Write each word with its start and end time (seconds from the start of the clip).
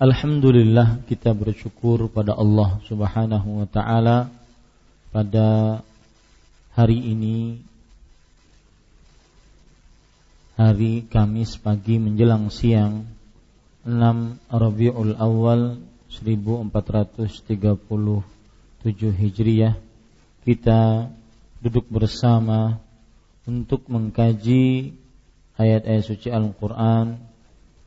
Alhamdulillah 0.00 1.04
kita 1.04 1.36
bersyukur 1.36 2.08
pada 2.08 2.32
Allah 2.32 2.80
Subhanahu 2.88 3.60
wa 3.60 3.68
taala 3.68 4.32
pada 5.12 5.84
hari 6.72 6.96
ini 6.96 7.60
hari 10.56 11.04
Kamis 11.04 11.60
pagi 11.60 12.00
menjelang 12.00 12.48
siang 12.48 13.04
6 13.84 14.40
Rabiul 14.48 15.20
Awal 15.20 15.84
1437 16.08 17.60
Hijriah. 19.20 19.76
Kita 20.48 21.12
duduk 21.60 21.84
bersama 21.92 22.80
untuk 23.44 23.84
mengkaji 23.92 24.96
ayat-ayat 25.60 26.08
suci 26.08 26.32
Al-Quran 26.32 27.29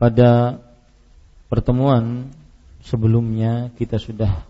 pada 0.00 0.56
pertemuan 1.52 2.32
sebelumnya 2.80 3.68
kita 3.76 4.00
sudah 4.00 4.48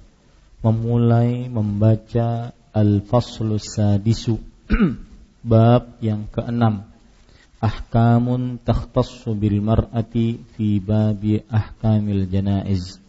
memulai 0.62 1.50
membaca 1.50 2.54
Al-Faslus 2.70 3.74
Sadisu 3.74 4.38
bab 5.50 5.98
yang 5.98 6.30
keenam. 6.30 6.86
Ahkamun 7.60 8.62
takhtassu 8.62 9.36
bil 9.36 9.60
mar'ati 9.60 10.40
fi 10.54 10.78
babi 10.78 11.42
ahkamil 11.44 12.24
janaiz. 12.30 13.02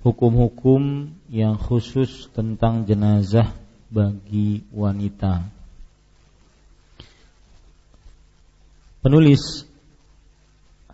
Hukum-hukum 0.00 1.12
yang 1.28 1.58
khusus 1.58 2.30
tentang 2.32 2.86
jenazah 2.86 3.52
bagi 3.90 4.64
wanita. 4.72 5.44
Penulis 9.04 9.67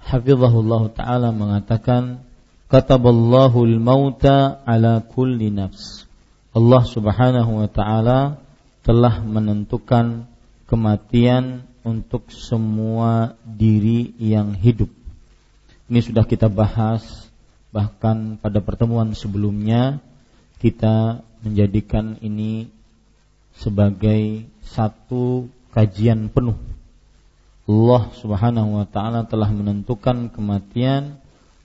Hafizahullah 0.05 0.93
Ta'ala 0.93 1.33
mengatakan 1.33 2.21
Kataballahu 2.69 3.65
al-mauta 3.65 4.61
ala 4.65 5.05
kulli 5.05 5.53
nafs. 5.53 6.09
Allah 6.57 6.83
subhanahu 6.83 7.61
wa 7.63 7.69
ta'ala 7.69 8.21
telah 8.83 9.23
menentukan 9.23 10.27
kematian 10.67 11.65
untuk 11.85 12.33
semua 12.33 13.37
diri 13.45 14.17
yang 14.17 14.57
hidup. 14.57 14.89
Ini 15.89 16.01
sudah 16.01 16.25
kita 16.25 16.49
bahas 16.49 17.05
Bahkan 17.75 18.41
pada 18.41 18.65
pertemuan 18.65 19.13
sebelumnya 19.13 20.01
Kita 20.57 21.21
menjadikan 21.45 22.17
ini 22.25 22.73
sebagai 23.55 24.49
satu 24.65 25.47
kajian 25.71 26.33
penuh 26.33 26.57
Allah 27.65 28.13
Subhanahu 28.13 28.77
wa 28.77 28.85
taala 28.85 29.25
telah 29.25 29.49
menentukan 29.49 30.29
kematian 30.29 31.17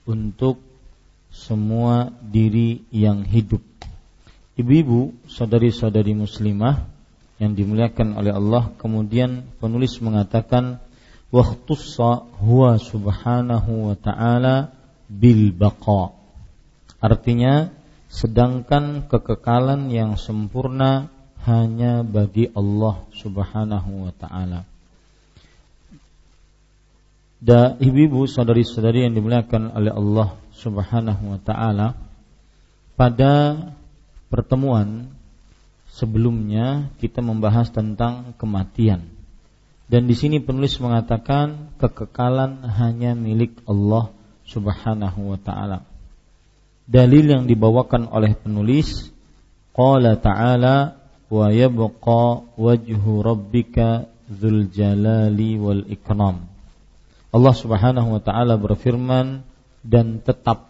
untuk 0.08 0.56
semua 1.28 2.08
diri 2.24 2.88
yang 2.88 3.20
hidup. 3.28 3.60
Ibu-ibu, 4.56 5.12
saudari-saudari 5.28 6.16
muslimah 6.16 6.88
yang 7.36 7.52
dimuliakan 7.52 8.16
oleh 8.16 8.32
Allah, 8.32 8.72
kemudian 8.80 9.44
penulis 9.60 10.00
mengatakan 10.00 10.80
waqtussa 11.28 12.24
huwa 12.40 12.80
subhanahu 12.80 13.92
wa 13.92 13.96
ta'ala 13.96 14.72
bil 15.04 15.52
baqa. 15.52 16.16
Artinya 17.00 17.72
sedangkan 18.08 19.04
kekekalan 19.04 19.92
yang 19.92 20.16
sempurna 20.16 21.12
hanya 21.44 22.04
bagi 22.04 22.48
Allah 22.52 23.08
Subhanahu 23.16 24.04
wa 24.04 24.12
taala 24.12 24.68
da 27.40 27.74
ibu-ibu 27.80 28.28
saudari-saudari 28.28 29.08
yang 29.08 29.16
dimuliakan 29.16 29.72
oleh 29.72 29.92
Allah 29.96 30.36
Subhanahu 30.60 31.34
wa 31.34 31.40
taala 31.40 31.96
pada 33.00 33.56
pertemuan 34.28 35.08
sebelumnya 35.88 36.92
kita 37.00 37.24
membahas 37.24 37.72
tentang 37.72 38.36
kematian. 38.36 39.08
Dan 39.90 40.06
di 40.06 40.14
sini 40.14 40.38
penulis 40.38 40.78
mengatakan 40.78 41.74
kekekalan 41.80 42.62
hanya 42.62 43.16
milik 43.16 43.58
Allah 43.66 44.12
Subhanahu 44.46 45.34
wa 45.34 45.38
taala. 45.40 45.82
Dalil 46.86 47.26
yang 47.26 47.44
dibawakan 47.46 48.10
oleh 48.10 48.34
penulis 48.34 49.10
qala 49.70 50.18
ta'ala 50.18 50.98
wa 51.30 51.46
yabqa 51.54 52.50
wajhu 52.58 53.22
rabbika 53.22 54.10
dzul 54.26 54.74
jalali 54.74 55.54
wal 55.54 55.86
ikram. 55.86 56.49
Allah 57.30 57.54
Subhanahu 57.54 58.18
wa 58.18 58.20
taala 58.22 58.58
berfirman 58.58 59.46
dan 59.86 60.18
tetap 60.18 60.66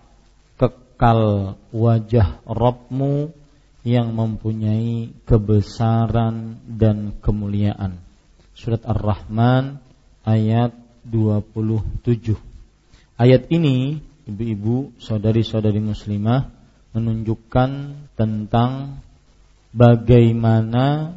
kekal 0.61 1.57
wajah 1.73 2.45
Rabbmu 2.45 3.33
yang 3.81 4.13
mempunyai 4.13 5.17
kebesaran 5.25 6.61
dan 6.69 7.17
kemuliaan. 7.25 7.97
Surat 8.53 8.85
Ar-Rahman 8.85 9.81
ayat 10.21 10.77
27. 11.09 12.37
Ayat 13.17 13.49
ini 13.49 14.05
ibu-ibu, 14.29 14.93
saudari-saudari 15.01 15.81
muslimah 15.81 16.53
menunjukkan 16.93 17.71
tentang 18.21 19.01
bagaimana 19.73 21.17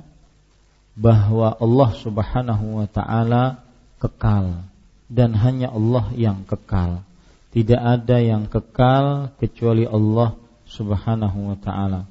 bahwa 0.96 1.52
Allah 1.60 1.92
Subhanahu 2.00 2.80
wa 2.80 2.88
taala 2.88 3.60
kekal 4.00 4.72
dan 5.14 5.38
hanya 5.38 5.70
Allah 5.70 6.10
yang 6.18 6.42
kekal. 6.50 7.06
Tidak 7.54 7.78
ada 7.78 8.18
yang 8.18 8.50
kekal 8.50 9.30
kecuali 9.38 9.86
Allah 9.86 10.34
Subhanahu 10.66 11.54
wa 11.54 11.58
taala. 11.62 12.10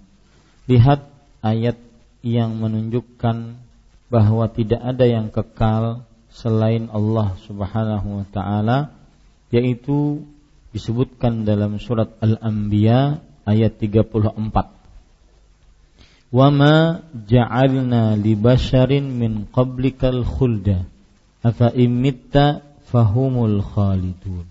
Lihat 0.71 1.03
ayat 1.43 1.83
yang 2.23 2.63
menunjukkan 2.63 3.59
bahwa 4.07 4.47
tidak 4.55 4.79
ada 4.79 5.03
yang 5.03 5.35
kekal 5.35 6.07
selain 6.31 6.87
Allah 6.95 7.35
Subhanahu 7.43 8.23
wa 8.23 8.27
taala 8.31 8.95
yaitu 9.51 10.23
disebutkan 10.71 11.43
dalam 11.43 11.83
surat 11.83 12.15
Al-Anbiya 12.23 13.19
ayat 13.43 13.83
34. 13.83 14.31
Wa 16.33 16.49
ma 16.49 17.05
ja'alna 17.13 18.17
li 18.17 18.33
min 19.05 19.45
qablikal 19.53 20.25
khulda 20.25 20.89
afa 21.45 21.69
imitta 21.77 22.72
fahumul 22.93 23.65
khalidun. 23.65 24.45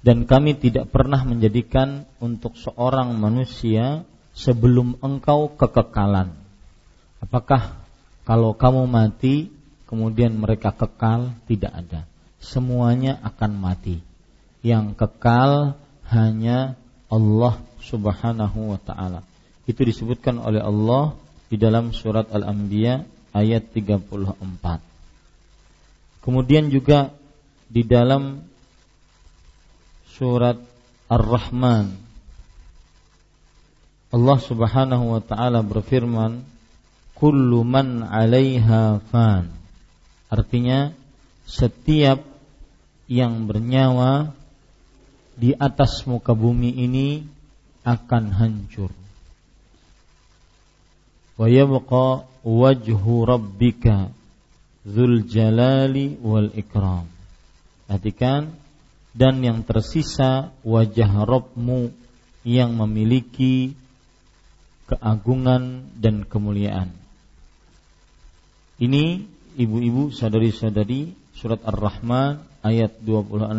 Dan 0.00 0.24
kami 0.24 0.56
tidak 0.56 0.88
pernah 0.88 1.20
menjadikan 1.20 2.08
untuk 2.16 2.56
seorang 2.56 3.12
manusia 3.20 4.08
sebelum 4.32 4.96
engkau 5.04 5.52
kekekalan. 5.52 6.32
Apakah 7.20 7.76
kalau 8.24 8.56
kamu 8.56 8.88
mati 8.88 9.52
kemudian 9.84 10.32
mereka 10.38 10.72
kekal? 10.72 11.36
Tidak 11.44 11.68
ada. 11.68 12.08
Semuanya 12.40 13.20
akan 13.20 13.52
mati. 13.58 14.00
Yang 14.64 14.96
kekal 14.96 15.76
hanya 16.08 16.78
Allah 17.12 17.60
Subhanahu 17.84 18.72
wa 18.72 18.80
taala. 18.80 19.20
Itu 19.68 19.84
disebutkan 19.84 20.40
oleh 20.40 20.62
Allah 20.62 21.18
di 21.52 21.60
dalam 21.60 21.92
surat 21.92 22.30
Al-Anbiya 22.32 23.04
ayat 23.34 23.74
34. 23.74 24.80
Kemudian 26.24 26.68
juga 26.72 27.12
di 27.68 27.84
dalam 27.84 28.40
surat 30.16 30.56
Ar-Rahman 31.08 32.08
Allah 34.08 34.38
Subhanahu 34.40 35.04
wa 35.12 35.20
taala 35.20 35.60
berfirman, 35.60 36.40
"Kullu 37.12 37.60
man 37.60 38.00
'alaiha 38.00 39.04
fan." 39.12 39.52
Artinya 40.32 40.96
setiap 41.44 42.24
yang 43.04 43.44
bernyawa 43.44 44.32
di 45.36 45.52
atas 45.52 46.08
muka 46.08 46.32
bumi 46.32 46.72
ini 46.72 47.24
akan 47.84 48.24
hancur. 48.32 48.92
Wa 51.36 51.46
yabqa 51.48 52.24
wajhu 52.44 53.28
rabbika 53.28 54.08
dzul 54.88 55.28
jalali 55.28 56.16
wal 56.24 56.48
ikram. 56.56 57.17
Perhatikan 57.88 58.52
dan 59.16 59.40
yang 59.40 59.64
tersisa 59.64 60.52
wajah 60.60 61.24
Rabbmu 61.24 61.88
yang 62.44 62.76
memiliki 62.76 63.72
keagungan 64.84 65.88
dan 65.96 66.28
kemuliaan. 66.28 66.92
Ini 68.76 69.24
ibu-ibu 69.56 70.12
sadari-sadari 70.12 71.16
surat 71.32 71.64
Ar-Rahman 71.64 72.44
ayat 72.60 73.00
26 73.00 73.56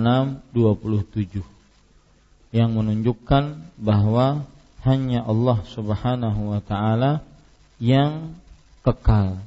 27 0.54 2.54
yang 2.54 2.70
menunjukkan 2.74 3.74
bahwa 3.82 4.46
hanya 4.86 5.26
Allah 5.26 5.60
Subhanahu 5.68 6.56
wa 6.56 6.62
taala 6.64 7.26
yang 7.82 8.38
kekal. 8.86 9.42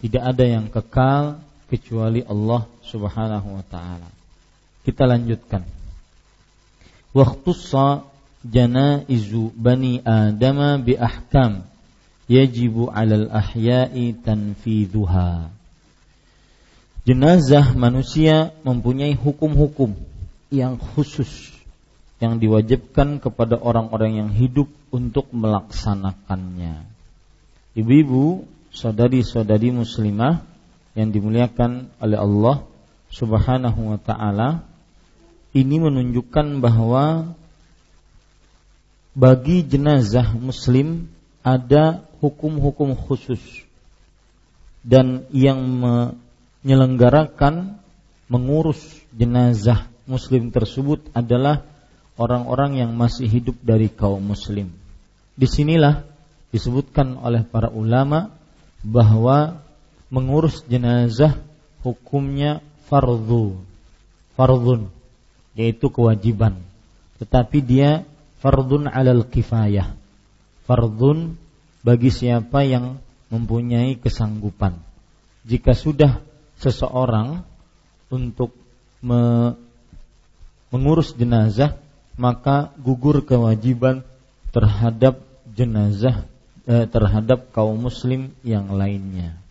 Tidak 0.00 0.22
ada 0.22 0.44
yang 0.44 0.72
kekal 0.72 1.40
kecuali 1.66 2.22
Allah 2.22 2.66
Subhanahu 2.86 3.48
wa 3.58 3.64
taala. 3.66 4.08
Kita 4.86 5.02
lanjutkan. 5.06 5.66
Waktu 7.16 7.50
janaizu 8.46 9.50
bani 9.56 9.98
adama 10.04 10.78
bi 10.78 10.94
ahkam 10.94 11.66
yajibu 12.30 12.90
'alal 12.90 13.30
ahya'i 13.30 14.14
tanfidhuha. 14.14 15.50
Jenazah 17.06 17.74
manusia 17.78 18.50
mempunyai 18.66 19.14
hukum-hukum 19.14 19.94
yang 20.50 20.78
khusus 20.78 21.54
yang 22.18 22.40
diwajibkan 22.40 23.20
kepada 23.20 23.60
orang-orang 23.60 24.18
yang 24.24 24.30
hidup 24.32 24.66
untuk 24.88 25.28
melaksanakannya. 25.30 26.88
Ibu-ibu, 27.76 28.48
saudari-saudari 28.72 29.68
muslimah 29.70 30.55
yang 30.96 31.12
dimuliakan 31.12 31.92
oleh 32.00 32.18
Allah 32.18 32.64
Subhanahu 33.12 33.94
wa 33.94 33.98
taala, 34.00 34.64
ini 35.52 35.78
menunjukkan 35.78 36.60
bahwa 36.64 37.36
bagi 39.16 39.64
jenazah 39.64 40.36
muslim 40.36 41.08
ada 41.40 42.04
hukum-hukum 42.20 42.92
khusus 42.96 43.40
dan 44.84 45.24
yang 45.32 45.56
menyelenggarakan 45.60 47.80
mengurus 48.26 48.82
jenazah 49.14 49.86
muslim 50.04 50.50
tersebut 50.50 51.00
adalah 51.16 51.62
orang-orang 52.16 52.80
yang 52.84 52.96
masih 52.96 53.28
hidup 53.28 53.56
dari 53.60 53.92
kaum 53.92 54.20
muslim. 54.20 54.72
Di 55.36 55.46
sinilah 55.48 56.04
disebutkan 56.52 57.16
oleh 57.20 57.44
para 57.44 57.68
ulama 57.68 58.32
bahwa 58.80 59.65
mengurus 60.12 60.62
jenazah 60.66 61.38
hukumnya 61.82 62.62
fardu, 62.86 63.58
fardun, 64.38 64.90
yaitu 65.58 65.90
kewajiban. 65.90 66.58
Tetapi 67.18 67.58
dia 67.62 68.06
fardun 68.38 68.86
alal 68.86 69.26
kifayah. 69.26 69.94
Fardun 70.66 71.38
bagi 71.86 72.10
siapa 72.10 72.66
yang 72.66 72.98
mempunyai 73.30 73.98
kesanggupan. 73.98 74.78
Jika 75.46 75.74
sudah 75.74 76.22
seseorang 76.58 77.46
untuk 78.10 78.54
me, 79.02 79.54
mengurus 80.74 81.14
jenazah, 81.14 81.78
maka 82.18 82.74
gugur 82.78 83.22
kewajiban 83.22 84.02
terhadap 84.50 85.22
jenazah 85.54 86.26
eh, 86.66 86.86
terhadap 86.90 87.54
kaum 87.54 87.78
muslim 87.78 88.34
yang 88.42 88.74
lainnya. 88.74 89.45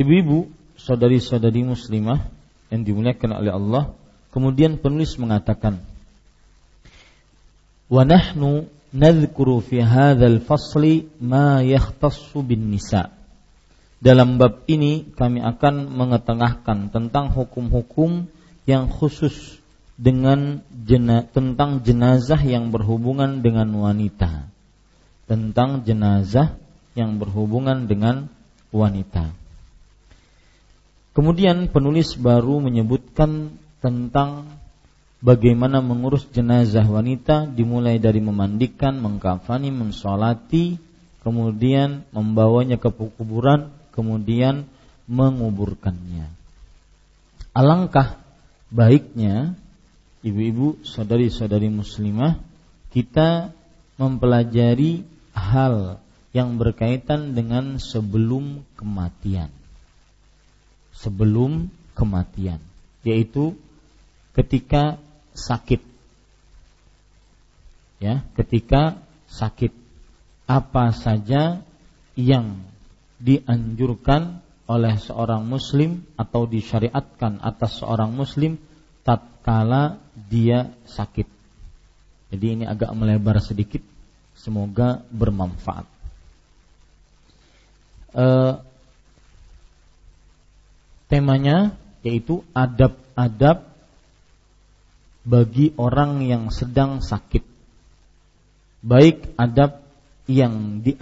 Ibu-ibu, 0.00 0.50
saudari-saudari 0.78 1.62
muslimah 1.62 2.26
yang 2.70 2.82
dimuliakan 2.82 3.30
oleh 3.38 3.52
Allah, 3.54 3.84
Kemudian 4.34 4.82
penulis 4.82 5.14
mengatakan, 5.14 5.78
"Wa 7.86 8.02
nahnu 8.02 8.66
nadhkuru 8.90 9.62
fi 9.62 9.78
hadzal 9.78 10.42
fasli 10.42 11.06
ma 11.22 11.62
yahtassu 11.62 12.42
bin 12.42 12.74
nisa." 12.74 13.14
Dalam 14.02 14.42
bab 14.42 14.66
ini 14.66 15.06
kami 15.14 15.38
akan 15.38 15.86
mengetengahkan 15.86 16.90
tentang 16.90 17.30
hukum-hukum 17.30 18.26
yang 18.66 18.90
khusus 18.90 19.62
dengan 19.94 20.66
jena, 20.82 21.22
tentang 21.30 21.86
jenazah 21.86 22.42
yang 22.42 22.74
berhubungan 22.74 23.38
dengan 23.38 23.70
wanita. 23.70 24.50
Tentang 25.30 25.86
jenazah 25.86 26.58
yang 26.98 27.22
berhubungan 27.22 27.86
dengan 27.86 28.26
wanita. 28.74 29.43
Kemudian 31.14 31.70
penulis 31.70 32.18
baru 32.18 32.58
menyebutkan 32.58 33.54
tentang 33.78 34.50
bagaimana 35.22 35.78
mengurus 35.78 36.26
jenazah 36.34 36.82
wanita 36.82 37.46
dimulai 37.46 38.02
dari 38.02 38.18
memandikan, 38.18 38.98
mengkafani, 38.98 39.70
mensolati, 39.70 40.76
kemudian 41.22 42.02
membawanya 42.10 42.82
ke 42.82 42.90
kuburan, 42.90 43.70
kemudian 43.94 44.66
menguburkannya. 45.06 46.34
Alangkah 47.54 48.18
baiknya 48.74 49.54
ibu-ibu, 50.26 50.82
saudari-saudari 50.82 51.70
muslimah, 51.70 52.42
kita 52.90 53.54
mempelajari 54.02 55.06
hal 55.30 56.02
yang 56.34 56.58
berkaitan 56.58 57.38
dengan 57.38 57.78
sebelum 57.78 58.66
kematian. 58.74 59.54
Sebelum 60.94 61.68
kematian, 61.98 62.62
yaitu 63.02 63.58
ketika 64.34 64.98
sakit. 65.34 65.82
Ya, 67.98 68.22
ketika 68.38 69.02
sakit 69.30 69.74
apa 70.44 70.92
saja 70.92 71.64
yang 72.14 72.62
dianjurkan 73.18 74.44
oleh 74.64 74.96
seorang 74.96 75.44
muslim 75.44 76.04
atau 76.16 76.48
disyariatkan 76.48 77.40
atas 77.40 77.80
seorang 77.80 78.12
muslim 78.12 78.56
tatkala 79.04 80.00
dia 80.16 80.72
sakit. 80.88 81.28
Jadi 82.32 82.46
ini 82.60 82.64
agak 82.64 82.90
melebar 82.96 83.38
sedikit, 83.44 83.84
semoga 84.34 85.04
bermanfaat. 85.12 85.86
E, 88.16 88.26
temanya 91.08 91.76
yaitu 92.04 92.44
adab-adab 92.52 93.64
bagi 95.24 95.72
orang 95.80 96.20
yang 96.24 96.52
sedang 96.52 97.00
sakit. 97.00 97.42
Baik 98.84 99.32
adab 99.40 99.80
yang 100.28 100.84
di, 100.84 100.92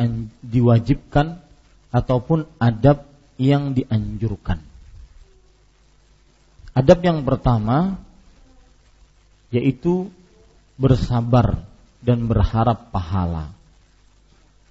diwajibkan 0.47 1.43
ataupun 1.91 2.47
adab 2.63 3.03
yang 3.39 3.75
dianjurkan. 3.75 4.63
Adab 6.73 6.99
yang 7.03 7.27
pertama 7.27 7.99
yaitu 9.53 10.09
bersabar 10.81 11.69
dan 12.01 12.25
berharap 12.27 12.89
pahala. 12.91 13.53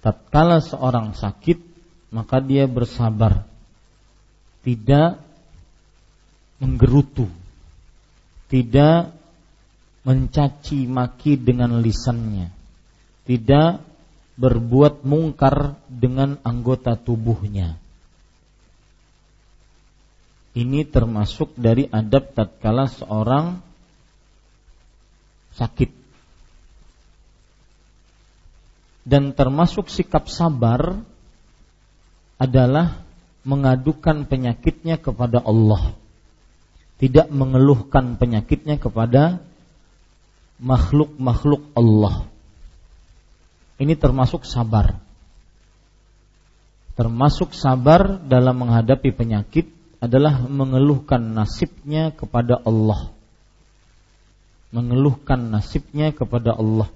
Tatkala 0.02 0.58
seorang 0.58 1.14
sakit, 1.14 1.62
maka 2.10 2.42
dia 2.42 2.66
bersabar, 2.66 3.46
tidak 4.62 5.18
menggerutu, 6.62 7.26
tidak 8.46 9.10
mencaci 10.06 10.86
maki 10.86 11.38
dengan 11.38 11.82
lisannya, 11.82 12.50
tidak 13.26 13.82
berbuat 14.38 15.02
mungkar 15.06 15.78
dengan 15.86 16.38
anggota 16.46 16.94
tubuhnya. 16.98 17.78
Ini 20.52 20.84
termasuk 20.84 21.56
dari 21.56 21.88
adab 21.88 22.36
tatkala 22.36 22.84
seorang 22.86 23.64
sakit. 25.56 25.90
Dan 29.02 29.34
termasuk 29.34 29.90
sikap 29.90 30.30
sabar 30.30 31.02
adalah 32.38 33.01
mengadukan 33.42 34.26
penyakitnya 34.26 34.98
kepada 34.98 35.42
Allah. 35.42 35.94
Tidak 37.02 37.34
mengeluhkan 37.34 38.14
penyakitnya 38.14 38.78
kepada 38.78 39.42
makhluk-makhluk 40.62 41.74
Allah. 41.74 42.30
Ini 43.82 43.98
termasuk 43.98 44.46
sabar. 44.46 45.02
Termasuk 46.94 47.50
sabar 47.50 48.22
dalam 48.22 48.62
menghadapi 48.62 49.10
penyakit 49.10 49.66
adalah 49.98 50.46
mengeluhkan 50.46 51.18
nasibnya 51.34 52.14
kepada 52.14 52.62
Allah. 52.62 53.10
Mengeluhkan 54.70 55.50
nasibnya 55.50 56.14
kepada 56.14 56.54
Allah. 56.54 56.86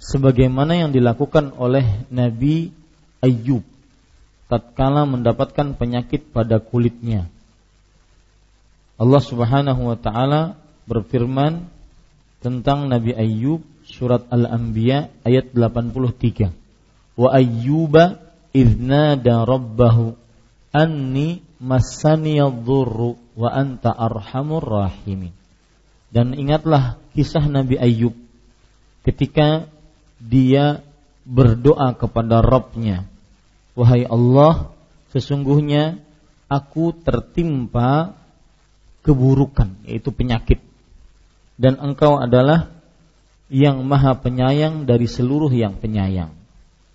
Sebagaimana 0.00 0.80
yang 0.80 0.90
dilakukan 0.96 1.52
oleh 1.60 1.84
Nabi 2.08 2.72
Ayub 3.20 3.75
tatkala 4.46 5.06
mendapatkan 5.06 5.74
penyakit 5.74 6.30
pada 6.30 6.62
kulitnya. 6.62 7.26
Allah 8.96 9.22
Subhanahu 9.22 9.92
wa 9.92 9.98
taala 9.98 10.56
berfirman 10.88 11.68
tentang 12.40 12.88
Nabi 12.88 13.12
Ayub 13.12 13.60
surat 13.84 14.24
Al-Anbiya 14.30 15.10
ayat 15.26 15.52
83. 15.52 16.54
Wa 17.16 17.28
ayyuba 17.32 18.22
idnada 18.56 19.44
rabbahu 19.44 20.16
anni 20.72 21.44
massaniyadh-dhurru 21.60 23.36
wa 23.36 23.48
anta 23.52 23.92
arhamur 23.92 24.64
rahimin. 24.64 25.32
Dan 26.08 26.32
ingatlah 26.32 26.96
kisah 27.12 27.44
Nabi 27.48 27.76
Ayub 27.76 28.14
ketika 29.04 29.68
dia 30.22 30.80
berdoa 31.26 31.92
kepada 31.98 32.40
Rabbnya. 32.40 33.08
Wahai 33.76 34.08
Allah, 34.08 34.72
sesungguhnya 35.12 36.00
aku 36.48 36.96
tertimpa 36.96 38.16
keburukan, 39.04 39.76
yaitu 39.84 40.10
penyakit. 40.10 40.64
Dan 41.60 41.76
engkau 41.76 42.16
adalah 42.16 42.72
yang 43.52 43.84
maha 43.86 44.18
penyayang 44.18 44.88
dari 44.88 45.06
seluruh 45.06 45.52
yang 45.52 45.76
penyayang. 45.78 46.34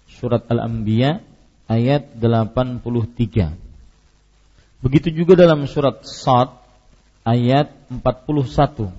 Surat 0.09 0.43
Al-Anbiya 0.49 1.23
ayat 1.69 2.17
83. 2.19 3.55
Begitu 4.81 5.13
juga 5.13 5.37
dalam 5.37 5.69
surat 5.69 6.01
Sad 6.03 6.51
ayat 7.23 7.71
41. 7.87 8.89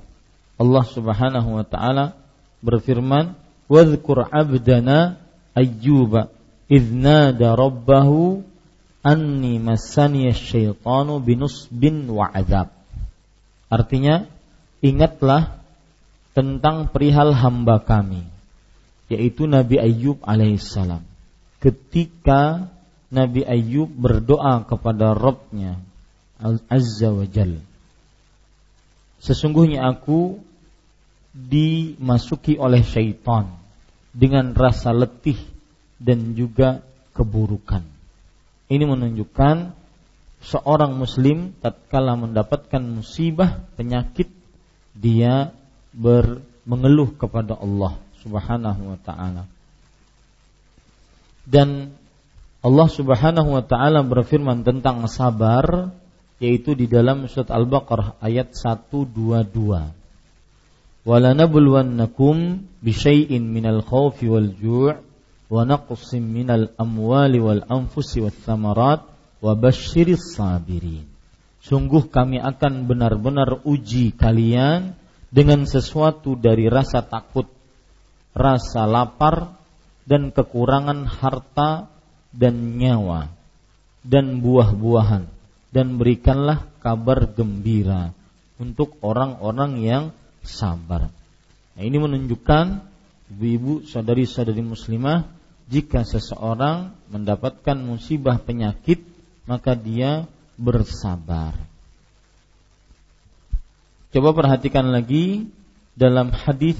Allah 0.57 0.85
Subhanahu 0.87 1.59
wa 1.59 1.67
taala 1.67 2.15
berfirman, 2.63 3.35
"Wadhkur 3.67 4.31
'abdana 4.31 5.19
Ayyuba 5.53 6.33
idh 6.73 6.89
nada 6.89 7.53
rabbahu 7.53 8.41
anni 9.05 9.61
massani 9.61 10.33
syaitanu 10.33 11.21
binusbin 11.21 12.09
wa 12.09 12.33
azab." 12.33 12.73
Artinya, 13.69 14.25
ingatlah 14.81 15.61
tentang 16.33 16.89
perihal 16.89 17.37
hamba 17.37 17.85
kami, 17.85 18.25
yaitu 19.13 19.45
Nabi 19.45 19.77
Ayyub 19.77 20.25
alaihissalam. 20.25 21.05
Ketika 21.61 22.73
Nabi 23.13 23.45
Ayub 23.45 23.93
berdoa 23.93 24.65
kepada 24.65 25.13
Rabbnya 25.13 25.77
Azza 26.73 27.13
wa 27.13 27.29
Jal. 27.29 27.61
Sesungguhnya 29.21 29.85
aku 29.85 30.41
dimasuki 31.37 32.57
oleh 32.57 32.81
syaitan 32.83 33.53
dengan 34.17 34.57
rasa 34.57 34.97
letih 34.97 35.39
dan 36.03 36.35
juga 36.35 36.83
keburukan. 37.15 37.87
Ini 38.67 38.83
menunjukkan 38.83 39.57
seorang 40.43 40.99
muslim 40.99 41.55
tatkala 41.63 42.19
mendapatkan 42.19 42.83
musibah 42.83 43.63
penyakit 43.79 44.27
dia 44.99 45.55
ber, 45.95 46.43
mengeluh 46.67 47.15
kepada 47.15 47.55
Allah 47.55 48.03
Subhanahu 48.27 48.83
wa 48.93 48.99
taala. 48.99 49.47
Dan 51.47 51.95
Allah 52.63 52.89
Subhanahu 52.91 53.55
wa 53.55 53.63
taala 53.63 54.03
berfirman 54.03 54.67
tentang 54.67 55.07
sabar 55.07 55.95
yaitu 56.43 56.75
di 56.75 56.91
dalam 56.91 57.31
surat 57.31 57.55
Al-Baqarah 57.55 58.19
ayat 58.19 58.51
122. 58.51 59.47
Walanabluwannakum 61.03 62.67
bisyai'in 62.83 63.43
minal 63.47 63.83
khawfi 63.83 64.27
wal 64.27 64.51
ju' 64.59 65.12
wa 65.53 65.69
naqsim 65.69 66.25
minal 66.25 66.73
amwali 66.81 67.37
wal 67.37 67.61
anfusi 67.69 68.25
wath 68.25 68.41
thamarat 68.49 69.05
wa 69.45 69.53
basyiris 69.53 70.33
sabirin. 70.33 71.05
Sungguh 71.61 72.09
kami 72.09 72.41
akan 72.41 72.89
benar-benar 72.89 73.61
uji 73.69 74.17
kalian 74.17 74.97
dengan 75.29 75.69
sesuatu 75.69 76.41
dari 76.41 76.73
rasa 76.73 77.05
takut, 77.05 77.47
rasa 78.33 78.89
lapar 78.89 79.61
dan 80.09 80.33
kekurangan 80.33 81.05
harta 81.05 81.93
dan 82.33 82.81
nyawa 82.81 83.29
dan 84.03 84.41
buah-buahan 84.41 85.29
dan 85.71 86.01
berikanlah 86.01 86.65
kabar 86.81 87.29
gembira 87.29 88.17
untuk 88.57 88.97
orang-orang 89.05 89.73
yang 89.85 90.05
sabar. 90.43 91.13
Nah, 91.77 91.83
ini 91.85 91.97
menunjukkan 92.01 92.65
ibu-ibu 93.33 93.87
saudari-saudari 93.87 94.61
muslimah 94.61 95.42
jika 95.73 96.05
seseorang 96.05 96.93
mendapatkan 97.09 97.81
musibah 97.81 98.37
penyakit 98.37 99.01
maka 99.49 99.73
dia 99.73 100.29
bersabar. 100.61 101.57
Coba 104.13 104.37
perhatikan 104.37 104.93
lagi 104.93 105.49
dalam 105.97 106.29
hadis 106.29 106.77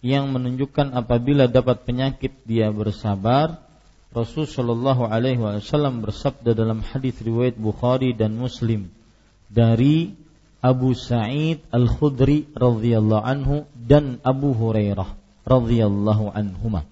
yang 0.00 0.32
menunjukkan 0.32 0.96
apabila 0.96 1.44
dapat 1.44 1.84
penyakit 1.84 2.32
dia 2.48 2.72
bersabar. 2.72 3.60
Rasul 4.14 4.48
Shallallahu 4.48 5.04
Alaihi 5.10 5.42
Wasallam 5.42 6.00
bersabda 6.00 6.56
dalam 6.56 6.80
hadis 6.80 7.18
riwayat 7.20 7.58
Bukhari 7.58 8.14
dan 8.16 8.38
Muslim 8.38 8.88
dari 9.50 10.14
Abu 10.64 10.94
Sa'id 10.94 11.60
Al 11.68 11.90
Khudri 11.90 12.46
radhiyallahu 12.54 13.26
anhu 13.26 13.66
dan 13.74 14.22
Abu 14.22 14.54
Hurairah 14.54 15.18
radhiyallahu 15.44 16.30
anhuma 16.30 16.86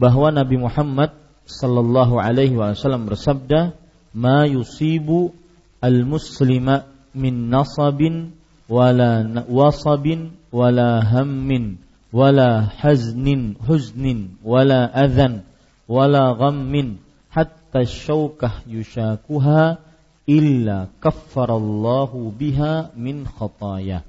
bahwa 0.00 0.32
Nabi 0.32 0.56
Muhammad 0.56 1.12
sallallahu 1.44 2.16
alaihi 2.16 2.56
wasallam 2.56 3.04
bersabda 3.04 3.76
ma 4.16 4.48
yusibu 4.48 5.36
al 5.84 6.08
muslima 6.08 6.88
min 7.12 7.52
nasabin 7.52 8.32
wala 8.64 9.44
wasabin 9.44 10.32
wala 10.48 11.04
hammin 11.04 11.76
wala 12.08 12.72
haznin 12.80 13.60
huznin 13.60 14.40
wala 14.40 14.88
adhan 14.88 15.44
wala 15.84 16.32
ghammin 16.32 16.96
hatta 17.28 17.84
syaukah 17.84 18.64
yushakuha 18.64 19.84
illa 20.24 20.88
kaffarallahu 21.02 22.30
biha 22.32 22.94
min 22.96 23.26
khataya. 23.26 24.06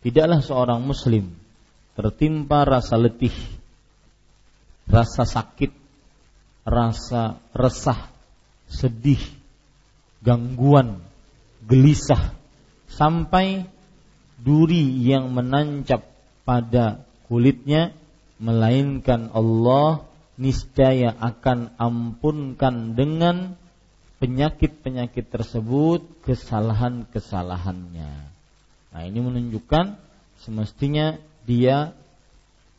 Tidaklah 0.00 0.40
seorang 0.40 0.80
muslim 0.80 1.34
tertimpa 1.98 2.62
rasa 2.62 2.94
letih 2.98 3.34
rasa 4.88 5.24
sakit 5.24 5.72
rasa 6.64 7.40
resah 7.52 8.08
sedih 8.68 9.20
gangguan 10.24 11.04
gelisah 11.64 12.32
sampai 12.88 13.68
duri 14.40 15.04
yang 15.04 15.32
menancap 15.32 16.04
pada 16.44 17.04
kulitnya 17.28 17.96
melainkan 18.40 19.32
Allah 19.32 20.04
niscaya 20.36 21.14
akan 21.14 21.72
ampunkan 21.78 22.98
dengan 22.98 23.56
penyakit-penyakit 24.18 25.30
tersebut 25.30 26.00
kesalahan-kesalahannya. 26.24 28.12
Nah, 28.94 29.02
ini 29.04 29.18
menunjukkan 29.20 29.98
semestinya 30.42 31.18
dia 31.44 31.92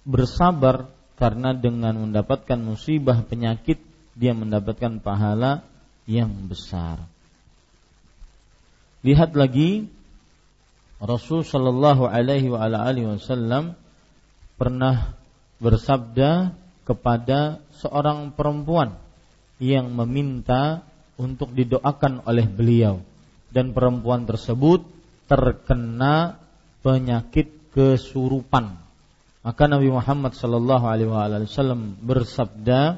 bersabar 0.07 0.94
karena 1.15 1.55
dengan 1.55 1.95
mendapatkan 1.95 2.60
musibah 2.60 3.24
penyakit 3.24 3.79
dia 4.15 4.31
mendapatkan 4.31 5.00
pahala 5.03 5.63
yang 6.07 6.31
besar. 6.48 7.03
Lihat 9.05 9.36
lagi 9.36 9.86
Rasul 10.98 11.43
Shallallahu 11.43 12.07
Alaihi 12.07 12.50
Wasallam 12.50 13.75
pernah 14.55 15.13
bersabda 15.60 16.55
kepada 16.88 17.60
seorang 17.75 18.31
perempuan 18.31 18.95
yang 19.60 19.91
meminta 19.91 20.84
untuk 21.15 21.51
didoakan 21.55 22.24
oleh 22.27 22.48
beliau 22.48 23.00
dan 23.51 23.72
perempuan 23.72 24.27
tersebut 24.27 24.84
terkena 25.31 26.39
penyakit 26.84 27.50
kesurupan. 27.72 28.84
Maka 29.45 29.69
Nabi 29.69 29.93
Muhammad 29.93 30.33
Shallallahu 30.33 30.85
Alaihi 30.89 31.45
Wasallam 31.45 32.01
bersabda, 32.01 32.97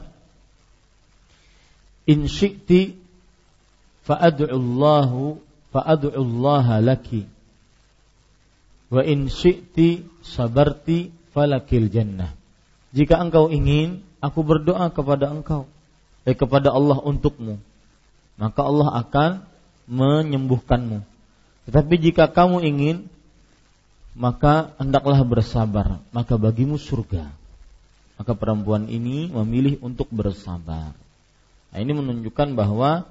"In 2.08 2.32
syi'ti 2.32 2.96
fa'ad'u 4.08 4.48
Allahu 4.48 5.44
fa'ad'u 5.76 6.16
Allah 6.16 6.80
laki 6.80 7.28
Wa 8.88 9.04
in 9.04 9.28
syi'ti 9.28 10.08
sabarti 10.24 11.12
falakil 11.36 11.92
jannah. 11.92 12.32
Jika 12.96 13.20
engkau 13.20 13.52
ingin, 13.52 14.00
aku 14.24 14.48
berdoa 14.48 14.88
kepada 14.96 15.28
engkau, 15.28 15.68
eh, 16.24 16.32
kepada 16.32 16.72
Allah 16.72 17.04
untukmu. 17.04 17.60
Maka 18.40 18.64
Allah 18.64 19.04
akan 19.04 19.32
menyembuhkanmu. 19.92 21.04
Tetapi 21.68 21.94
jika 22.00 22.32
kamu 22.32 22.64
ingin, 22.64 23.12
maka 24.18 24.74
hendaklah 24.82 25.22
bersabar, 25.22 26.02
maka 26.10 26.34
bagimu 26.42 26.82
surga. 26.82 27.30
Maka 28.18 28.34
perempuan 28.34 28.90
ini 28.90 29.30
memilih 29.30 29.78
untuk 29.86 30.10
bersabar. 30.10 30.98
Nah, 31.70 31.78
ini 31.78 31.94
menunjukkan 31.94 32.58
bahwa 32.58 33.06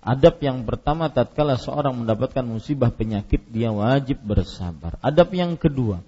Adab 0.00 0.40
yang 0.40 0.64
pertama 0.64 1.12
tatkala 1.12 1.60
seorang 1.60 1.92
mendapatkan 1.92 2.40
musibah 2.40 2.88
penyakit 2.88 3.44
dia 3.52 3.68
wajib 3.68 4.16
bersabar. 4.24 4.96
Adab 5.04 5.28
yang 5.36 5.60
kedua, 5.60 6.00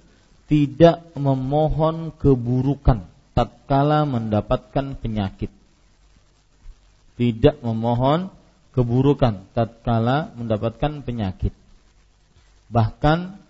tidak 0.49 1.05
memohon 1.13 2.09
keburukan 2.17 3.05
tatkala 3.37 4.09
mendapatkan 4.09 4.97
penyakit. 4.97 5.53
Tidak 7.21 7.61
memohon 7.61 8.33
keburukan 8.73 9.45
tatkala 9.53 10.33
mendapatkan 10.41 11.05
penyakit. 11.05 11.53
Bahkan 12.73 13.42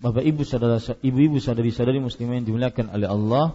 Bapak 0.00 0.24
Ibu 0.24 0.48
saudara 0.48 0.80
ibu-ibu 0.80 1.36
saudari-saudari 1.44 2.00
muslimah 2.00 2.40
yang 2.40 2.48
dimuliakan 2.48 2.88
oleh 2.88 3.04
Allah, 3.04 3.46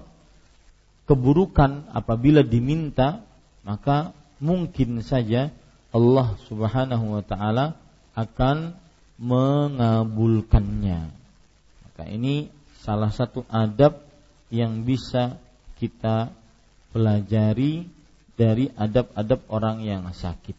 keburukan 1.09 1.89
apabila 1.89 2.45
diminta 2.45 3.25
maka 3.65 4.13
mungkin 4.37 5.01
saja 5.01 5.49
Allah 5.89 6.37
Subhanahu 6.45 7.17
wa 7.17 7.23
taala 7.25 7.81
akan 8.13 8.77
mengabulkannya. 9.17 11.09
Maka 11.81 12.03
ini 12.13 12.53
salah 12.77 13.09
satu 13.09 13.41
adab 13.49 14.05
yang 14.53 14.85
bisa 14.85 15.41
kita 15.81 16.29
pelajari 16.93 17.89
dari 18.37 18.69
adab-adab 18.69 19.49
orang 19.49 19.81
yang 19.81 20.05
sakit, 20.13 20.53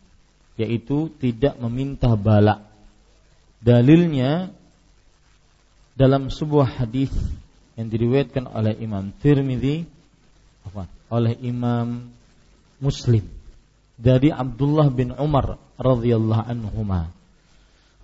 yaitu 0.59 1.14
tidak 1.22 1.55
meminta 1.62 2.11
bala. 2.18 2.64
Dalilnya 3.62 4.56
dalam 5.97 6.29
sebuah 6.29 6.85
hadis 6.85 7.11
yang 7.75 7.89
diriwayatkan 7.89 8.45
oleh 8.53 8.77
Imam 8.77 9.11
Tirmidzi 9.25 9.89
oleh 11.09 11.35
Imam 11.41 12.13
Muslim 12.83 13.25
dari 13.97 14.29
Abdullah 14.29 14.93
bin 14.93 15.17
Umar 15.17 15.57
radhiyallahu 15.81 16.45
anhuma. 16.45 17.09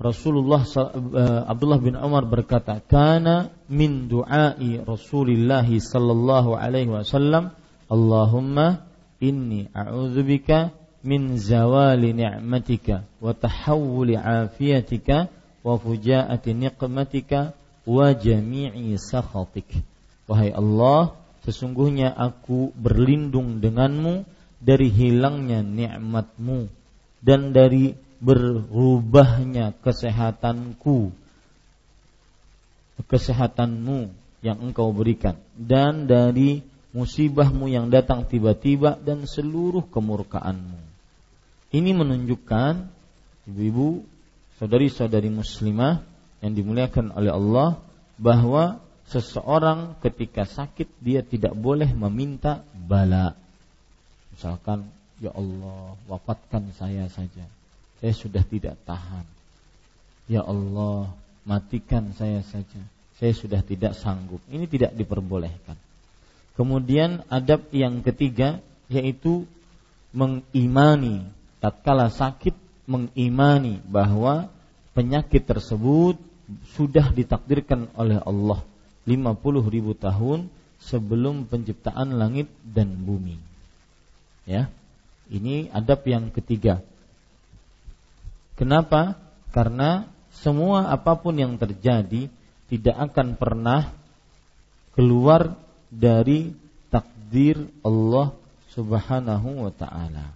Rasulullah 0.00 0.64
uh, 0.66 1.46
Abdullah 1.46 1.78
bin 1.78 1.94
Umar 1.94 2.26
berkata, 2.26 2.80
"Kana 2.82 3.52
min 3.70 4.10
du'ai 4.10 4.82
Rasulillah 4.82 5.68
sallallahu 5.68 6.58
alaihi 6.58 6.90
wasallam, 6.90 7.54
Allahumma 7.86 8.82
inni 9.22 9.68
a'udzubika 9.70 10.74
min 11.04 11.38
zawali 11.38 12.16
ni'matika 12.16 13.06
wa 13.20 13.36
tahawuli 13.36 14.18
afiyatika 14.18 15.30
wa 15.62 15.78
fujaati 15.78 16.56
niqmatika 16.56 17.54
wa 17.86 18.14
jami'i 18.14 18.94
sakhatik." 18.98 19.68
Wahai 20.30 20.54
Allah, 20.54 21.18
sesungguhnya 21.42 22.14
aku 22.14 22.70
berlindung 22.78 23.58
denganmu 23.58 24.22
dari 24.62 24.88
hilangnya 24.88 25.66
nikmatmu 25.66 26.70
dan 27.18 27.50
dari 27.50 27.98
berubahnya 28.22 29.74
kesehatanku 29.82 31.10
kesehatanmu 33.02 34.14
yang 34.46 34.62
engkau 34.62 34.94
berikan 34.94 35.34
dan 35.58 36.06
dari 36.06 36.62
musibahmu 36.94 37.66
yang 37.66 37.90
datang 37.90 38.22
tiba-tiba 38.28 38.94
dan 39.00 39.26
seluruh 39.26 39.90
kemurkaanmu. 39.90 40.78
Ini 41.72 41.90
menunjukkan 41.96 42.72
ibu-ibu, 43.48 44.06
saudari-saudari 44.60 45.32
muslimah 45.32 46.04
yang 46.42 46.52
dimuliakan 46.58 47.14
oleh 47.14 47.32
Allah 47.32 47.78
bahwa 48.18 48.82
seseorang 49.08 49.96
ketika 50.02 50.44
sakit 50.44 50.90
dia 50.98 51.22
tidak 51.22 51.54
boleh 51.54 51.88
meminta 51.94 52.66
bala 52.74 53.38
Misalkan, 54.32 54.88
ya 55.20 55.30
Allah, 55.36 55.94
wafatkan 56.08 56.72
saya 56.74 57.06
saja. 57.12 57.44
Saya 58.00 58.12
sudah 58.16 58.42
tidak 58.42 58.80
tahan. 58.88 59.22
Ya 60.26 60.42
Allah, 60.42 61.12
matikan 61.44 62.16
saya 62.16 62.40
saja. 62.42 62.80
Saya 63.20 63.36
sudah 63.36 63.60
tidak 63.62 63.94
sanggup. 63.94 64.40
Ini 64.50 64.66
tidak 64.66 64.96
diperbolehkan. 64.96 65.78
Kemudian 66.58 67.22
adab 67.30 67.70
yang 67.70 68.02
ketiga 68.02 68.58
yaitu 68.90 69.46
mengimani 70.12 71.24
tatkala 71.62 72.12
sakit 72.12 72.52
mengimani 72.84 73.80
bahwa 73.88 74.52
penyakit 74.92 75.46
tersebut 75.48 76.20
sudah 76.76 77.12
ditakdirkan 77.12 77.92
oleh 77.96 78.18
Allah 78.22 78.62
50 79.06 79.74
ribu 79.74 79.92
tahun 79.98 80.46
sebelum 80.82 81.46
penciptaan 81.46 82.18
langit 82.18 82.50
dan 82.62 82.90
bumi. 83.02 83.38
Ya. 84.46 84.70
Ini 85.32 85.72
adab 85.72 86.04
yang 86.04 86.28
ketiga. 86.28 86.84
Kenapa? 88.58 89.16
Karena 89.54 90.04
semua 90.32 90.92
apa 90.92 91.16
pun 91.16 91.32
yang 91.38 91.56
terjadi 91.56 92.28
tidak 92.68 92.96
akan 93.12 93.36
pernah 93.36 93.92
keluar 94.92 95.56
dari 95.88 96.52
takdir 96.92 97.64
Allah 97.80 98.36
Subhanahu 98.72 99.68
wa 99.68 99.72
taala. 99.72 100.32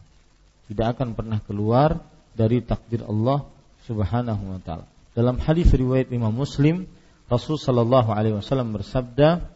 Tidak 0.69 0.87
akan 0.97 1.13
pernah 1.13 1.41
keluar 1.45 2.01
dari 2.33 2.61
takdir 2.65 3.05
Allah 3.05 3.45
Subhanahu 3.85 4.57
wa 4.57 4.61
taala. 4.65 4.96
Dalam 5.17 5.41
hadis 5.41 5.73
riwayat 5.73 6.13
Imam 6.13 6.29
Muslim, 6.29 6.85
Rasul 7.33 7.57
sallallahu 7.57 8.13
alaihi 8.13 8.37
wasallam 8.37 8.77
bersabda, 8.77 9.49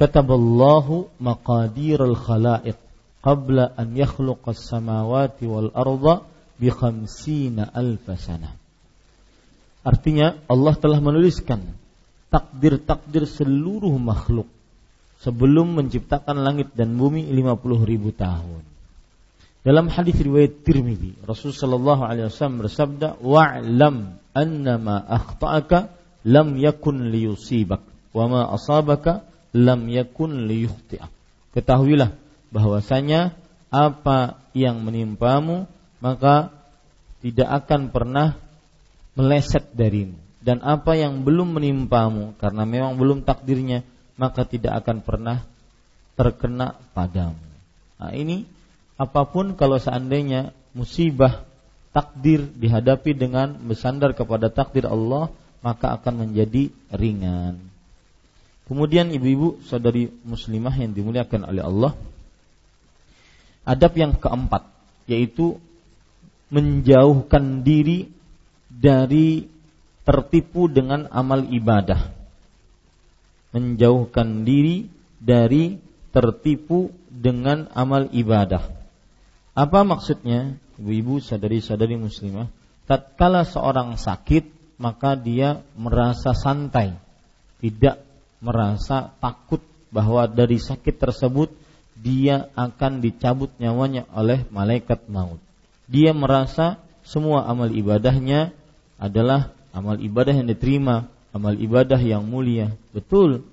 "Kataballahu 0.00 1.12
maqadiral 1.20 2.16
khalaiq 2.16 2.80
qabla 3.20 3.76
an 3.76 3.92
yakhluqa 3.92 4.56
as-samawati 4.56 5.44
wal 5.44 5.68
arda 5.76 6.24
bi 6.56 6.72
khamsina 6.72 7.68
alf 7.68 8.08
sanah." 8.16 8.56
Artinya 9.84 10.40
Allah 10.48 10.72
telah 10.80 10.96
menuliskan 11.04 11.76
takdir-takdir 12.32 13.28
seluruh 13.28 13.92
makhluk 14.00 14.48
sebelum 15.20 15.76
menciptakan 15.84 16.40
langit 16.40 16.72
dan 16.72 16.96
bumi 16.96 17.28
50 17.28 17.84
ribu 17.84 18.08
tahun. 18.16 18.64
Dalam 19.60 19.92
hadis 19.92 20.16
riwayat 20.16 20.64
Tirmidzi, 20.64 21.28
Rasul 21.28 21.52
sallallahu 21.52 22.08
alaihi 22.08 22.32
wasallam 22.32 22.64
bersabda, 22.64 23.20
"Wa'lam 23.20 24.23
annama 24.34 25.00
akhta'aka 25.00 25.94
lam 26.26 26.58
yakun 26.58 27.14
liyusibak 27.14 27.80
wa 28.12 28.24
ma 28.26 28.40
asabaka 28.52 29.22
lam 29.54 29.86
yakun 29.88 30.50
liyukhti'ak." 30.50 31.08
Ketahuilah 31.54 32.12
bahwasanya 32.50 33.38
apa 33.70 34.38
yang 34.54 34.82
menimpamu 34.82 35.70
maka 36.02 36.50
tidak 37.22 37.64
akan 37.64 37.88
pernah 37.94 38.36
meleset 39.14 39.70
darimu 39.72 40.18
dan 40.44 40.60
apa 40.60 40.92
yang 40.98 41.24
belum 41.24 41.56
menimpamu 41.56 42.36
karena 42.36 42.68
memang 42.68 43.00
belum 43.00 43.24
takdirnya 43.24 43.86
maka 44.20 44.44
tidak 44.44 44.84
akan 44.84 45.00
pernah 45.00 45.42
terkena 46.14 46.78
padamu. 46.94 47.40
Nah, 47.98 48.12
ini 48.14 48.46
apa 48.94 49.26
pun 49.26 49.58
kalau 49.58 49.80
seandainya 49.80 50.54
musibah 50.76 51.42
takdir 51.94 52.50
dihadapi 52.58 53.14
dengan 53.14 53.54
bersandar 53.62 54.18
kepada 54.18 54.50
takdir 54.50 54.90
Allah 54.90 55.30
maka 55.62 55.94
akan 55.94 56.26
menjadi 56.26 56.74
ringan. 56.90 57.56
Kemudian 58.66 59.14
ibu-ibu 59.14 59.62
saudari 59.64 60.10
muslimah 60.26 60.74
yang 60.74 60.90
dimuliakan 60.90 61.46
oleh 61.46 61.62
Allah 61.62 61.92
adab 63.64 63.96
yang 63.96 64.12
keempat 64.18 64.68
yaitu 65.08 65.56
menjauhkan 66.52 67.64
diri 67.64 68.12
dari 68.68 69.48
tertipu 70.04 70.68
dengan 70.68 71.08
amal 71.08 71.48
ibadah. 71.48 72.12
Menjauhkan 73.56 74.44
diri 74.44 74.90
dari 75.18 75.80
tertipu 76.12 76.92
dengan 77.08 77.70
amal 77.72 78.12
ibadah. 78.12 78.70
Apa 79.54 79.86
maksudnya? 79.86 80.58
Ibu-ibu, 80.80 81.22
sadari-sadari 81.22 81.94
muslimah, 81.94 82.50
tatkala 82.88 83.46
seorang 83.46 83.94
sakit, 83.94 84.76
maka 84.76 85.14
dia 85.14 85.62
merasa 85.78 86.34
santai, 86.34 86.98
tidak 87.62 88.02
merasa 88.42 89.14
takut 89.22 89.62
bahwa 89.94 90.26
dari 90.26 90.58
sakit 90.58 90.98
tersebut 90.98 91.54
dia 91.94 92.50
akan 92.58 92.98
dicabut 92.98 93.54
nyawanya 93.62 94.04
oleh 94.10 94.42
malaikat 94.50 95.06
maut. 95.06 95.38
Dia 95.86 96.10
merasa 96.10 96.82
semua 97.06 97.46
amal 97.46 97.70
ibadahnya 97.70 98.50
adalah 98.98 99.54
amal 99.70 99.96
ibadah 100.02 100.34
yang 100.34 100.50
diterima, 100.50 101.06
amal 101.30 101.54
ibadah 101.54 102.00
yang 102.02 102.26
mulia. 102.26 102.74
Betul. 102.90 103.46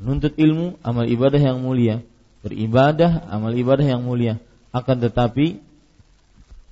Menuntut 0.00 0.32
ilmu, 0.40 0.80
amal 0.80 1.04
ibadah 1.04 1.36
yang 1.36 1.60
mulia. 1.60 2.00
Beribadah, 2.40 3.28
amal 3.28 3.52
ibadah 3.52 3.84
yang 3.84 4.00
mulia 4.00 4.40
akan 4.70 4.96
tetapi 5.02 5.60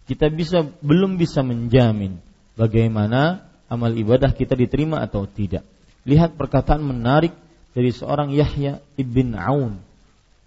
kita 0.08 0.32
bisa 0.32 0.64
belum 0.80 1.20
bisa 1.20 1.44
menjamin 1.44 2.16
bagaimana 2.56 3.44
amal 3.68 3.92
ibadah 3.92 4.32
kita 4.32 4.56
diterima 4.56 5.04
atau 5.04 5.28
tidak. 5.28 5.62
Lihat 6.08 6.40
perkataan 6.40 6.80
menarik 6.80 7.36
dari 7.76 7.92
seorang 7.92 8.32
Yahya 8.32 8.80
ibn 8.96 9.36
Aun 9.36 9.84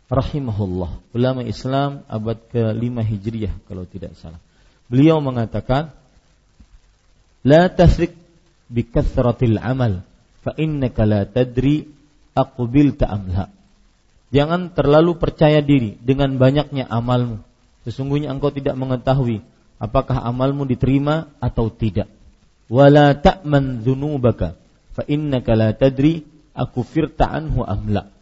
rahimahullah, 0.10 1.00
ulama 1.14 1.46
Islam 1.46 2.04
abad 2.10 2.36
ke-5 2.52 2.96
Hijriah 3.06 3.54
kalau 3.70 3.86
tidak 3.86 4.18
salah. 4.18 4.42
Beliau 4.92 5.24
mengatakan, 5.24 5.96
"La 7.46 7.72
tasrik 7.72 8.18
bi 8.68 8.84
kathratil 8.84 9.56
amal, 9.62 10.04
fa 10.44 10.52
innaka 10.60 11.08
la 11.08 11.24
tadri 11.24 11.88
aqbilta 12.36 13.08
amla." 13.08 13.48
Jangan 14.36 14.74
terlalu 14.76 15.16
percaya 15.16 15.64
diri 15.64 15.96
dengan 16.02 16.36
banyaknya 16.36 16.90
amalmu. 16.90 17.40
Sesungguhnya 17.88 18.32
engkau 18.36 18.52
tidak 18.52 18.76
mengetahui 18.76 19.44
apakah 19.82 20.22
amalmu 20.22 20.70
diterima 20.70 21.34
atau 21.42 21.74
tidak. 21.74 22.06
Wala 22.70 23.18
ta'man 23.18 23.82
dzunubaka 23.82 24.54
fa 24.94 25.04
innaka 25.10 25.58
la 25.58 25.74
tadri 25.74 26.22
akufirta 26.54 27.26
anhu 27.26 27.66
amla. 27.66 28.14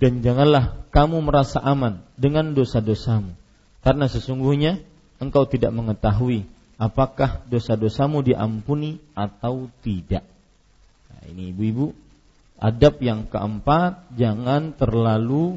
Dan 0.00 0.24
janganlah 0.24 0.88
kamu 0.88 1.20
merasa 1.20 1.60
aman 1.60 2.00
dengan 2.16 2.56
dosa-dosamu 2.56 3.36
karena 3.84 4.08
sesungguhnya 4.08 4.80
engkau 5.20 5.44
tidak 5.44 5.76
mengetahui 5.76 6.48
apakah 6.80 7.44
dosa-dosamu 7.44 8.24
diampuni 8.24 8.96
atau 9.12 9.68
tidak. 9.84 10.24
Nah, 11.12 11.20
ini 11.28 11.52
ibu-ibu 11.52 11.92
Adab 12.60 13.00
yang 13.00 13.24
keempat, 13.24 14.12
jangan 14.20 14.76
terlalu 14.76 15.56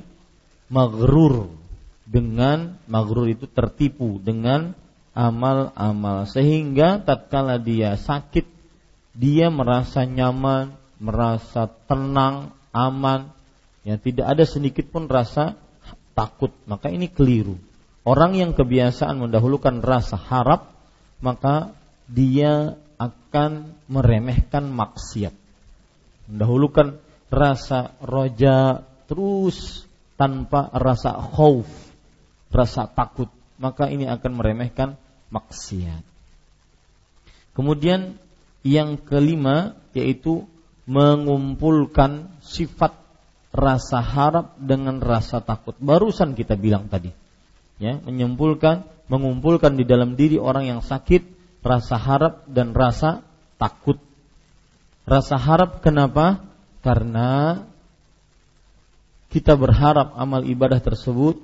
maghrur 0.72 1.52
dengan 2.08 2.80
maghrur 2.88 3.28
itu 3.28 3.44
tertipu 3.52 4.24
dengan 4.24 4.72
amal-amal 5.14 6.26
sehingga 6.26 7.02
tatkala 7.02 7.62
dia 7.62 7.98
sakit 7.98 8.50
dia 9.14 9.54
merasa 9.54 10.10
nyaman, 10.10 10.74
merasa 10.98 11.70
tenang, 11.86 12.50
aman, 12.74 13.30
ya 13.86 14.02
tidak 14.02 14.26
ada 14.26 14.44
sedikit 14.50 14.90
pun 14.90 15.06
rasa 15.06 15.54
takut. 16.18 16.50
Maka 16.66 16.90
ini 16.90 17.14
keliru. 17.14 17.62
Orang 18.02 18.34
yang 18.34 18.58
kebiasaan 18.58 19.22
mendahulukan 19.22 19.86
rasa 19.86 20.18
harap, 20.18 20.74
maka 21.22 21.78
dia 22.10 22.74
akan 22.98 23.78
meremehkan 23.86 24.66
maksiat 24.66 25.44
mendahulukan 26.28 27.00
rasa 27.34 27.98
roja 28.04 28.86
terus 29.10 29.84
tanpa 30.16 30.70
rasa 30.72 31.18
khauf, 31.18 31.68
rasa 32.54 32.86
takut, 32.88 33.28
maka 33.58 33.90
ini 33.90 34.06
akan 34.06 34.32
meremehkan 34.38 34.96
maksiat. 35.34 36.06
Kemudian 37.58 38.22
yang 38.62 39.02
kelima 39.02 39.74
yaitu 39.98 40.46
mengumpulkan 40.86 42.30
sifat 42.46 42.94
rasa 43.50 44.02
harap 44.02 44.54
dengan 44.62 45.02
rasa 45.02 45.42
takut. 45.42 45.74
Barusan 45.82 46.38
kita 46.38 46.54
bilang 46.54 46.86
tadi. 46.86 47.10
Ya, 47.82 47.98
menyimpulkan, 47.98 48.86
mengumpulkan 49.10 49.74
di 49.74 49.84
dalam 49.84 50.14
diri 50.14 50.38
orang 50.38 50.70
yang 50.70 50.82
sakit 50.86 51.26
rasa 51.66 51.98
harap 51.98 52.46
dan 52.46 52.78
rasa 52.78 53.26
takut 53.58 53.98
Rasa 55.04 55.36
harap 55.36 55.84
kenapa? 55.84 56.40
Karena 56.80 57.64
kita 59.32 59.56
berharap 59.60 60.16
amal 60.16 60.48
ibadah 60.48 60.80
tersebut 60.80 61.40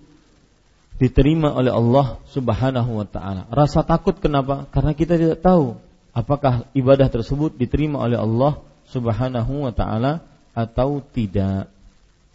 diterima 0.99 1.55
oleh 1.55 1.71
Allah 1.71 2.19
Subhanahu 2.29 2.99
wa 2.99 3.07
taala. 3.07 3.47
Rasa 3.49 3.87
takut 3.87 4.19
kenapa? 4.19 4.67
Karena 4.69 4.91
kita 4.91 5.15
tidak 5.15 5.39
tahu 5.39 5.79
apakah 6.11 6.67
ibadah 6.75 7.07
tersebut 7.07 7.55
diterima 7.55 8.03
oleh 8.03 8.19
Allah 8.19 8.59
Subhanahu 8.91 9.65
wa 9.65 9.73
taala 9.73 10.19
atau 10.51 10.99
tidak. 10.99 11.71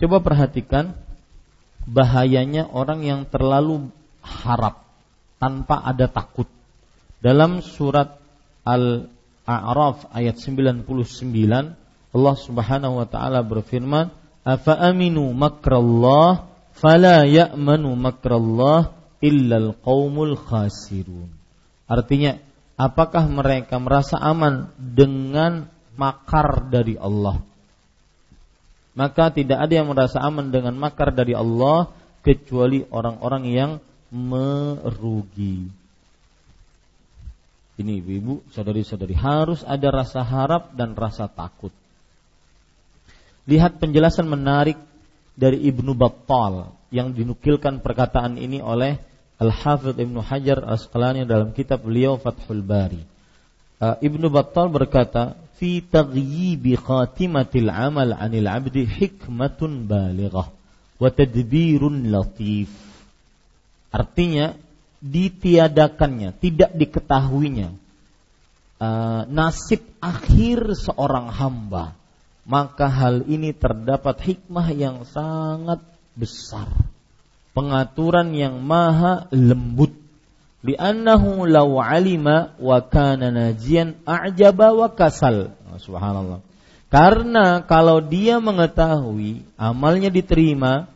Coba 0.00 0.24
perhatikan 0.24 0.96
bahayanya 1.84 2.72
orang 2.72 3.04
yang 3.04 3.20
terlalu 3.28 3.92
harap 4.24 4.80
tanpa 5.36 5.84
ada 5.84 6.08
takut. 6.08 6.48
Dalam 7.20 7.60
surat 7.60 8.16
Al 8.64 9.12
A'raf 9.44 10.08
ayat 10.16 10.40
99 10.40 10.88
Allah 12.16 12.36
Subhanahu 12.40 12.94
wa 12.96 13.06
taala 13.10 13.44
berfirman, 13.44 14.08
"Afa 14.40 14.72
aminu 14.80 15.28
makrallah 15.36 16.53
fala 16.74 17.24
ya'manu 17.24 17.94
makrallah 17.94 18.92
illal 19.22 19.72
qaumul 19.80 20.34
khasirun." 20.34 21.30
Artinya, 21.86 22.40
apakah 22.76 23.30
mereka 23.30 23.78
merasa 23.78 24.18
aman 24.18 24.72
dengan 24.76 25.70
makar 25.94 26.68
dari 26.68 26.98
Allah? 26.98 27.40
Maka 28.94 29.34
tidak 29.34 29.58
ada 29.58 29.74
yang 29.74 29.90
merasa 29.90 30.22
aman 30.22 30.54
dengan 30.54 30.78
makar 30.78 31.10
dari 31.10 31.34
Allah 31.34 31.90
kecuali 32.22 32.86
orang-orang 32.86 33.44
yang 33.50 33.70
merugi. 34.14 35.66
Ini 37.74 37.92
ibu-ibu, 37.98 38.46
saudari-saudari 38.54 39.18
harus 39.18 39.66
ada 39.66 39.90
rasa 39.90 40.22
harap 40.22 40.78
dan 40.78 40.94
rasa 40.94 41.26
takut. 41.26 41.74
Lihat 43.50 43.82
penjelasan 43.82 44.30
menarik 44.30 44.78
dari 45.34 45.66
Ibnu 45.66 45.94
Battal 45.98 46.74
yang 46.94 47.10
dinukilkan 47.10 47.82
perkataan 47.82 48.38
ini 48.38 48.62
oleh 48.62 48.98
Al-Hafidh 49.42 49.98
Ibnu 49.98 50.22
Hajar 50.22 50.62
Asqalani 50.62 51.26
dalam 51.26 51.50
kitab 51.50 51.82
beliau 51.82 52.14
Fathul 52.14 52.62
Bari. 52.62 53.02
Uh, 53.82 53.98
Ibnu 53.98 54.30
Battal 54.30 54.70
berkata, 54.70 55.34
"Fi 55.58 55.82
taghyibi 55.82 56.78
khatimatil 56.78 57.66
amal 57.66 58.14
'anil 58.14 58.46
'abdi 58.46 58.86
hikmatun 58.86 59.90
balighah 59.90 60.54
wa 61.02 61.08
tadbirun 61.10 62.14
latif." 62.14 62.70
Artinya 63.90 64.54
ditiadakannya, 65.02 66.38
tidak 66.38 66.70
diketahuinya 66.78 67.74
uh, 68.78 69.22
nasib 69.28 69.82
akhir 69.98 70.78
seorang 70.78 71.30
hamba 71.34 71.98
maka 72.44 72.88
hal 72.88 73.24
ini 73.24 73.56
terdapat 73.56 74.20
hikmah 74.20 74.68
yang 74.76 75.08
sangat 75.08 75.80
besar. 76.12 76.68
Pengaturan 77.56 78.36
yang 78.36 78.60
maha 78.60 79.28
lembut. 79.32 79.96
Li'annahu 80.64 81.44
law 81.44 81.76
alima 81.80 82.56
wa 82.56 82.80
kana 82.80 83.28
najian 83.28 84.00
a'jaba 84.08 84.72
wa 84.72 84.88
kasal. 84.92 85.52
Subhanallah. 85.76 86.40
Karena 86.88 87.60
kalau 87.66 88.00
dia 88.00 88.40
mengetahui 88.40 89.44
amalnya 89.60 90.08
diterima, 90.08 90.88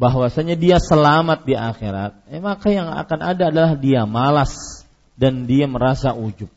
bahwasanya 0.00 0.56
dia 0.56 0.80
selamat 0.80 1.44
di 1.44 1.54
akhirat, 1.54 2.26
eh, 2.32 2.40
maka 2.40 2.72
yang 2.72 2.90
akan 2.90 3.20
ada 3.20 3.52
adalah 3.52 3.72
dia 3.76 4.08
malas 4.08 4.82
dan 5.14 5.44
dia 5.44 5.68
merasa 5.68 6.16
ujub. 6.16 6.48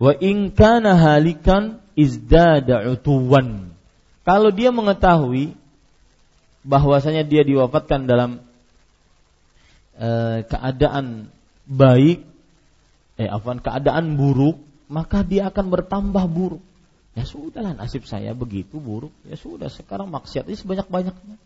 Wa 0.00 0.16
in 0.18 0.50
kana 0.50 0.96
halikan 0.96 1.83
izdada 1.94 2.86
utuwan. 2.90 3.74
Kalau 4.26 4.50
dia 4.50 4.74
mengetahui 4.74 5.54
bahwasanya 6.64 7.22
dia 7.22 7.44
diwafatkan 7.44 8.08
dalam 8.08 8.40
e, 9.94 10.42
keadaan 10.48 11.28
baik, 11.68 12.24
eh 13.20 13.28
afwan 13.28 13.60
keadaan 13.60 14.16
buruk, 14.16 14.58
maka 14.90 15.22
dia 15.22 15.48
akan 15.52 15.66
bertambah 15.70 16.24
buruk. 16.28 16.62
Ya 17.14 17.22
sudahlah 17.22 17.78
nasib 17.78 18.10
saya 18.10 18.34
begitu 18.34 18.82
buruk. 18.82 19.14
Ya 19.28 19.38
sudah 19.38 19.70
sekarang 19.70 20.10
maksiatnya 20.10 20.56
sebanyak-banyaknya. 20.58 21.36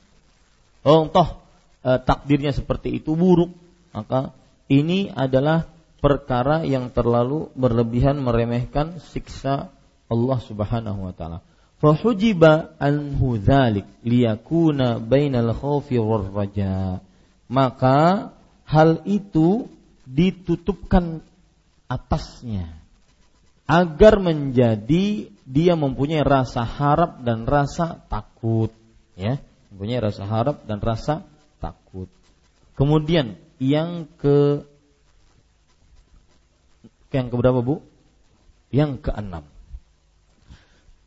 Oh 0.86 1.10
toh 1.10 1.44
e, 1.82 1.90
takdirnya 1.98 2.54
seperti 2.54 3.02
itu 3.02 3.18
buruk, 3.18 3.52
maka 3.90 4.32
ini 4.70 5.10
adalah 5.10 5.66
perkara 5.98 6.62
yang 6.62 6.94
terlalu 6.94 7.50
berlebihan 7.58 8.22
meremehkan 8.22 9.02
siksa 9.10 9.74
Allah 10.08 10.38
Subhanahu 10.40 11.00
wa 11.08 11.12
taala. 11.12 11.44
Fahujiba 11.78 12.74
anhu 12.82 13.38
dzalik 13.38 13.86
liyakuna 14.02 14.98
bainal 14.98 15.54
khaufi 15.54 16.00
war 16.00 16.26
raja. 16.26 16.98
Maka 17.46 18.32
hal 18.68 19.06
itu 19.08 19.70
ditutupkan 20.04 21.24
atasnya 21.88 22.68
agar 23.68 24.20
menjadi 24.20 25.28
dia 25.44 25.74
mempunyai 25.76 26.24
rasa 26.24 26.64
harap 26.64 27.20
dan 27.24 27.44
rasa 27.48 28.00
takut 28.08 28.72
ya 29.16 29.40
mempunyai 29.72 30.00
rasa 30.00 30.24
harap 30.24 30.64
dan 30.68 30.80
rasa 30.80 31.24
takut 31.60 32.08
kemudian 32.76 33.36
yang 33.60 34.08
ke 34.20 34.64
yang 37.12 37.32
keberapa 37.32 37.64
bu 37.64 37.80
yang 38.68 39.00
keenam 39.00 39.47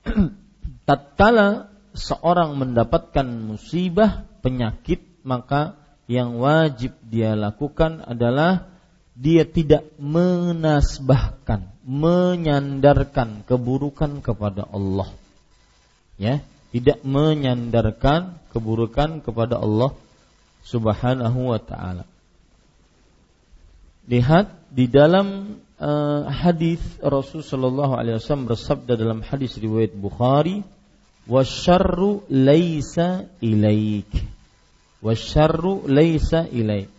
tatkala 0.87 1.71
seorang 1.93 2.55
mendapatkan 2.55 3.27
musibah 3.27 4.25
penyakit 4.41 5.03
maka 5.21 5.77
yang 6.09 6.41
wajib 6.41 6.97
dia 7.07 7.37
lakukan 7.37 8.03
adalah 8.03 8.67
dia 9.15 9.45
tidak 9.45 9.85
menasbahkan, 10.01 11.71
menyandarkan 11.85 13.45
keburukan 13.45 14.23
kepada 14.23 14.65
Allah. 14.65 15.13
Ya, 16.17 16.41
tidak 16.73 17.03
menyandarkan 17.05 18.39
keburukan 18.49 19.21
kepada 19.21 19.59
Allah 19.61 19.93
Subhanahu 20.65 21.53
wa 21.53 21.59
taala. 21.61 22.05
Lihat 24.09 24.73
di 24.73 24.89
dalam 24.89 25.59
uh, 25.81 26.29
hadis 26.29 26.79
Rasul 27.01 27.41
Shallallahu 27.41 27.97
Alaihi 27.97 28.21
Wasallam 28.21 28.45
bersabda 28.45 28.93
dalam 28.93 29.25
hadis 29.25 29.57
riwayat 29.57 29.97
Bukhari, 29.97 30.61
"Wasyarru 31.25 32.29
laisa 32.29 33.25
ilaik." 33.41 34.09
Wasyarru 35.01 35.89
laisa 35.89 36.45
ilaik. 36.45 36.93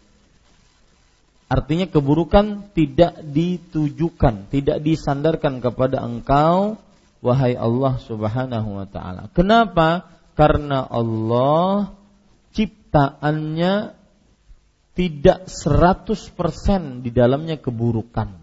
Artinya 1.46 1.86
keburukan 1.86 2.74
tidak 2.74 3.22
ditujukan, 3.22 4.50
tidak 4.50 4.82
disandarkan 4.82 5.62
kepada 5.62 6.02
engkau 6.02 6.80
wahai 7.22 7.54
Allah 7.54 8.02
Subhanahu 8.02 8.82
wa 8.82 8.86
taala. 8.90 9.30
Kenapa? 9.30 10.10
Karena 10.34 10.82
Allah 10.82 11.92
ciptaannya 12.56 13.94
tidak 14.96 15.46
100% 15.46 17.04
di 17.04 17.10
dalamnya 17.12 17.60
keburukan 17.60 18.41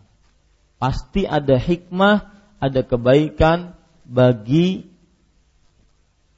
pasti 0.79 1.27
ada 1.27 1.59
hikmah, 1.59 2.31
ada 2.57 2.81
kebaikan 2.81 3.77
bagi 4.07 4.89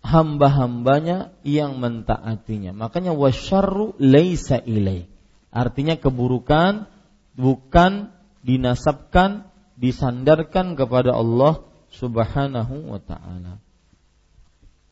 hamba-hambanya 0.01 1.31
yang 1.45 1.77
mentaatinya. 1.77 2.73
Makanya 2.73 3.13
wasyarru 3.13 3.95
laisa 4.01 4.57
ilai. 4.59 5.05
Artinya 5.53 5.95
keburukan 5.95 6.89
bukan 7.37 8.09
dinasabkan, 8.41 9.45
disandarkan 9.77 10.73
kepada 10.73 11.13
Allah 11.13 11.63
Subhanahu 11.93 12.91
wa 12.91 12.99
taala. 12.99 13.61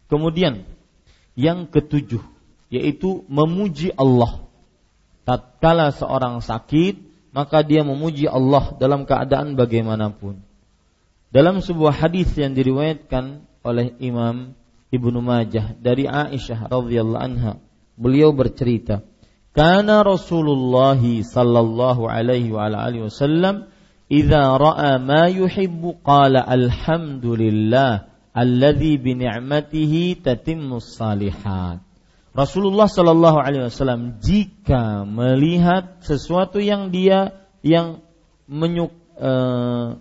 Kemudian 0.10 0.66
yang 1.34 1.70
ketujuh 1.70 2.22
yaitu 2.70 3.26
memuji 3.28 3.90
Allah. 3.98 4.46
Tatkala 5.26 5.94
seorang 5.94 6.42
sakit 6.42 7.09
maka 7.40 7.64
dia 7.64 7.88
memuji 7.88 8.28
Allah 8.28 8.76
dalam 8.76 9.08
keadaan 9.08 9.56
bagaimanapun. 9.56 10.44
Dalam 11.32 11.64
sebuah 11.64 11.96
hadis 11.96 12.36
yang 12.36 12.52
diriwayatkan 12.52 13.48
oleh 13.64 13.96
Imam 14.04 14.60
Ibnu 14.92 15.24
Majah 15.24 15.72
dari 15.80 16.04
Aisyah 16.04 16.68
radhiyallahu 16.68 17.24
anha, 17.24 17.64
beliau 17.96 18.36
bercerita, 18.36 19.08
"Kana 19.56 20.04
Rasulullah 20.04 21.00
sallallahu 21.00 22.12
alaihi 22.12 22.52
wa 22.52 22.68
alihi 22.68 23.08
wasallam 23.08 23.72
idza 24.12 24.60
ra'a 24.60 25.00
ma 25.00 25.32
yuhibbu 25.32 26.04
qala 26.04 26.44
alhamdulillah 26.44 28.12
alladzi 28.36 29.00
bi 29.00 29.16
ni'matihi 29.16 30.20
tatimmus 30.20 31.00
salihat." 31.00 31.89
Rasulullah 32.34 32.86
Shallallahu 32.86 33.38
Alaihi 33.42 33.68
Wasallam 33.68 34.22
jika 34.22 35.02
melihat 35.04 36.00
sesuatu 36.06 36.62
yang 36.62 36.94
dia 36.94 37.34
yang 37.66 38.06
menyuk, 38.46 38.94
uh, 39.18 39.98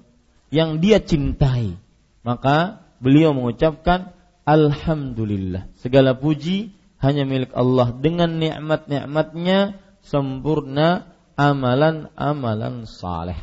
yang 0.53 0.81
dia 0.81 1.01
cintai, 1.01 1.77
maka 2.21 2.85
beliau 3.01 3.33
mengucapkan 3.33 4.13
Alhamdulillah. 4.49 5.69
Segala 5.81 6.17
puji 6.17 6.73
hanya 7.01 7.29
milik 7.29 7.53
Allah 7.53 7.93
dengan 7.93 8.41
nikmat-nikmatnya 8.41 9.77
sempurna 10.05 11.13
amalan-amalan 11.37 12.89
saleh. 12.89 13.39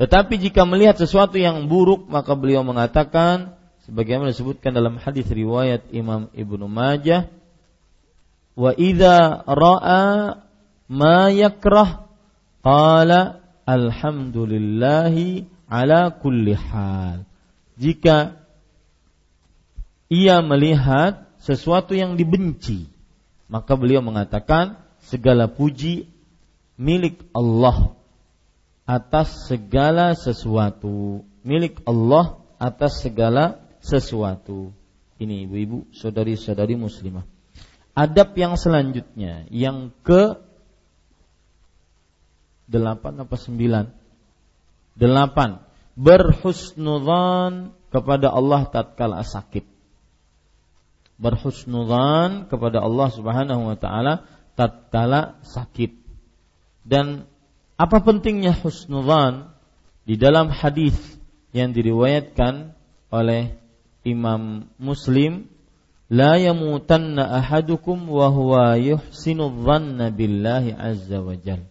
Tetapi 0.00 0.40
jika 0.40 0.64
melihat 0.64 0.96
sesuatu 0.96 1.36
yang 1.36 1.68
buruk 1.68 2.08
maka 2.08 2.32
beliau 2.32 2.64
mengatakan 2.64 3.59
sebagaimana 3.90 4.30
disebutkan 4.30 4.70
dalam 4.70 5.02
hadis 5.02 5.26
riwayat 5.26 5.90
Imam 5.90 6.30
Ibnu 6.30 6.70
Majah 6.70 7.26
wa 8.54 8.70
idza 8.78 9.42
ra'a 9.42 10.38
ma 10.86 11.26
yakrah 11.34 12.06
qala 12.62 13.42
alhamdulillahi 13.66 15.50
ala 15.66 16.14
kulli 16.14 16.54
hal. 16.54 17.26
Jika 17.74 18.38
ia 20.06 20.38
melihat 20.38 21.26
sesuatu 21.42 21.98
yang 21.98 22.14
dibenci 22.14 22.86
maka 23.50 23.74
beliau 23.74 24.06
mengatakan 24.06 24.78
segala 25.02 25.50
puji 25.50 26.06
milik 26.78 27.26
Allah 27.34 27.98
atas 28.86 29.50
segala 29.50 30.14
sesuatu. 30.14 31.26
Milik 31.42 31.82
Allah 31.82 32.38
atas 32.62 33.02
segala 33.02 33.58
sesuatu. 33.80 34.72
Ini 35.20 35.44
ibu-ibu, 35.44 35.88
saudari-saudari 35.92 36.80
muslimah. 36.80 37.24
Adab 37.92 38.32
yang 38.38 38.56
selanjutnya, 38.56 39.44
yang 39.52 39.92
ke 40.00 40.40
delapan 42.70 43.26
apa 43.26 43.36
sembilan? 43.36 43.92
Delapan. 44.96 45.60
Berhusnudzan 45.98 47.76
kepada 47.92 48.32
Allah 48.32 48.64
tatkala 48.70 49.20
sakit. 49.26 49.66
Berhusnudzan 51.20 52.48
kepada 52.48 52.80
Allah 52.80 53.08
Subhanahu 53.12 53.74
wa 53.74 53.76
taala 53.76 54.24
tatkala 54.56 55.42
sakit. 55.44 55.92
Dan 56.86 57.28
apa 57.76 58.00
pentingnya 58.00 58.56
husnudzan 58.56 59.52
di 60.08 60.16
dalam 60.16 60.48
hadis 60.48 60.96
yang 61.52 61.76
diriwayatkan 61.76 62.72
oleh 63.12 63.59
Imam 64.06 64.68
Muslim 64.80 65.48
la 66.10 66.40
yamutanna 66.40 67.38
ahadukum 67.38 68.10
wa 68.10 68.26
huwa 68.28 68.74
yuhsinu 68.80 69.62
dhanna 69.62 70.10
billahi 70.10 70.74
azza 70.74 71.22
wa 71.22 71.38
jalla. 71.38 71.70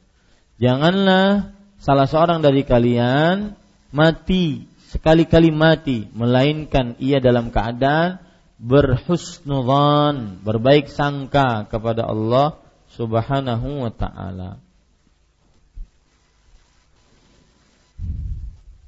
Janganlah 0.60 1.56
salah 1.80 2.08
seorang 2.08 2.40
dari 2.44 2.64
kalian 2.64 3.56
mati 3.92 4.68
sekali-kali 4.90 5.54
mati 5.54 6.08
melainkan 6.16 6.98
ia 6.98 7.22
dalam 7.22 7.54
keadaan 7.54 8.20
berhusnudzan, 8.60 10.44
berbaik 10.44 10.92
sangka 10.92 11.70
kepada 11.72 12.04
Allah 12.04 12.60
Subhanahu 12.92 13.88
wa 13.88 13.92
taala. 13.94 14.60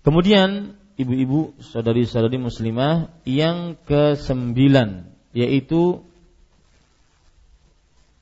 Kemudian 0.01 0.75
ibu-ibu 1.01 1.57
saudari-saudari 1.59 2.37
muslimah 2.37 3.09
yang 3.25 3.75
kesembilan 3.85 5.09
yaitu 5.35 6.03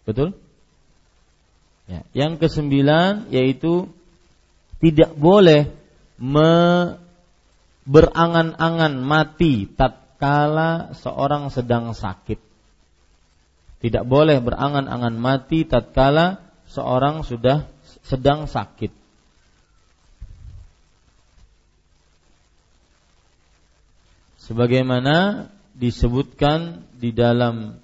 betul? 0.08 0.34
Ya, 1.90 2.06
yang 2.14 2.38
kesembilan 2.38 3.34
yaitu 3.34 3.90
tidak 4.80 5.18
boleh 5.18 5.74
me 6.22 6.52
berangan-angan 7.90 9.02
mati 9.02 9.66
tatkala 9.66 10.94
seorang 10.94 11.50
sedang 11.50 11.98
sakit. 11.98 12.38
Tidak 13.80 14.04
boleh 14.06 14.38
berangan-angan 14.44 15.16
mati 15.18 15.66
tatkala 15.66 16.44
seorang 16.70 17.26
sudah 17.26 17.66
sedang 18.06 18.46
sakit. 18.46 18.99
Sebagaimana 24.50 25.46
disebutkan 25.78 26.82
di 26.98 27.14
dalam 27.14 27.78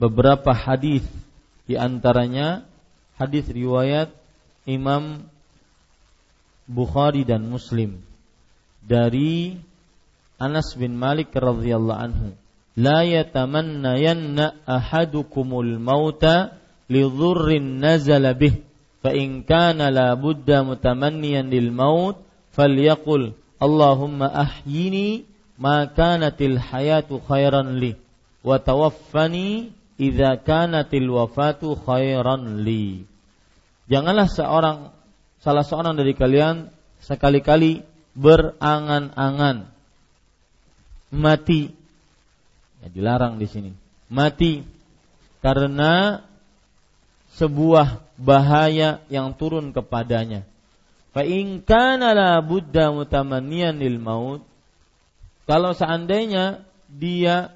beberapa 0.00 0.56
hadis 0.56 1.04
di 1.68 1.76
antaranya 1.76 2.64
hadis 3.20 3.44
riwayat 3.52 4.08
Imam 4.64 5.28
Bukhari 6.64 7.28
dan 7.28 7.44
Muslim 7.52 8.00
dari 8.80 9.60
Anas 10.40 10.72
bin 10.80 10.96
Malik 10.96 11.36
radhiyallahu 11.36 12.00
anhu. 12.00 12.28
La 12.72 13.04
yatamannayanna 13.04 14.64
ahadukumul 14.64 15.76
mauta 15.76 16.56
li 16.88 17.04
dhurrin 17.04 17.84
nazala 17.84 18.32
bih 18.32 18.64
fa 19.04 19.12
in 19.12 19.44
kana 19.44 19.92
la 19.92 20.16
budda 20.16 20.64
mutamanniyan 20.64 21.52
lil 21.52 21.68
maut 21.68 22.16
falyaqul 22.56 23.36
Allahumma 23.60 24.32
ahyini 24.32 25.35
ma 25.60 25.88
kanatil 25.90 26.60
hayatu 26.60 27.20
khairan 27.24 27.80
li. 27.80 27.96
Wa 28.44 28.60
tawaffani 28.62 29.72
idza 29.98 30.40
kanatil 30.40 31.08
wafatu 31.10 31.74
khairan 31.76 32.62
li. 32.62 33.04
Janganlah 33.88 34.28
seorang 34.28 34.78
salah 35.40 35.64
seorang 35.64 35.94
dari 35.96 36.12
kalian 36.12 36.70
sekali-kali 37.00 37.86
berangan-angan. 38.16 39.68
Mati. 41.14 41.70
Ya, 42.82 42.88
dilarang 42.90 43.38
di 43.38 43.46
sini. 43.46 43.70
Mati. 44.10 44.64
Karena 45.38 46.18
sebuah 47.38 48.02
bahaya 48.18 49.04
yang 49.12 49.36
turun 49.36 49.70
kepadanya. 49.70 50.42
Fa 51.14 51.22
in 51.22 51.62
kana 51.62 52.16
la 52.16 52.30
budda 52.42 52.90
mutamanniyan 52.90 53.78
lil 53.78 54.00
maut 54.02 54.42
kalau 55.46 55.70
seandainya 55.78 56.66
dia 56.90 57.54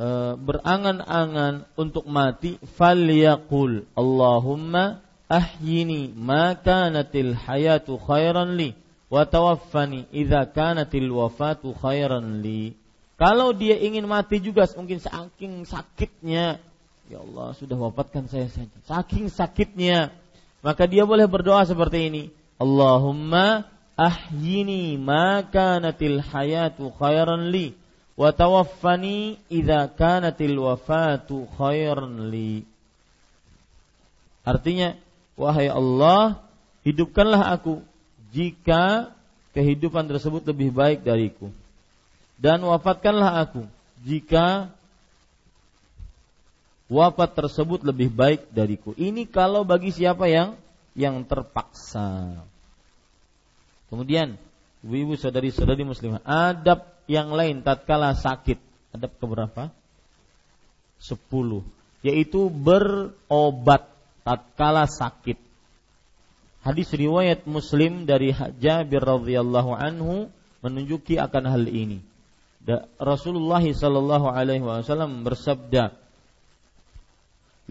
e, 0.00 0.08
berangan-angan 0.40 1.68
untuk 1.76 2.08
mati 2.08 2.56
falyaqul 2.80 3.84
Allahumma 3.92 5.04
ahyini 5.28 6.08
ma 6.16 6.56
kanatil 6.56 7.36
hayatu 7.36 8.00
khairan 8.00 8.56
li 8.56 8.72
wa 9.12 9.28
tawaffani 9.28 10.08
idza 10.08 10.48
kanatil 10.48 11.12
wafatu 11.12 11.76
khairan 11.76 12.40
li. 12.40 12.72
Kalau 13.20 13.52
dia 13.52 13.76
ingin 13.76 14.06
mati 14.08 14.38
juga 14.38 14.64
mungkin 14.78 15.02
saking 15.02 15.66
sakitnya, 15.66 16.62
ya 17.10 17.18
Allah 17.18 17.50
sudah 17.58 17.74
wafatkan 17.74 18.30
saya 18.30 18.46
saja. 18.46 18.78
Saking 18.86 19.26
sakitnya, 19.26 20.14
maka 20.62 20.86
dia 20.86 21.02
boleh 21.02 21.26
berdoa 21.26 21.66
seperti 21.66 22.08
ini. 22.08 22.22
Allahumma 22.62 23.66
ahyini 23.98 24.94
ma 24.94 25.42
kanatil 25.42 26.22
hayatu 26.22 26.94
khairan 26.94 27.50
li 27.50 27.74
wa 28.14 28.30
tawaffani 28.30 29.42
idza 29.50 29.90
kanatil 29.98 30.54
wafatu 30.62 31.50
khairan 31.58 32.30
li. 32.30 32.62
Artinya 34.46 34.94
Wahai 35.38 35.70
Allah, 35.70 36.42
hidupkanlah 36.82 37.54
aku 37.54 37.78
jika 38.34 39.14
kehidupan 39.54 40.10
tersebut 40.10 40.42
lebih 40.42 40.74
baik 40.74 41.06
dariku. 41.06 41.54
Dan 42.34 42.66
wafatkanlah 42.66 43.46
aku 43.46 43.62
jika 44.02 44.66
wafat 46.90 47.38
tersebut 47.38 47.86
lebih 47.86 48.10
baik 48.10 48.50
dariku. 48.50 48.98
Ini 48.98 49.30
kalau 49.30 49.62
bagi 49.62 49.94
siapa 49.94 50.26
yang 50.26 50.58
yang 50.98 51.22
terpaksa. 51.22 52.42
Kemudian, 53.88 54.36
ibu-ibu 54.84 55.16
saudari-saudari 55.16 55.84
muslimah, 55.84 56.20
adab 56.24 56.84
yang 57.08 57.32
lain 57.32 57.64
tatkala 57.64 58.12
sakit. 58.12 58.60
Adab 58.92 59.12
keberapa? 59.16 59.72
Sepuluh. 61.00 61.64
Yaitu 62.04 62.52
berobat 62.52 63.88
tatkala 64.22 64.84
sakit. 64.84 65.40
Hadis 66.60 66.92
riwayat 66.92 67.48
Muslim 67.48 68.04
dari 68.04 68.36
Jabir 68.60 69.00
radhiyallahu 69.00 69.72
anhu 69.72 70.28
menunjuki 70.60 71.16
akan 71.16 71.48
hal 71.48 71.64
ini. 71.64 72.04
Rasulullah 73.00 73.64
sallallahu 73.64 74.28
alaihi 74.28 74.60
wasallam 74.60 75.24
bersabda, 75.24 75.96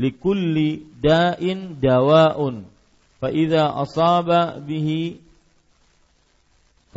"Likulli 0.02 0.82
da'in 0.98 1.78
dawa'un, 1.78 2.66
fa 3.22 3.30
idza 3.30 3.70
asaba 3.78 4.58
bihi 4.58 5.27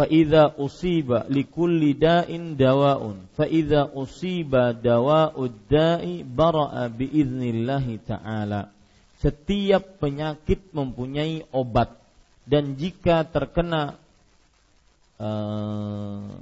fa 0.01 0.09
idza 0.09 0.57
usiba 0.57 1.29
likulli 1.29 1.93
da'in 1.93 2.57
dawa'un, 2.57 3.29
fa 3.37 3.45
idza 3.45 3.93
usiba 3.93 4.73
dawa'ud 4.73 5.69
da'i 5.69 6.25
bara'a 6.25 6.89
bi 6.89 7.05
idznillah 7.05 7.85
ta'ala." 8.09 8.81
setiap 9.21 10.01
penyakit 10.01 10.73
mempunyai 10.73 11.45
obat 11.53 11.93
dan 12.49 12.81
jika 12.81 13.29
terkena 13.29 14.01
uh, 15.21 16.41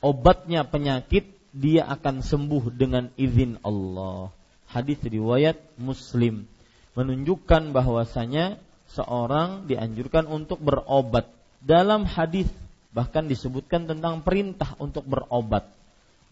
obatnya 0.00 0.64
penyakit 0.64 1.28
dia 1.52 1.84
akan 1.84 2.24
sembuh 2.24 2.72
dengan 2.72 3.12
izin 3.20 3.60
Allah. 3.60 4.32
Hadis 4.72 5.04
riwayat 5.04 5.60
Muslim 5.76 6.48
menunjukkan 6.96 7.76
bahwasanya 7.76 8.56
seorang 8.88 9.68
dianjurkan 9.68 10.24
untuk 10.24 10.64
berobat. 10.64 11.28
Dalam 11.60 12.08
hadis 12.08 12.48
bahkan 12.92 13.24
disebutkan 13.26 13.88
tentang 13.88 14.20
perintah 14.20 14.76
untuk 14.76 15.08
berobat. 15.08 15.68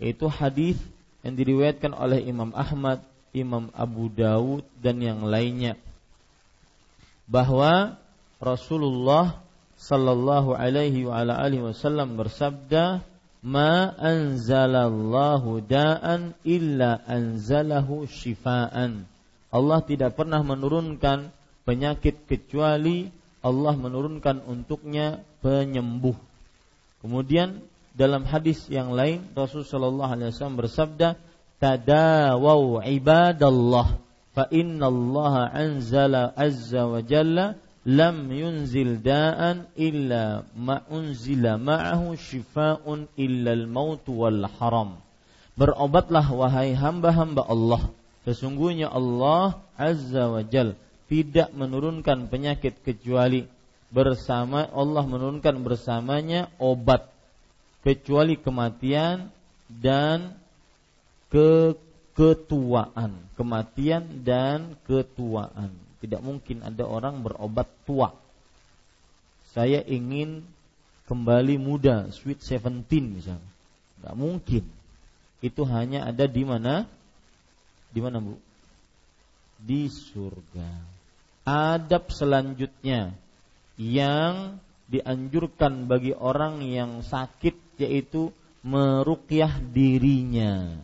Itu 0.01 0.29
hadis 0.29 0.77
yang 1.25 1.37
diriwayatkan 1.37 1.93
oleh 1.93 2.25
Imam 2.25 2.53
Ahmad 2.57 3.05
Imam 3.37 3.69
Abu 3.77 4.09
Dawud 4.11 4.65
dan 4.81 4.99
yang 5.01 5.23
lainnya 5.23 5.79
bahwa 7.31 7.95
Rasulullah 8.43 9.39
sallallahu 9.79 10.57
alaihi 10.57 11.07
wa 11.07 11.23
ala 11.23 11.39
alihi 11.39 11.63
wasallam 11.63 12.19
bersabda 12.19 13.07
ma 13.47 13.95
anzalallahu 13.97 15.63
da'an 15.63 16.35
illa 16.43 16.99
anzalahu 17.07 18.05
shifaan 18.11 19.07
Allah 19.51 19.81
tidak 19.83 20.15
pernah 20.15 20.43
menurunkan 20.47 21.35
penyakit 21.67 22.27
kecuali 22.27 23.11
Allah 23.43 23.75
menurunkan 23.75 24.47
untuknya 24.47 25.27
penyembuh. 25.43 26.15
Kemudian 27.01 27.65
dalam 27.97 28.29
hadis 28.29 28.69
yang 28.69 28.93
lain 28.93 29.25
Rasulullah 29.33 29.73
sallallahu 29.73 30.13
alaihi 30.15 30.31
wasallam 30.31 30.61
bersabda 30.61 31.09
tadawau 31.61 32.81
ibadallah 32.85 33.99
fa 34.37 34.45
inna 34.53 34.89
Allah 34.89 35.35
anzala 35.53 36.31
azza 36.37 36.87
wa 36.87 37.01
jalla 37.03 37.57
lam 37.89 38.29
yunzil 38.29 39.01
da'an 39.01 39.73
illa 39.75 40.45
ma 40.53 40.85
unzila 40.93 41.57
ma'ahu 41.57 42.13
shifaa'un 42.17 43.09
illa 43.17 43.57
al-maut 43.57 44.05
wal 44.13 44.45
haram. 44.61 45.01
Berobatlah 45.57 46.29
wahai 46.29 46.77
hamba-hamba 46.77 47.49
Allah. 47.49 47.89
Sesungguhnya 48.29 48.93
Allah 48.93 49.65
Azza 49.81 50.29
wa 50.29 50.45
Jal 50.45 50.77
tidak 51.09 51.51
menurunkan 51.57 52.29
penyakit 52.29 52.85
kecuali 52.85 53.49
bersama 53.91 54.71
Allah 54.71 55.03
menurunkan 55.03 55.67
bersamanya 55.67 56.49
obat 56.63 57.11
kecuali 57.83 58.39
kematian 58.39 59.35
dan 59.67 60.39
ke 61.31 61.75
ketuaan, 62.15 63.19
kematian 63.35 64.23
dan 64.27 64.79
ketuaan. 64.87 65.75
Tidak 66.01 66.23
mungkin 66.23 66.65
ada 66.65 66.87
orang 66.87 67.21
berobat 67.21 67.69
tua. 67.85 68.17
Saya 69.51 69.83
ingin 69.85 70.47
kembali 71.11 71.59
muda, 71.59 72.09
sweet 72.15 72.41
seventeen 72.41 73.19
misalnya. 73.19 73.51
Tidak 74.01 74.15
mungkin. 74.17 74.65
Itu 75.43 75.67
hanya 75.69 76.09
ada 76.09 76.25
di 76.25 76.43
mana? 76.47 76.89
Di 77.91 78.01
mana 78.01 78.23
bu? 78.23 78.39
Di 79.61 79.91
surga. 79.93 80.71
Adab 81.45 82.13
selanjutnya 82.13 83.13
yang 83.81 84.61
dianjurkan 84.93 85.89
bagi 85.89 86.13
orang 86.13 86.61
yang 86.61 87.01
sakit 87.01 87.81
yaitu 87.81 88.29
merukyah 88.61 89.57
dirinya. 89.73 90.77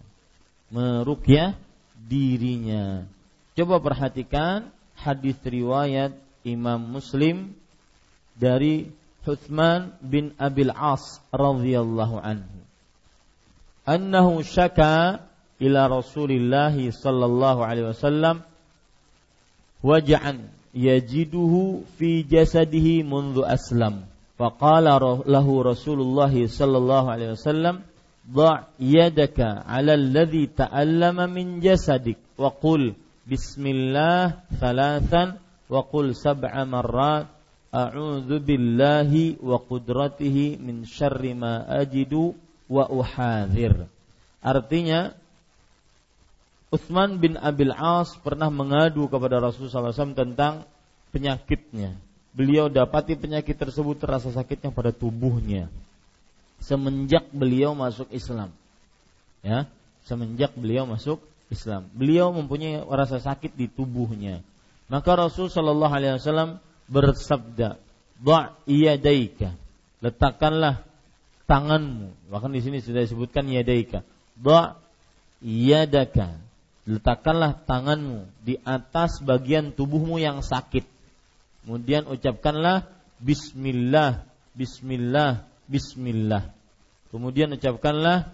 Merukyah 0.73 1.53
dirinya. 1.93 3.05
Coba 3.53 3.85
perhatikan 3.85 4.73
hadis 4.97 5.37
riwayat 5.45 6.17
Imam 6.41 6.81
Muslim 6.81 7.53
dari 8.33 8.89
Uthman 9.27 9.93
bin 10.01 10.33
Abil 10.41 10.73
As 10.73 11.21
radhiyallahu 11.35 12.17
anhu. 12.17 12.63
Annahu 13.85 14.41
syaka 14.47 15.27
ila 15.59 15.91
Rasulillah 15.91 16.73
sallallahu 16.73 17.61
alaihi 17.61 17.91
wasallam 17.91 18.47
waj'an 19.83 20.56
yajiduhu 20.76 21.84
fi 21.98 22.24
jasadihi 22.24 23.04
mundu 23.04 23.44
aslam. 23.44 24.08
Faqala 24.40 24.98
lahu 25.26 25.64
Rasulullah 25.64 26.32
sallallahu 26.32 27.08
alaihi 27.12 27.38
wasallam 27.38 27.88
ضع 28.22 28.78
يدك 28.80 29.66
على 29.66 29.94
الذي 29.98 30.54
تألم 30.54 31.18
من 31.34 31.60
جسدك 31.60 32.38
وقل 32.38 32.94
Bismillah 33.22 34.44
thalathan 34.58 35.38
wa 35.70 35.86
qul 35.86 36.18
sab'a 36.18 36.66
marrat 36.66 37.30
a'udzu 37.70 38.42
billahi 38.42 39.38
wa 39.40 39.62
qudratihi 39.62 40.58
min 40.58 40.84
syarri 40.90 41.38
ma 41.38 41.62
ajidu 41.70 42.34
wa 42.66 42.90
uhadzir. 42.90 43.88
Artinya 44.42 45.14
Utsman 46.75 47.23
bin 47.23 47.39
Abil 47.39 47.71
As 47.71 48.15
pernah 48.21 48.51
mengadu 48.51 49.07
kepada 49.07 49.39
Rasulullah 49.39 49.95
SAW 49.95 50.19
tentang 50.19 50.67
penyakitnya. 51.15 51.95
Beliau 52.37 52.69
dapati 52.69 53.17
penyakit 53.17 53.57
tersebut 53.57 53.97
terasa 53.97 54.29
sakitnya 54.35 54.75
pada 54.75 54.93
tubuhnya 54.93 55.73
semenjak 56.63 57.29
beliau 57.33 57.77
masuk 57.77 58.09
Islam. 58.13 58.53
Ya, 59.45 59.69
semenjak 60.09 60.57
beliau 60.57 60.89
masuk 60.89 61.23
Islam. 61.53 61.87
Beliau 61.95 62.35
mempunyai 62.35 62.83
rasa 62.83 63.23
sakit 63.23 63.55
di 63.55 63.71
tubuhnya. 63.71 64.43
Maka 64.91 65.19
Rasul 65.19 65.51
Shallallahu 65.51 65.93
Alaihi 65.93 66.19
Wasallam 66.19 66.59
bersabda, 66.91 67.79
"Ba' 68.23 68.55
yadaika." 68.67 69.55
Letakkanlah 70.03 70.83
tanganmu. 71.47 72.31
Bahkan 72.31 72.51
di 72.53 72.61
sini 72.63 72.79
sudah 72.83 73.07
disebutkan 73.07 73.47
yadaika. 73.51 74.03
Ba' 74.39 74.79
yadaka. 75.43 76.39
Letakkanlah 76.87 77.67
tanganmu 77.67 78.31
di 78.47 78.63
atas 78.63 79.19
bagian 79.19 79.75
tubuhmu 79.75 80.23
yang 80.23 80.39
sakit. 80.39 80.87
Kemudian 81.67 82.07
ucapkanlah 82.07 82.87
Bismillah, 83.19 84.23
Bismillah, 84.55 85.43
Bismillah. 85.67 86.47
Kemudian 87.11 87.51
ucapkanlah 87.59 88.31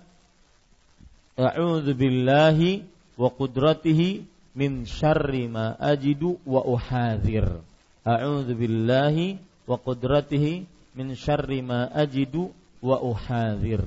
A'udzu 1.32 1.96
billahi 1.96 2.84
wa 3.16 3.32
qudratihi 3.32 4.20
min 4.52 4.84
syarri 4.84 5.48
ma 5.48 5.72
ajidu 5.80 6.36
wa 6.44 6.60
uhadzir. 6.60 7.64
A'udzu 8.04 8.52
billahi 8.52 9.40
wa 9.64 9.80
qudratihi 9.80 10.68
min 10.92 11.16
syarri 11.16 11.64
ma 11.64 11.88
ajidu 11.88 12.52
wa 12.84 13.00
uhadzir. 13.00 13.80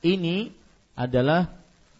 Ini 0.00 0.48
adalah 0.96 1.52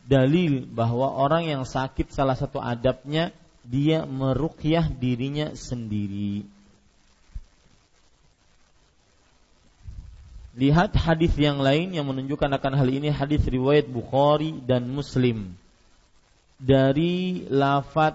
dalil 0.04 0.68
bahwa 0.68 1.08
orang 1.16 1.48
yang 1.48 1.62
sakit 1.64 2.12
salah 2.12 2.36
satu 2.36 2.60
adabnya 2.60 3.32
dia 3.64 4.04
merukyah 4.04 4.86
dirinya 4.92 5.56
sendiri. 5.56 6.44
Lihat 10.54 10.94
hadis 10.94 11.34
yang 11.34 11.58
lain 11.58 11.90
yang 11.90 12.06
menunjukkan 12.06 12.46
akan 12.46 12.72
hal 12.78 12.86
ini 12.86 13.10
hadis 13.10 13.42
riwayat 13.42 13.90
Bukhari 13.90 14.54
dan 14.62 14.86
Muslim 14.86 15.58
dari 16.62 17.42
lafat 17.50 18.14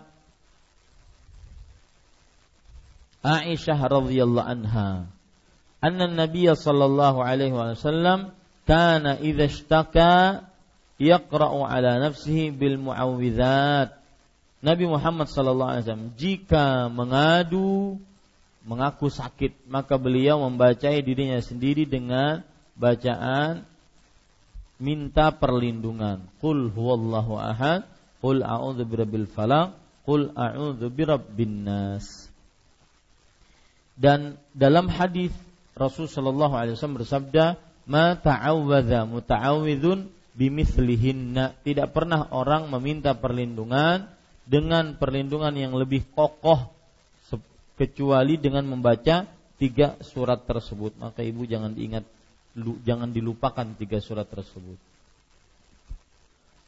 Aisyah 3.20 3.76
radhiyallahu 3.76 4.48
anha 4.48 5.12
anna 5.84 6.08
Nabi 6.08 6.48
sallallahu 6.48 7.20
alaihi 7.20 7.52
wasallam 7.52 8.32
kana 8.64 9.20
idza 9.20 9.52
ishtaka 9.52 10.48
yaqra'u 11.00 11.64
ala 11.66 11.97
nafsihi 11.97 12.52
bil 12.52 12.78
muawwidzat 12.78 13.95
Nabi 14.60 14.86
Muhammad 14.91 15.32
sallallahu 15.32 15.72
alaihi 15.72 15.84
wasallam 15.88 16.12
jika 16.20 16.91
mengadu 16.91 17.95
mengaku 18.68 19.08
sakit 19.08 19.56
maka 19.72 19.95
beliau 19.95 20.43
membacai 20.43 21.00
dirinya 21.00 21.39
sendiri 21.39 21.88
dengan 21.88 22.43
bacaan 22.76 23.64
minta 24.76 25.32
perlindungan 25.32 26.28
qul 26.43 26.68
huwallahu 26.68 27.39
ahad 27.39 27.88
Qul 28.20 28.43
a'udzu 28.43 28.84
birabbil 28.84 29.28
falaq, 29.32 29.72
qul 30.04 30.36
a'udzu 30.36 30.91
birabbin 30.91 31.64
nas. 31.64 32.28
Dan 33.95 34.39
dalam 34.52 34.91
hadis 34.91 35.32
Rasul 35.76 36.12
sallallahu 36.12 36.56
alaihi 36.56 36.76
wasallam 36.76 37.00
bersabda, 37.00 37.45
"Ma 37.88 38.20
ta'awwadza 38.20 39.08
muta'awwidzun 39.08 40.12
bimithlihinna." 40.40 41.60
Tidak 41.60 41.92
pernah 41.92 42.32
orang 42.32 42.72
meminta 42.72 43.12
perlindungan 43.20 44.08
dengan 44.48 44.96
perlindungan 44.96 45.52
yang 45.60 45.76
lebih 45.76 46.08
kokoh 46.16 46.72
kecuali 47.76 48.36
dengan 48.36 48.68
membaca 48.68 49.28
tiga 49.60 49.96
surat 50.04 50.44
tersebut. 50.48 50.96
Maka 51.00 51.24
ibu 51.24 51.44
jangan 51.44 51.76
diingat 51.76 52.04
jangan 52.84 53.12
dilupakan 53.12 53.68
tiga 53.76 54.00
surat 54.04 54.28
tersebut. 54.28 54.76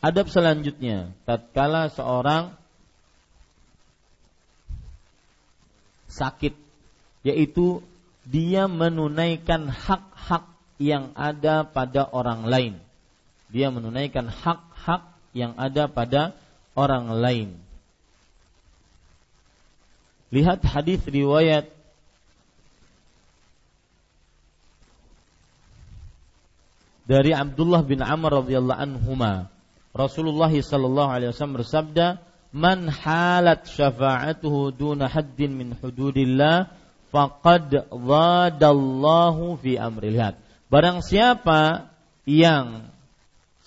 Adab 0.01 0.34
selanjutnya, 0.34 1.13
tatkala 1.30 1.93
seorang 1.93 2.57
sakit, 6.09 6.57
yaitu 7.22 7.86
dia 8.26 8.65
menunaikan 8.65 9.69
hak-hak 9.69 10.49
yang 10.82 11.13
ada 11.13 11.61
pada 11.69 12.09
orang 12.09 12.49
lain. 12.49 12.74
Dia 13.52 13.68
menunaikan 13.70 14.32
hak-hak 14.32 15.12
yang 15.36 15.56
ada 15.60 15.91
pada 15.91 16.36
orang 16.76 17.12
lain. 17.12 17.49
Lihat 20.32 20.64
hadis 20.64 21.04
riwayat 21.04 21.68
dari 27.04 27.36
Abdullah 27.36 27.84
bin 27.84 27.99
Amr 27.99 28.39
radhiyallahu 28.39 28.80
anhuma 28.80 29.52
Rasulullah 29.91 30.52
sallallahu 30.52 31.12
alaihi 31.12 31.36
wasallam 31.36 31.60
bersabda, 31.60 32.24
"Man 32.56 32.88
halat 32.88 33.68
syafa'atuhu 33.68 34.72
duna 34.72 35.12
haddin 35.12 35.52
min 35.52 35.70
hududillah 35.76 36.72
faqad 37.12 37.91
ghadallahu 37.91 39.60
fi 39.60 39.76
amri." 39.76 40.16
Lihat, 40.16 40.39
barang 40.72 41.04
siapa 41.04 41.91
yang 42.24 42.90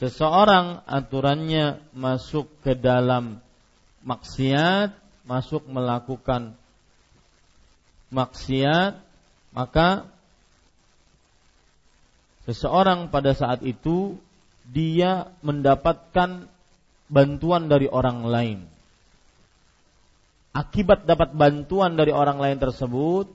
seseorang 0.05 0.84
aturannya 0.84 1.80
masuk 1.96 2.52
ke 2.61 2.76
dalam 2.76 3.40
maksiat, 4.05 4.92
masuk 5.24 5.64
melakukan 5.64 6.52
maksiat, 8.12 9.00
maka 9.57 10.05
seseorang 12.44 13.09
pada 13.09 13.32
saat 13.32 13.64
itu 13.64 14.20
dia 14.68 15.32
mendapatkan 15.40 16.52
bantuan 17.09 17.72
dari 17.72 17.88
orang 17.88 18.28
lain. 18.28 18.61
akibat 20.55 21.02
dapat 21.02 21.34
bantuan 21.34 21.98
dari 21.98 22.14
orang 22.14 22.38
lain 22.38 22.62
tersebut, 22.62 23.26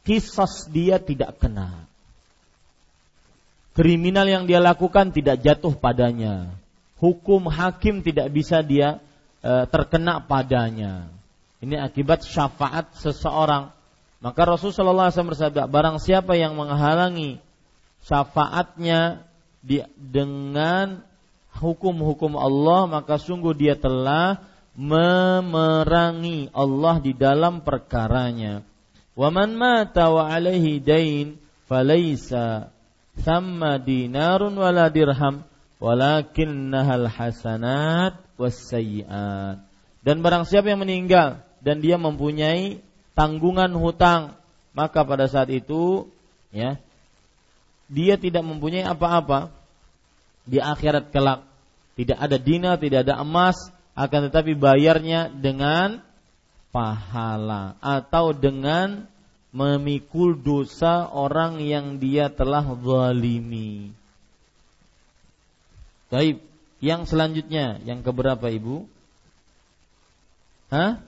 kisos 0.00 0.64
dia 0.72 0.96
tidak 0.96 1.36
kena. 1.36 1.84
Kriminal 3.74 4.30
yang 4.30 4.46
dia 4.46 4.62
lakukan 4.62 5.10
tidak 5.10 5.42
jatuh 5.42 5.74
padanya. 5.74 6.54
Hukum 7.02 7.50
hakim 7.50 8.06
tidak 8.06 8.30
bisa 8.30 8.62
dia 8.62 9.02
e, 9.42 9.66
terkena 9.66 10.22
padanya. 10.22 11.10
Ini 11.58 11.82
akibat 11.82 12.22
syafaat 12.22 12.94
seseorang. 12.94 13.74
Maka 14.22 14.40
Rasulullah 14.46 15.10
SAW 15.10 15.34
bersabda, 15.34 15.66
barang 15.66 15.98
siapa 15.98 16.38
yang 16.38 16.54
menghalangi 16.54 17.42
syafaatnya 18.06 19.26
di, 19.58 19.82
dengan 19.98 21.02
hukum-hukum 21.58 22.38
Allah, 22.38 22.86
maka 22.86 23.18
sungguh 23.18 23.58
dia 23.58 23.74
telah 23.74 24.38
memerangi 24.78 26.50
Allah 26.54 27.02
di 27.02 27.10
dalam 27.10 27.62
perkaranya. 27.66 28.62
Wa 29.18 29.34
man 29.34 29.54
mata 29.58 30.10
wa 30.14 30.30
alaihi 30.30 30.78
dain 30.82 31.38
falaysa 31.70 32.73
thamma 33.20 33.78
dinarun 33.78 34.54
wala 34.56 34.90
dirham 34.90 35.46
walakinnahal 35.78 37.06
hasanat 37.06 38.18
wassayiat. 38.40 39.62
Dan 40.04 40.20
barang 40.20 40.44
siapa 40.48 40.72
yang 40.72 40.84
meninggal 40.84 41.44
dan 41.64 41.80
dia 41.80 41.96
mempunyai 41.96 42.80
tanggungan 43.16 43.72
hutang, 43.76 44.36
maka 44.76 45.06
pada 45.06 45.28
saat 45.30 45.48
itu 45.48 46.08
ya 46.52 46.76
dia 47.88 48.16
tidak 48.16 48.42
mempunyai 48.44 48.84
apa-apa 48.84 49.52
di 50.44 50.60
akhirat 50.60 51.12
kelak. 51.12 51.44
Tidak 51.94 52.18
ada 52.18 52.36
dina, 52.42 52.74
tidak 52.74 53.06
ada 53.06 53.22
emas, 53.22 53.54
akan 53.94 54.28
tetapi 54.28 54.58
bayarnya 54.58 55.30
dengan 55.30 56.02
pahala 56.74 57.78
atau 57.78 58.34
dengan 58.34 59.06
memikul 59.54 60.34
dosa 60.34 61.06
orang 61.06 61.62
yang 61.62 62.02
dia 62.02 62.26
telah 62.26 62.66
zalimi. 62.74 63.94
Baik, 66.10 66.42
yang 66.82 67.06
selanjutnya, 67.06 67.78
yang 67.86 68.02
keberapa 68.02 68.50
Ibu? 68.50 68.90
Hah? 70.74 70.98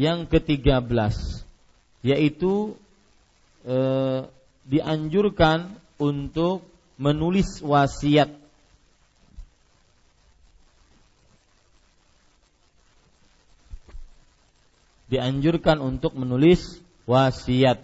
Yang 0.00 0.32
ketiga 0.32 0.80
belas, 0.80 1.44
yaitu 2.00 2.72
e, 3.68 3.76
dianjurkan 4.64 5.76
untuk 6.00 6.64
menulis 6.96 7.60
wasiat 7.60 8.32
dianjurkan 15.12 15.84
untuk 15.84 16.16
menulis 16.16 16.80
wasiat. 17.06 17.82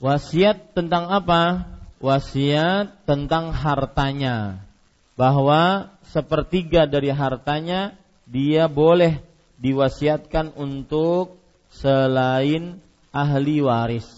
Wasiat 0.00 0.72
tentang 0.72 1.12
apa? 1.12 1.68
Wasiat 2.00 3.04
tentang 3.04 3.52
hartanya. 3.52 4.64
Bahwa 5.12 5.92
sepertiga 6.08 6.88
dari 6.88 7.12
hartanya 7.12 7.92
dia 8.24 8.64
boleh 8.64 9.20
diwasiatkan 9.60 10.56
untuk 10.56 11.36
selain 11.68 12.80
ahli 13.12 13.60
waris. 13.60 14.08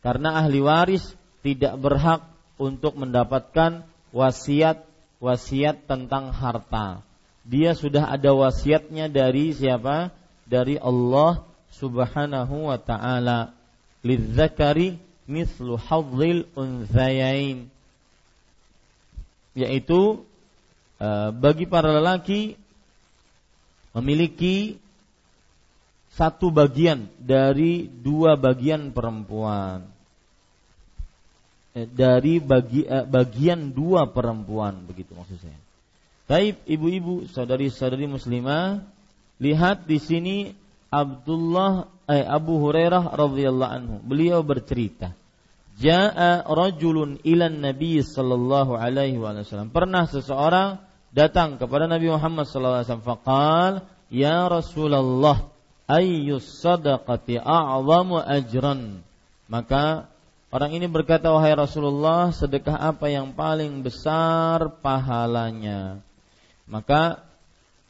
Karena 0.00 0.40
ahli 0.40 0.64
waris 0.64 1.12
tidak 1.44 1.76
berhak 1.76 2.24
untuk 2.56 2.96
mendapatkan 2.96 3.84
wasiat 4.16 4.89
wasiat 5.20 5.84
tentang 5.84 6.32
harta. 6.32 7.04
Dia 7.44 7.76
sudah 7.76 8.08
ada 8.08 8.32
wasiatnya 8.32 9.12
dari 9.12 9.52
siapa? 9.52 10.10
Dari 10.48 10.80
Allah 10.80 11.44
Subhanahu 11.76 12.72
wa 12.72 12.78
taala. 12.80 13.52
Lidzakari 14.00 14.96
mislu 15.28 15.76
hadzil 15.76 16.48
unthayain. 16.56 17.68
Yaitu 19.52 20.24
e, 20.96 21.08
bagi 21.36 21.68
para 21.68 21.92
lelaki 21.92 22.56
memiliki 23.92 24.80
satu 26.14 26.50
bagian 26.50 27.06
dari 27.18 27.86
dua 27.86 28.34
bagian 28.38 28.90
perempuan. 28.90 29.89
Eh, 31.70 31.86
dari 31.86 32.42
bagi, 32.42 32.82
eh, 32.82 33.06
bagian 33.06 33.70
dua 33.70 34.10
perempuan 34.10 34.90
begitu 34.90 35.14
maksud 35.14 35.38
saya. 35.38 35.60
Taib 36.26 36.58
ibu-ibu, 36.66 37.30
saudari-saudari 37.30 38.10
muslimah, 38.10 38.82
lihat 39.38 39.86
di 39.86 40.02
sini 40.02 40.36
Abdullah 40.90 41.86
eh, 42.10 42.26
Abu 42.26 42.58
Hurairah 42.58 43.14
radhiyallahu 43.14 43.70
anhu. 43.70 43.96
Beliau 44.02 44.42
bercerita, 44.42 45.14
Ja'a 45.78 46.42
rajulun 46.42 47.22
ilan 47.22 47.62
Nabi 47.62 48.02
sallallahu 48.02 48.74
alaihi 48.74 49.22
wasallam. 49.22 49.70
Pernah 49.70 50.10
seseorang 50.10 50.82
datang 51.14 51.54
kepada 51.56 51.86
Nabi 51.86 52.10
Muhammad 52.10 52.50
sallallahu 52.50 52.82
alaihi 52.82 52.88
wasallam 52.90 53.10
faqal, 53.14 53.72
"Ya 54.10 54.50
Rasulullah, 54.50 55.54
ayyus 55.86 56.50
sadaqati 56.66 57.38
a'zamu 57.38 58.18
ajran?" 58.18 59.06
Maka 59.46 60.10
Orang 60.50 60.74
ini 60.74 60.90
berkata, 60.90 61.30
"Wahai 61.30 61.54
Rasulullah, 61.54 62.34
sedekah 62.34 62.74
apa 62.74 63.06
yang 63.06 63.30
paling 63.38 63.86
besar 63.86 64.82
pahalanya?" 64.82 66.02
Maka 66.66 67.22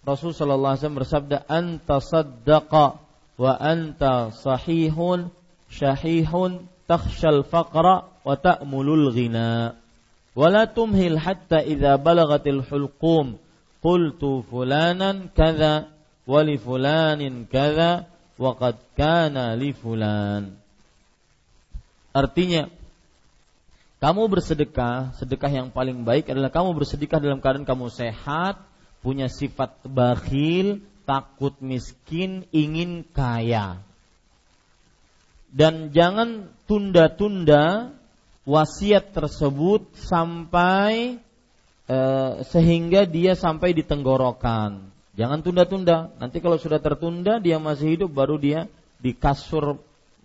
Rasul 0.04 0.36
sallallahu 0.36 0.76
alaihi 0.76 0.80
wasallam 0.84 1.00
bersabda, 1.00 1.36
"Anta 1.48 2.04
saddaqa 2.04 3.00
wa 3.40 3.52
anta 3.56 4.28
sahihun 4.36 5.32
syahihun 5.72 6.68
takhshal 6.84 7.48
faqra 7.48 8.04
wa 8.04 8.36
ta'mulul 8.36 9.08
ghina." 9.16 9.80
Wala 10.36 10.68
tumhil 10.68 11.16
hatta 11.16 11.64
idza 11.64 11.96
balagatil 11.96 12.60
hulqum 12.60 13.40
qultu 13.80 14.44
fulanan 14.44 15.32
kaza, 15.32 15.88
wa 16.28 16.40
li 16.44 16.60
fulanin 16.60 17.48
kadza 17.48 18.04
wa 18.36 18.52
qad 18.52 18.76
kana 18.92 19.56
li. 19.56 19.72
Artinya 22.10 22.66
kamu 24.00 24.32
bersedekah, 24.32 25.12
sedekah 25.20 25.52
yang 25.52 25.68
paling 25.68 26.08
baik 26.08 26.32
adalah 26.32 26.48
kamu 26.48 26.72
bersedekah 26.72 27.20
dalam 27.20 27.38
keadaan 27.38 27.68
kamu 27.68 27.92
sehat, 27.92 28.56
punya 29.04 29.28
sifat 29.28 29.76
bakhil, 29.84 30.80
takut 31.04 31.52
miskin, 31.60 32.48
ingin 32.48 33.04
kaya. 33.12 33.84
Dan 35.52 35.92
jangan 35.92 36.48
tunda-tunda 36.64 37.92
wasiat 38.48 39.12
tersebut 39.12 39.92
sampai 39.98 41.20
e, 41.84 41.98
sehingga 42.48 43.04
dia 43.04 43.36
sampai 43.36 43.76
di 43.76 43.84
tenggorokan. 43.84 44.88
Jangan 45.12 45.44
tunda-tunda. 45.44 46.14
Nanti 46.16 46.40
kalau 46.40 46.56
sudah 46.56 46.80
tertunda 46.80 47.36
dia 47.36 47.60
masih 47.60 48.00
hidup 48.00 48.14
baru 48.14 48.40
dia 48.40 48.70
di 48.96 49.12
kasur 49.12 49.76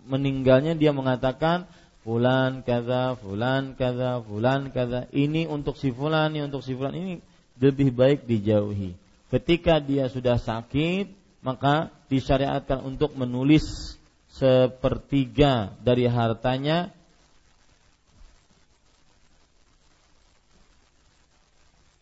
meninggalnya 0.06 0.78
dia 0.78 0.94
mengatakan 0.94 1.66
fulan 2.06 2.62
kaza, 2.62 3.18
fulan 3.18 3.74
kaza, 3.74 4.22
fulan 4.22 4.70
kaza. 4.70 5.10
Ini 5.10 5.50
untuk 5.50 5.74
si 5.74 5.90
fulan, 5.90 6.30
ini 6.30 6.46
untuk 6.46 6.62
si 6.62 6.78
fulan. 6.78 6.94
Ini 6.94 7.18
lebih 7.58 7.90
baik 7.90 8.30
dijauhi. 8.30 8.94
Ketika 9.26 9.82
dia 9.82 10.06
sudah 10.06 10.38
sakit, 10.38 11.10
maka 11.42 11.90
disyariatkan 12.06 12.86
untuk 12.86 13.18
menulis 13.18 13.98
sepertiga 14.30 15.74
dari 15.82 16.06
hartanya 16.06 16.94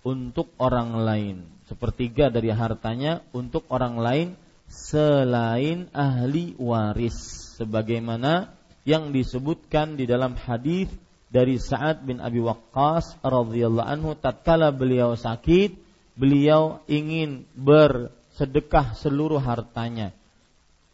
untuk 0.04 0.52
orang 0.60 1.00
lain. 1.00 1.36
Sepertiga 1.64 2.28
dari 2.28 2.52
hartanya 2.52 3.24
untuk 3.32 3.64
orang 3.72 3.96
lain 3.96 4.28
selain 4.68 5.88
ahli 5.96 6.52
waris 6.60 7.56
sebagaimana 7.56 8.52
yang 8.84 9.12
disebutkan 9.12 9.96
di 9.96 10.04
dalam 10.04 10.36
hadis 10.36 10.88
dari 11.32 11.58
Sa'ad 11.58 12.04
bin 12.06 12.20
Abi 12.22 12.38
Waqqas 12.38 13.18
radhiyallahu 13.24 13.88
anhu 13.88 14.14
tatkala 14.14 14.70
beliau 14.70 15.18
sakit 15.18 15.74
beliau 16.14 16.78
ingin 16.86 17.42
bersedekah 17.58 18.94
seluruh 18.94 19.42
hartanya 19.42 20.14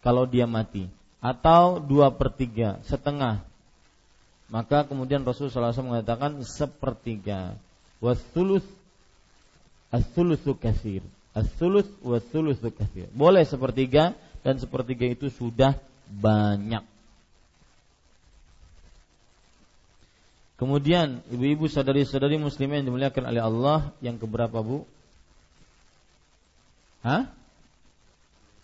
kalau 0.00 0.24
dia 0.24 0.48
mati 0.48 0.88
atau 1.20 1.76
dua 1.76 2.08
per 2.16 2.32
tiga 2.32 2.80
setengah. 2.88 3.44
Maka 4.50 4.82
kemudian 4.88 5.22
Rasulullah 5.22 5.70
SAW 5.70 5.94
mengatakan 5.94 6.42
sepertiga. 6.42 7.54
Wasulus 8.00 8.64
as-sulusu 9.92 10.56
kasir 10.56 11.04
as-sulus 11.36 11.86
was-sulusu 12.00 12.72
kasir 12.72 13.06
boleh 13.12 13.44
sepertiga 13.44 14.16
dan 14.40 14.56
sepertiga 14.56 15.04
itu 15.04 15.28
sudah 15.28 15.76
banyak. 16.08 16.82
Kemudian 20.60 21.24
ibu-ibu 21.32 21.72
saudari-saudari 21.72 22.36
muslimah 22.36 22.84
yang 22.84 22.92
dimuliakan 22.92 23.24
oleh 23.32 23.40
Allah 23.40 23.80
yang 24.04 24.20
keberapa 24.20 24.60
Bu? 24.60 24.84
Hah? 27.00 27.32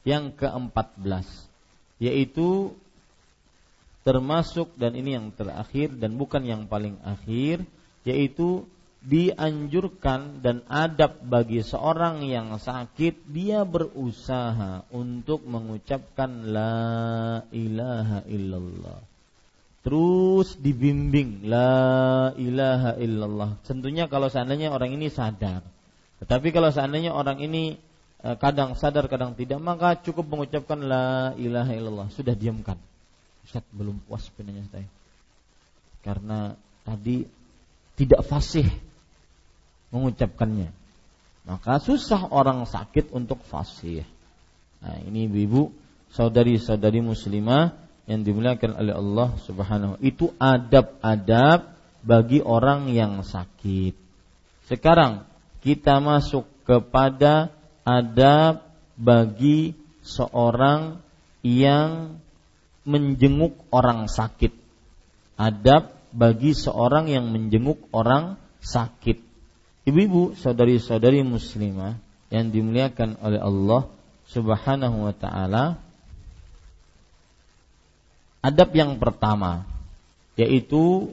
Yang 0.04 0.36
ke-14 0.44 1.48
yaitu 1.96 2.76
termasuk 4.04 4.76
dan 4.76 4.92
ini 4.92 5.16
yang 5.16 5.32
terakhir 5.32 5.96
dan 5.96 6.20
bukan 6.20 6.44
yang 6.44 6.68
paling 6.68 7.00
akhir 7.00 7.64
yaitu 8.04 8.68
dianjurkan 9.00 10.44
dan 10.44 10.62
adab 10.68 11.16
bagi 11.24 11.64
seorang 11.64 12.22
yang 12.28 12.60
sakit 12.60 13.24
dia 13.24 13.64
berusaha 13.64 14.84
untuk 14.92 15.42
mengucapkan 15.48 16.28
la 16.52 17.40
ilaha 17.50 18.20
illallah 18.28 19.15
terus 19.86 20.58
dibimbing 20.58 21.46
la 21.46 22.34
ilaha 22.34 22.98
illallah. 22.98 23.54
Tentunya 23.62 24.10
kalau 24.10 24.26
seandainya 24.26 24.74
orang 24.74 24.98
ini 24.98 25.06
sadar. 25.06 25.62
Tetapi 26.18 26.50
kalau 26.50 26.74
seandainya 26.74 27.14
orang 27.14 27.38
ini 27.38 27.78
eh, 28.26 28.34
kadang 28.34 28.74
sadar 28.74 29.06
kadang 29.06 29.38
tidak 29.38 29.62
maka 29.62 29.94
cukup 30.02 30.26
mengucapkan 30.26 30.82
la 30.82 31.38
ilaha 31.38 31.70
illallah. 31.70 32.10
Sudah 32.10 32.34
diamkan. 32.34 32.82
Ustaz 33.46 33.62
belum 33.70 34.02
puas 34.10 34.26
penanya 34.34 34.66
saya. 34.74 34.90
Karena 36.02 36.58
tadi 36.82 37.22
tidak 37.94 38.26
fasih 38.26 38.66
mengucapkannya. 39.94 40.74
Maka 41.46 41.78
susah 41.78 42.26
orang 42.34 42.66
sakit 42.66 43.14
untuk 43.14 43.38
fasih. 43.46 44.02
Nah, 44.82 44.98
ini 45.06 45.30
ibu-ibu, 45.30 45.70
saudari-saudari 46.10 46.98
muslimah 47.06 47.85
yang 48.06 48.22
dimuliakan 48.22 48.78
oleh 48.78 48.94
Allah 48.94 49.28
Subhanahu 49.42 49.98
itu 50.02 50.30
adab-adab 50.38 51.74
bagi 52.06 52.38
orang 52.38 52.90
yang 52.94 53.26
sakit. 53.26 53.98
Sekarang 54.70 55.26
kita 55.62 55.98
masuk 55.98 56.46
kepada 56.62 57.50
adab 57.82 58.62
bagi 58.94 59.74
seorang 60.06 61.02
yang 61.42 62.18
menjenguk 62.86 63.58
orang 63.74 64.06
sakit. 64.06 64.54
Adab 65.34 65.94
bagi 66.14 66.54
seorang 66.54 67.10
yang 67.10 67.26
menjenguk 67.30 67.90
orang 67.90 68.38
sakit. 68.62 69.18
Ibu-ibu, 69.86 70.34
saudari-saudari 70.38 71.22
muslimah 71.22 71.98
yang 72.30 72.50
dimuliakan 72.50 73.18
oleh 73.22 73.38
Allah 73.38 73.86
Subhanahu 74.26 75.06
wa 75.06 75.14
taala, 75.14 75.78
adab 78.46 78.70
yang 78.78 79.02
pertama 79.02 79.66
yaitu 80.38 81.10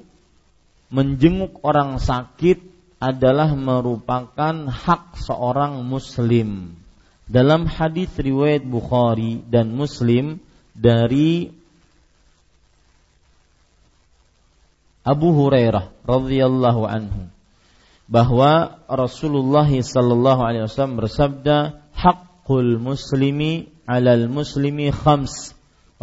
menjenguk 0.93 1.57
orang 1.65 1.97
sakit 1.97 2.61
adalah 3.01 3.51
merupakan 3.57 4.69
hak 4.69 5.17
seorang 5.17 5.81
muslim. 5.81 6.77
Dalam 7.25 7.65
hadis 7.65 8.13
riwayat 8.19 8.61
Bukhari 8.67 9.41
dan 9.47 9.73
Muslim 9.73 10.43
dari 10.75 11.49
Abu 15.03 15.36
Hurairah 15.36 15.91
radhiyallahu 16.07 16.84
anhu 16.88 17.27
bahwa 18.07 18.84
Rasulullah 18.88 19.67
sallallahu 19.67 20.41
alaihi 20.43 20.63
wasallam 20.67 20.99
bersabda 20.99 21.57
haqqul 21.95 22.79
muslimi 22.79 23.71
'alal 23.88 24.27
muslimi 24.31 24.91
khams 24.91 25.53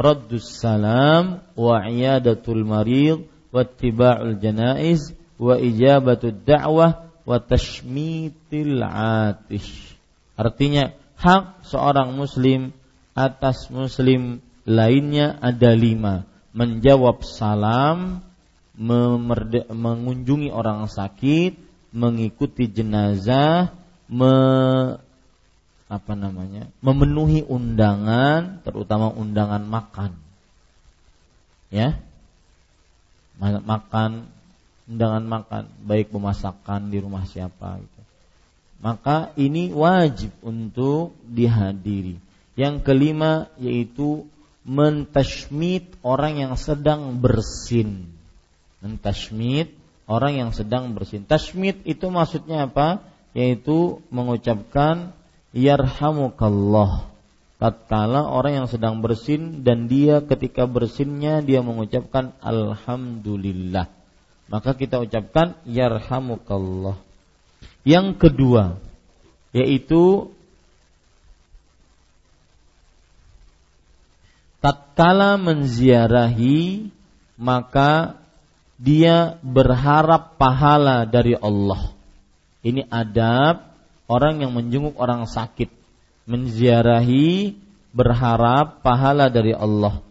raddus 0.00 0.56
salam 0.56 1.44
wa 1.52 1.84
iyadatul 1.84 2.64
marid 2.64 3.28
wa 3.52 3.60
ittiba'ul 3.60 4.40
janaiz 4.40 5.12
wa 5.36 5.60
ijabatud 5.60 6.40
da'wah 6.40 7.12
wa 7.28 7.36
tashmitil 7.36 8.80
atish. 8.80 9.92
Artinya 10.40 10.96
hak 11.20 11.68
seorang 11.68 12.16
muslim 12.16 12.72
atas 13.12 13.68
muslim 13.68 14.40
lainnya 14.64 15.36
ada 15.44 15.76
lima. 15.76 16.24
Menjawab 16.56 17.20
salam 17.22 18.24
mengunjungi 18.80 20.48
orang 20.48 20.88
sakit 20.88 21.70
mengikuti 21.90 22.70
jenazah, 22.70 23.74
me, 24.06 24.34
apa 25.90 26.14
namanya, 26.14 26.70
memenuhi 26.78 27.42
undangan, 27.42 28.62
terutama 28.62 29.10
undangan 29.10 29.58
makan, 29.66 30.14
ya, 31.74 31.98
makan, 33.42 34.30
undangan 34.86 35.24
makan, 35.26 35.62
baik 35.82 36.14
pemasakan 36.14 36.94
di 36.94 37.02
rumah 37.02 37.26
siapa, 37.26 37.82
gitu. 37.82 38.00
maka 38.78 39.34
ini 39.34 39.74
wajib 39.74 40.30
untuk 40.46 41.18
dihadiri. 41.26 42.22
Yang 42.54 42.86
kelima 42.86 43.50
yaitu 43.58 44.30
mentashmit 44.62 45.90
orang 46.06 46.38
yang 46.38 46.54
sedang 46.54 47.18
bersin. 47.18 48.06
Mentashmit 48.78 49.74
orang 50.10 50.32
yang 50.38 50.50
sedang 50.50 50.92
bersin. 50.92 51.22
Tashmid 51.22 51.86
itu 51.86 52.10
maksudnya 52.10 52.66
apa? 52.66 53.06
Yaitu 53.30 54.02
mengucapkan 54.10 55.14
yarhamukallah. 55.54 57.10
Tatkala 57.60 58.24
orang 58.24 58.64
yang 58.64 58.68
sedang 58.72 59.04
bersin 59.04 59.60
dan 59.60 59.84
dia 59.84 60.24
ketika 60.24 60.64
bersinnya 60.64 61.44
dia 61.44 61.60
mengucapkan 61.60 62.32
alhamdulillah. 62.40 63.92
Maka 64.48 64.72
kita 64.72 64.96
ucapkan 65.04 65.60
yarhamukallah. 65.68 66.96
Yang 67.84 68.06
kedua 68.16 68.64
yaitu 69.52 70.32
tatkala 74.64 75.36
menziarahi 75.36 76.88
maka 77.36 78.20
dia 78.80 79.36
berharap 79.44 80.40
pahala 80.40 81.04
dari 81.04 81.36
Allah. 81.36 81.92
Ini 82.64 82.88
adab 82.88 83.69
orang 84.10 84.42
yang 84.42 84.50
menjenguk 84.50 84.98
orang 84.98 85.30
sakit, 85.30 85.70
menziarahi 86.26 87.54
berharap 87.94 88.82
pahala 88.82 89.30
dari 89.30 89.54
Allah. 89.54 90.02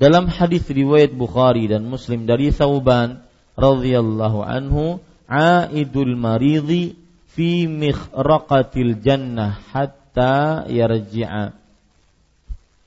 Dalam 0.00 0.26
hadis 0.32 0.64
riwayat 0.66 1.12
Bukhari 1.12 1.68
dan 1.68 1.84
Muslim 1.84 2.24
dari 2.24 2.50
Sauban 2.50 3.20
radhiyallahu 3.54 4.40
anhu, 4.40 4.98
aidul 5.28 6.16
maridi 6.16 6.96
fi 7.36 7.68
mikhraqatil 7.68 9.04
jannah 9.04 9.60
hatta 9.70 10.64
yarji'a. 10.66 11.52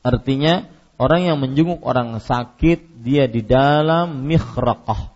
Artinya 0.02 0.66
orang 0.98 1.30
yang 1.30 1.38
menjenguk 1.38 1.86
orang 1.86 2.18
sakit 2.18 3.06
dia 3.06 3.30
di 3.30 3.46
dalam 3.46 4.26
mikhraqah 4.26 5.16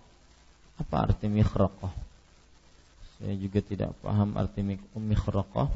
apa 0.82 0.96
arti 0.98 1.30
mikhraqah? 1.30 2.01
Saya 3.22 3.38
juga 3.38 3.61
tidak 3.61 3.93
paham 4.01 4.34
arti 4.34 4.65
mikhraqah. 4.97 5.69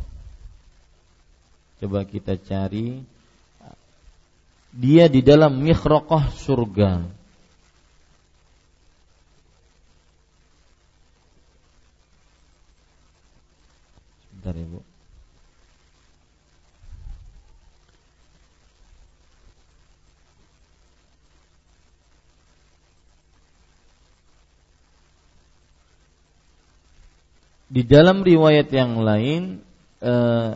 Coba 1.77 2.01
kita 2.01 2.41
cari 2.41 3.05
dia 4.73 5.05
di 5.05 5.21
dalam 5.21 5.61
mikhraqah 5.61 6.33
surga. 6.33 7.05
Sebentar 14.33 14.57
Ibu. 14.57 14.94
Di 27.65 27.81
dalam 27.81 28.21
riwayat 28.21 28.69
yang 28.69 29.01
lain 29.01 29.65
eh, 30.01 30.51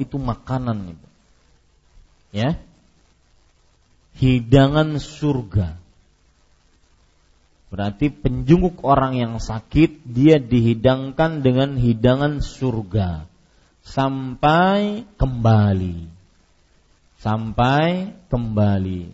itu 0.00 0.16
makanan 0.16 0.96
Ibu. 0.96 1.08
Ya. 2.32 2.56
Hidangan 4.14 4.96
surga. 5.02 5.76
Berarti 7.74 8.06
penjunguk 8.14 8.86
orang 8.86 9.18
yang 9.18 9.34
sakit 9.42 10.06
dia 10.06 10.38
dihidangkan 10.38 11.42
dengan 11.42 11.74
hidangan 11.74 12.38
surga 12.38 13.26
sampai 13.82 15.02
kembali. 15.18 16.06
Sampai 17.18 18.14
kembali. 18.30 19.10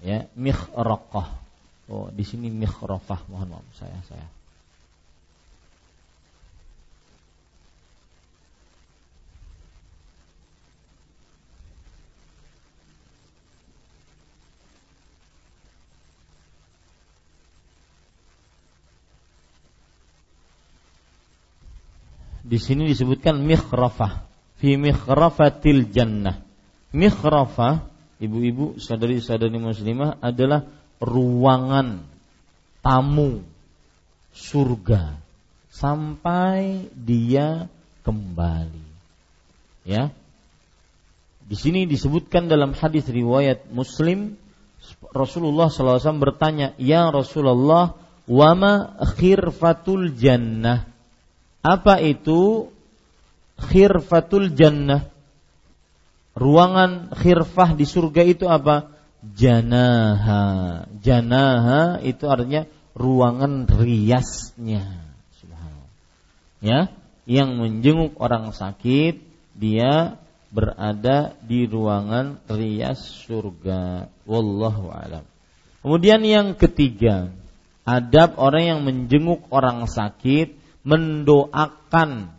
Ya, 0.00 0.24
mikhraqah 0.32 1.43
Oh, 1.84 2.08
di 2.08 2.24
sini 2.24 2.48
mikrofah. 2.48 3.28
mohon 3.28 3.60
maaf 3.60 3.68
saya 3.76 4.00
saya. 4.08 4.24
Di 22.44 22.60
sini 22.60 22.84
disebutkan 22.84 23.40
mikrofah. 23.40 24.24
fi 24.60 24.76
mikhrafatil 24.76 25.90
jannah. 25.90 26.40
Mikrofah, 26.94 27.90
ibu-ibu, 28.22 28.78
saudari-saudari 28.78 29.58
muslimah 29.58 30.22
adalah 30.22 30.62
ruangan 31.02 32.02
tamu 32.84 33.42
surga 34.34 35.16
sampai 35.70 36.90
dia 36.94 37.66
kembali. 38.06 38.86
Ya. 39.86 40.14
Di 41.44 41.56
sini 41.58 41.84
disebutkan 41.84 42.48
dalam 42.48 42.72
hadis 42.72 43.04
riwayat 43.10 43.68
Muslim 43.68 44.40
Rasulullah 45.12 45.68
SAW 45.72 46.20
bertanya, 46.20 46.76
"Ya 46.80 47.08
Rasulullah, 47.08 47.96
wama 48.28 48.96
khirfatul 49.16 50.16
jannah?" 50.16 50.88
Apa 51.64 52.00
itu 52.04 52.68
khirfatul 53.56 54.52
jannah? 54.52 55.08
Ruangan 56.36 57.14
khirfah 57.14 57.72
di 57.72 57.86
surga 57.88 58.22
itu 58.26 58.44
apa? 58.44 58.93
Janaha. 59.32 60.84
Janaha 61.00 62.04
itu 62.04 62.28
artinya 62.28 62.68
ruangan 62.92 63.64
riasnya. 63.64 65.00
Ya, 66.64 66.88
yang 67.28 67.60
menjenguk 67.60 68.16
orang 68.16 68.56
sakit, 68.56 69.20
dia 69.52 70.16
berada 70.48 71.36
di 71.44 71.68
ruangan 71.68 72.40
rias 72.48 73.04
surga. 73.28 74.08
Wallahu 74.24 74.88
alam. 74.88 75.24
Kemudian 75.84 76.24
yang 76.24 76.56
ketiga, 76.56 77.28
adab 77.84 78.40
orang 78.40 78.64
yang 78.64 78.80
menjenguk 78.80 79.44
orang 79.52 79.84
sakit 79.84 80.56
mendoakan 80.84 82.32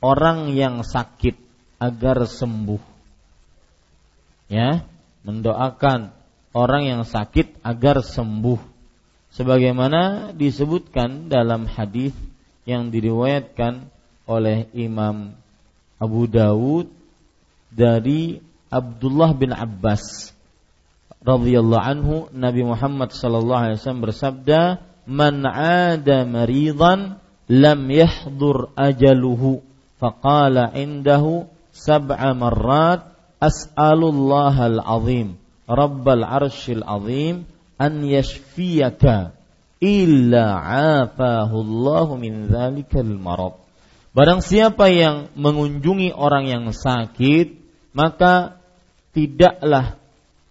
orang 0.00 0.52
yang 0.52 0.84
sakit 0.84 1.36
agar 1.80 2.28
sembuh. 2.28 2.82
Ya, 4.52 4.84
mendoakan 5.22 6.10
orang 6.52 6.82
yang 6.86 7.02
sakit 7.06 7.62
agar 7.64 8.02
sembuh. 8.04 8.60
Sebagaimana 9.32 10.34
disebutkan 10.36 11.32
dalam 11.32 11.64
hadis 11.64 12.12
yang 12.68 12.92
diriwayatkan 12.92 13.88
oleh 14.28 14.68
Imam 14.76 15.32
Abu 15.96 16.28
Dawud 16.28 16.92
dari 17.72 18.38
Abdullah 18.68 19.32
bin 19.32 19.56
Abbas 19.56 20.32
radhiyallahu 21.22 21.86
anhu 21.86 22.14
Nabi 22.34 22.66
Muhammad 22.66 23.14
sallallahu 23.14 23.62
alaihi 23.62 23.78
wasallam 23.78 24.04
bersabda 24.04 24.60
man 25.06 25.46
ada 25.46 26.26
maridan 26.26 27.22
lam 27.46 27.80
yahdur 27.88 28.74
ajaluhu 28.74 29.62
faqala 30.02 30.74
indahu 30.74 31.46
sab'a 31.70 32.34
marrat 32.34 33.11
as'alullah 33.42 34.54
al-azim 34.54 35.34
rabbal 35.66 36.22
arshil 36.22 36.86
azim. 36.86 37.50
An 37.82 38.06
yashfiyaka 38.06 39.34
illa 39.82 40.46
afahu 41.02 41.66
Allah 41.66 42.06
min 42.14 42.46
dzalikal 42.46 43.10
marad. 43.18 43.58
Barang 44.14 44.38
siapa 44.38 44.86
yang 44.86 45.34
mengunjungi 45.34 46.14
orang 46.14 46.46
yang 46.46 46.70
sakit 46.70 47.58
maka 47.90 48.62
tidaklah 49.10 49.98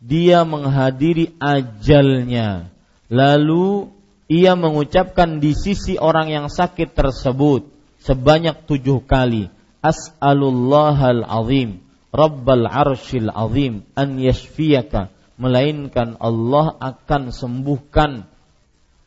dia 0.03 0.43
menghadiri 0.43 1.31
ajalnya. 1.39 2.67
Lalu 3.07 3.87
ia 4.27 4.59
mengucapkan 4.59 5.39
di 5.39 5.55
sisi 5.55 5.95
orang 5.95 6.31
yang 6.31 6.47
sakit 6.51 6.91
tersebut 6.91 7.67
sebanyak 8.01 8.65
tujuh 8.65 9.03
kali 9.05 9.51
as'alullahal 9.83 11.27
azim 11.27 11.83
rabbal 12.11 12.67
arshil 12.67 13.31
azim 13.31 13.87
an 13.95 14.19
yashfiyaka 14.19 15.11
melainkan 15.41 16.19
Allah 16.21 16.75
akan 16.77 17.31
sembuhkan 17.33 18.29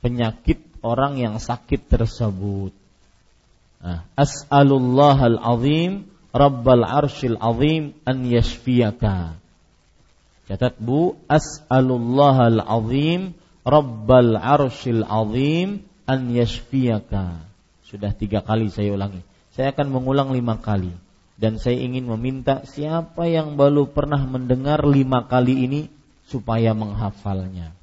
penyakit 0.02 0.60
orang 0.82 1.20
yang 1.20 1.36
sakit 1.38 1.86
tersebut 1.88 2.72
nah, 3.80 4.04
as'alullahal 4.18 5.38
azim 5.38 6.08
rabbal 6.34 6.82
arshil 6.82 7.38
azim 7.38 7.94
an 8.08 8.24
yashfiyaka 8.26 9.36
catat 10.44 10.76
Bu 10.76 11.16
as'alullahal 11.28 12.60
azim 12.60 13.36
Rabbal 13.64 14.36
arshil 14.36 15.00
azim 15.08 15.88
an 16.04 16.20
yashfiyaka. 16.28 17.40
Sudah 17.88 18.12
tiga 18.12 18.44
kali 18.44 18.68
saya 18.68 18.92
ulangi. 18.92 19.24
Saya 19.56 19.72
akan 19.72 19.88
mengulang 19.88 20.36
lima 20.36 20.60
kali. 20.60 20.92
Dan 21.34 21.58
saya 21.58 21.82
ingin 21.82 22.06
meminta 22.06 22.62
siapa 22.62 23.26
yang 23.26 23.58
baru 23.58 23.90
pernah 23.90 24.22
mendengar 24.22 24.86
lima 24.86 25.26
kali 25.26 25.66
ini 25.66 25.80
supaya 26.30 26.72
menghafalnya. 26.72 27.74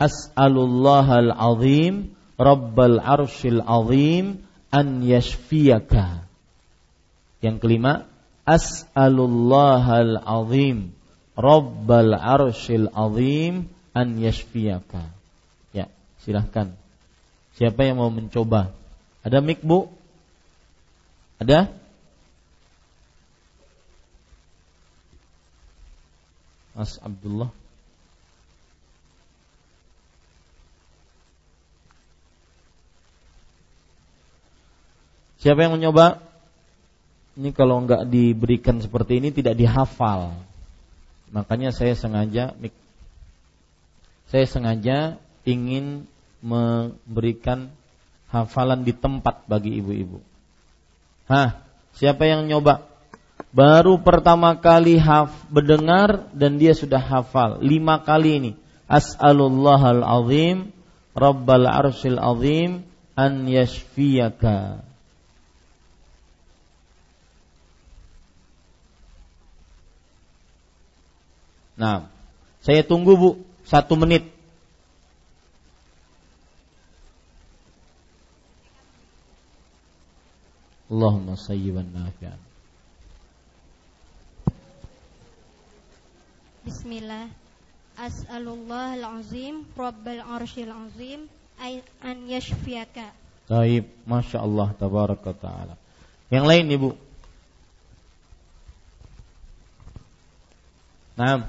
As'alullahal 0.00 1.32
azim 1.32 2.16
Rabbal 2.40 3.00
arshil 3.04 3.60
azim 3.60 4.44
an 4.72 5.04
yashfiyaka. 5.04 6.24
Yang 7.44 7.56
kelima, 7.60 8.08
As'alullahal 8.48 10.20
azim 10.20 10.96
Rabbal 11.36 12.16
arshil 12.16 12.88
azim 12.92 13.68
an 13.96 14.08
yashfiyaka. 14.20 15.08
Ya, 15.72 15.88
silahkan. 16.24 16.76
Siapa 17.56 17.84
yang 17.84 18.00
mau 18.00 18.08
mencoba? 18.08 18.72
Ada 19.20 19.44
mik 19.44 19.60
bu? 19.60 19.88
Ada? 21.40 21.79
Mas 26.74 26.98
Abdullah. 27.02 27.50
Siapa 35.40 35.64
yang 35.64 35.80
mencoba? 35.80 36.20
Ini 37.40 37.56
kalau 37.56 37.80
nggak 37.80 38.04
diberikan 38.12 38.84
seperti 38.84 39.24
ini 39.24 39.32
tidak 39.32 39.56
dihafal. 39.56 40.36
Makanya 41.32 41.72
saya 41.72 41.96
sengaja 41.96 42.52
saya 44.28 44.46
sengaja 44.46 45.16
ingin 45.48 46.04
memberikan 46.44 47.72
hafalan 48.28 48.84
di 48.84 48.92
tempat 48.92 49.48
bagi 49.48 49.80
ibu-ibu. 49.80 50.20
Hah, 51.26 51.62
siapa 51.96 52.26
yang 52.26 52.46
nyoba? 52.46 52.89
Baru 53.48 53.96
pertama 54.04 54.52
kali 54.60 55.00
haf 55.00 55.32
mendengar 55.48 56.28
dan 56.36 56.60
dia 56.60 56.76
sudah 56.76 57.00
hafal 57.00 57.64
lima 57.64 58.04
kali 58.04 58.36
ini. 58.36 58.52
As'alullah 58.84 59.96
al-azim 59.96 60.76
Rabbal 61.10 61.66
arshil 61.66 62.20
azim 62.20 62.86
an 63.18 63.50
yashfiyaka. 63.50 64.86
Nah, 71.80 72.12
saya 72.60 72.84
tunggu 72.84 73.16
Bu 73.16 73.30
satu 73.64 73.96
menit. 73.96 74.28
Allahumma 80.90 81.38
sayyiban 81.38 81.86
nafi'an. 81.94 82.49
Bismillah. 86.60 87.28
As'alullah 87.96 88.96
al-azim 88.96 89.64
Rabbal 89.76 90.20
arshil 90.20 90.72
azim 90.72 91.28
an 92.04 92.16
yashfiyaka. 92.28 93.12
Taib, 93.48 93.84
Masya 94.06 94.40
Allah, 94.40 94.72
Tabaraka 94.78 95.32
Ta'ala. 95.34 95.74
Yang 96.30 96.44
lain 96.46 96.64
Ibu. 96.70 96.90
Nah. 101.18 101.44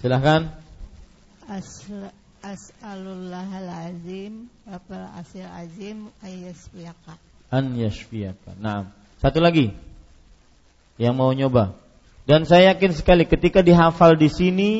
Silahkan. 0.00 0.48
As'alullahal 2.50 3.70
azim 3.70 4.50
Rabbal 4.66 5.06
asil 5.14 5.46
azim 5.46 6.10
Ayyasfiyaka 6.18 7.14
An 7.54 7.78
yashfiyaka. 7.78 8.58
Nah 8.58 8.90
Satu 9.22 9.38
lagi 9.38 9.70
Yang 10.98 11.14
mau 11.14 11.30
nyoba. 11.30 11.78
Dan 12.26 12.42
saya 12.50 12.74
yakin 12.74 12.90
sekali 12.90 13.22
ketika 13.30 13.62
dihafal 13.62 14.18
di 14.18 14.26
sini 14.26 14.70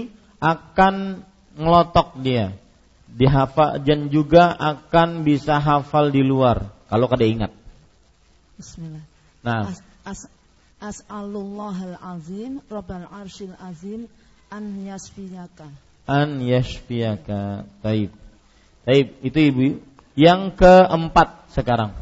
Akan 0.43 1.23
ngelotok 1.55 2.18
dia. 2.18 2.59
Dihafal 3.07 3.79
dan 3.87 4.11
juga 4.11 4.51
akan 4.51 5.23
bisa 5.23 5.62
hafal 5.62 6.11
di 6.11 6.27
luar 6.27 6.75
Kalau 6.91 7.07
kada 7.07 7.23
ingat. 7.23 7.55
Bismillah. 8.59 9.07
Nah 9.47 9.71
As, 9.71 9.79
as, 10.03 10.21
As'alullahal 10.83 12.03
azim 12.03 12.59
Rabbal 12.66 13.07
arshil 13.14 13.55
azim 13.62 14.11
An 14.51 14.83
yasfiyaka. 14.83 15.71
An 16.11 16.43
yashfiyaka. 16.43 17.71
Taib. 17.87 18.11
Taib, 18.83 19.07
itu 19.23 19.39
Ibu. 19.39 19.63
Yang 20.19 20.59
keempat 20.59 21.47
sekarang. 21.55 21.95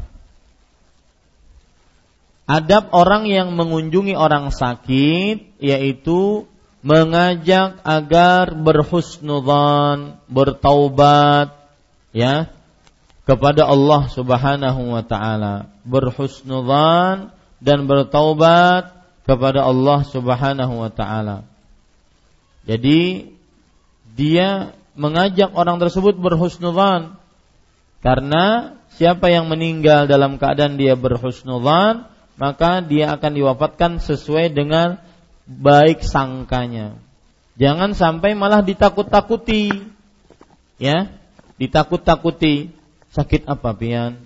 Adab 2.48 2.88
orang 2.96 3.28
yang 3.28 3.52
mengunjungi 3.52 4.16
orang 4.16 4.48
sakit 4.48 5.60
yaitu 5.60 6.48
mengajak 6.80 7.76
agar 7.84 8.56
berhusnudzan, 8.56 10.16
bertaubat 10.32 11.52
ya 12.16 12.48
kepada 13.28 13.68
Allah 13.68 14.08
Subhanahu 14.08 14.96
wa 14.96 15.04
taala, 15.04 15.68
berhusnudzan 15.84 17.36
dan 17.60 17.78
bertaubat 17.84 18.96
kepada 19.28 19.68
Allah 19.68 20.08
Subhanahu 20.08 20.74
wa 20.80 20.88
taala. 20.88 21.44
Jadi 22.64 23.28
dia 24.18 24.74
mengajak 24.98 25.54
orang 25.54 25.78
tersebut 25.78 26.18
berhusnudzan 26.18 27.14
karena 28.02 28.74
siapa 28.98 29.30
yang 29.30 29.46
meninggal 29.46 30.10
dalam 30.10 30.42
keadaan 30.42 30.74
dia 30.74 30.98
berhusnudzan 30.98 32.10
maka 32.38 32.82
dia 32.82 33.14
akan 33.14 33.32
diwafatkan 33.34 33.98
sesuai 33.98 34.54
dengan 34.54 35.02
baik 35.48 36.06
sangkanya. 36.06 36.94
Jangan 37.58 37.98
sampai 37.98 38.38
malah 38.38 38.62
ditakut-takuti. 38.62 39.74
Ya, 40.78 41.10
ditakut-takuti. 41.58 42.70
Sakit 43.10 43.50
apa, 43.50 43.74
Pian? 43.74 44.22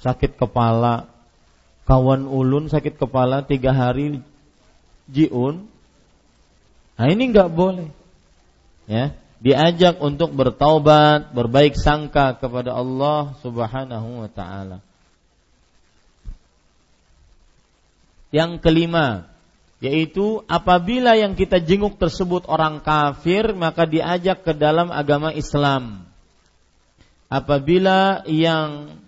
Sakit 0.00 0.40
kepala. 0.40 1.12
Kawan 1.84 2.24
ulun 2.24 2.72
sakit 2.72 2.96
kepala 2.96 3.44
tiga 3.44 3.76
hari 3.76 4.24
jiun. 5.12 5.68
Nah 6.98 7.06
ini 7.06 7.30
nggak 7.30 7.50
boleh. 7.54 7.88
Ya, 8.90 9.14
diajak 9.38 10.02
untuk 10.02 10.34
bertaubat, 10.34 11.30
berbaik 11.30 11.78
sangka 11.78 12.34
kepada 12.34 12.74
Allah 12.74 13.38
Subhanahu 13.38 14.26
wa 14.26 14.30
taala. 14.32 14.82
Yang 18.34 18.60
kelima, 18.60 19.30
yaitu 19.80 20.44
apabila 20.50 21.16
yang 21.16 21.32
kita 21.38 21.62
jenguk 21.62 21.96
tersebut 21.96 22.44
orang 22.50 22.82
kafir, 22.82 23.54
maka 23.54 23.86
diajak 23.86 24.42
ke 24.42 24.52
dalam 24.52 24.90
agama 24.90 25.32
Islam. 25.32 26.04
Apabila 27.30 28.24
yang 28.28 29.00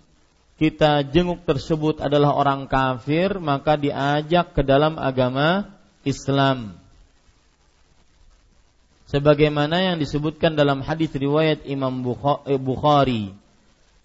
kita 0.61 1.05
jenguk 1.05 1.43
tersebut 1.43 1.99
adalah 1.99 2.37
orang 2.37 2.69
kafir, 2.69 3.41
maka 3.41 3.75
diajak 3.77 4.53
ke 4.53 4.61
dalam 4.61 4.95
agama 4.97 5.73
Islam. 6.05 6.80
Sebagaimana 9.11 9.91
yang 9.91 9.99
disebutkan 9.99 10.55
dalam 10.55 10.79
hadis 10.87 11.11
riwayat 11.11 11.67
Imam 11.67 11.99
Bukhari 12.63 13.35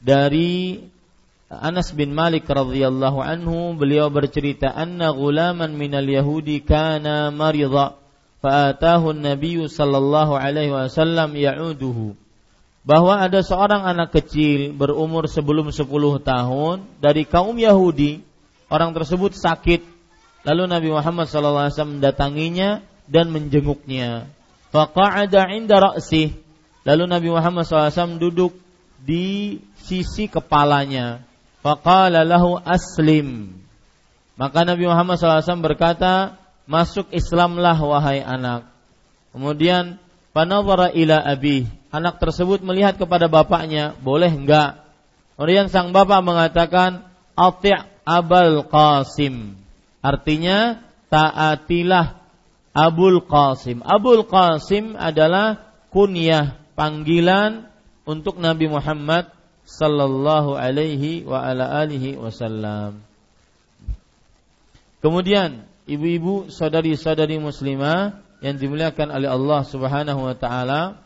dari 0.03 0.83
Anas 1.47 1.95
bin 1.95 2.11
Malik 2.11 2.51
radhiyallahu 2.51 3.23
anhu 3.23 3.79
beliau 3.79 4.11
bercerita 4.11 4.67
anna 4.67 5.15
ghulaman 5.15 5.79
minal 5.79 6.03
yahudi 6.03 6.59
kana 6.59 7.31
marida 7.31 7.95
fa'atahu 8.43 9.15
an-nabiy 9.15 9.71
sallallahu 9.71 10.35
alaihi 10.35 10.75
wasallam 10.75 11.39
ya'uduhu. 11.39 12.19
Bahwa 12.83 13.23
ada 13.23 13.47
seorang 13.47 13.87
anak 13.87 14.11
kecil 14.11 14.75
berumur 14.75 15.31
sebelum 15.31 15.71
10 15.71 15.87
tahun 16.23 16.77
dari 16.99 17.23
kaum 17.23 17.55
Yahudi 17.55 18.27
orang 18.71 18.91
tersebut 18.91 19.39
sakit. 19.39 19.87
Lalu 20.43 20.63
Nabi 20.67 20.89
Muhammad 20.91 21.31
sallallahu 21.31 21.67
alaihi 21.67 21.75
wasallam 21.79 21.95
mendatanginya 21.99 22.83
dan 23.07 23.31
menjenguknya 23.31 24.31
faqa'ada 24.77 25.49
'inda 25.49 25.81
ra'sih 25.81 26.37
lalu 26.85 27.05
Nabi 27.09 27.29
Muhammad 27.33 27.65
SAW 27.65 28.21
duduk 28.21 28.53
di 29.01 29.57
sisi 29.81 30.29
kepalanya 30.29 31.25
Faqala 31.67 32.23
lahu 32.23 32.63
aslim. 32.63 33.51
Maka 34.39 34.63
Nabi 34.63 34.87
Muhammad 34.87 35.19
SAW 35.19 35.59
berkata, 35.59 36.39
masuk 36.63 37.11
Islamlah 37.11 37.75
wahai 37.75 38.23
anak. 38.23 38.71
Kemudian 39.35 39.99
panawara 40.31 40.95
ila 40.95 41.19
abi. 41.27 41.67
Anak 41.91 42.23
tersebut 42.23 42.63
melihat 42.63 42.95
kepada 43.03 43.27
bapaknya, 43.27 43.99
boleh 43.99 44.31
enggak? 44.31 44.79
Kemudian 45.35 45.67
sang 45.67 45.91
bapak 45.91 46.23
mengatakan, 46.23 47.03
ati' 47.35 47.83
abul 48.07 48.63
qasim. 48.71 49.59
Artinya, 50.07 50.87
taatilah 51.11 52.16
Abul 52.77 53.25
Qasim. 53.25 53.81
Abul 53.81 54.29
Qasim 54.29 55.01
adalah 55.01 55.73
kunyah 55.89 56.61
panggilan 56.77 57.73
untuk 58.05 58.37
Nabi 58.37 58.69
Muhammad 58.69 59.33
sallallahu 59.65 60.61
alaihi 60.61 61.25
wa 61.25 61.41
ala 61.41 61.73
alihi 61.81 62.21
wasallam. 62.21 63.01
Kemudian 65.01 65.65
ibu-ibu 65.89 66.53
saudari-saudari 66.53 67.41
muslimah 67.41 68.21
yang 68.45 68.61
dimuliakan 68.61 69.09
oleh 69.09 69.33
Allah 69.33 69.61
Subhanahu 69.65 70.21
wa 70.29 70.37
taala 70.37 71.01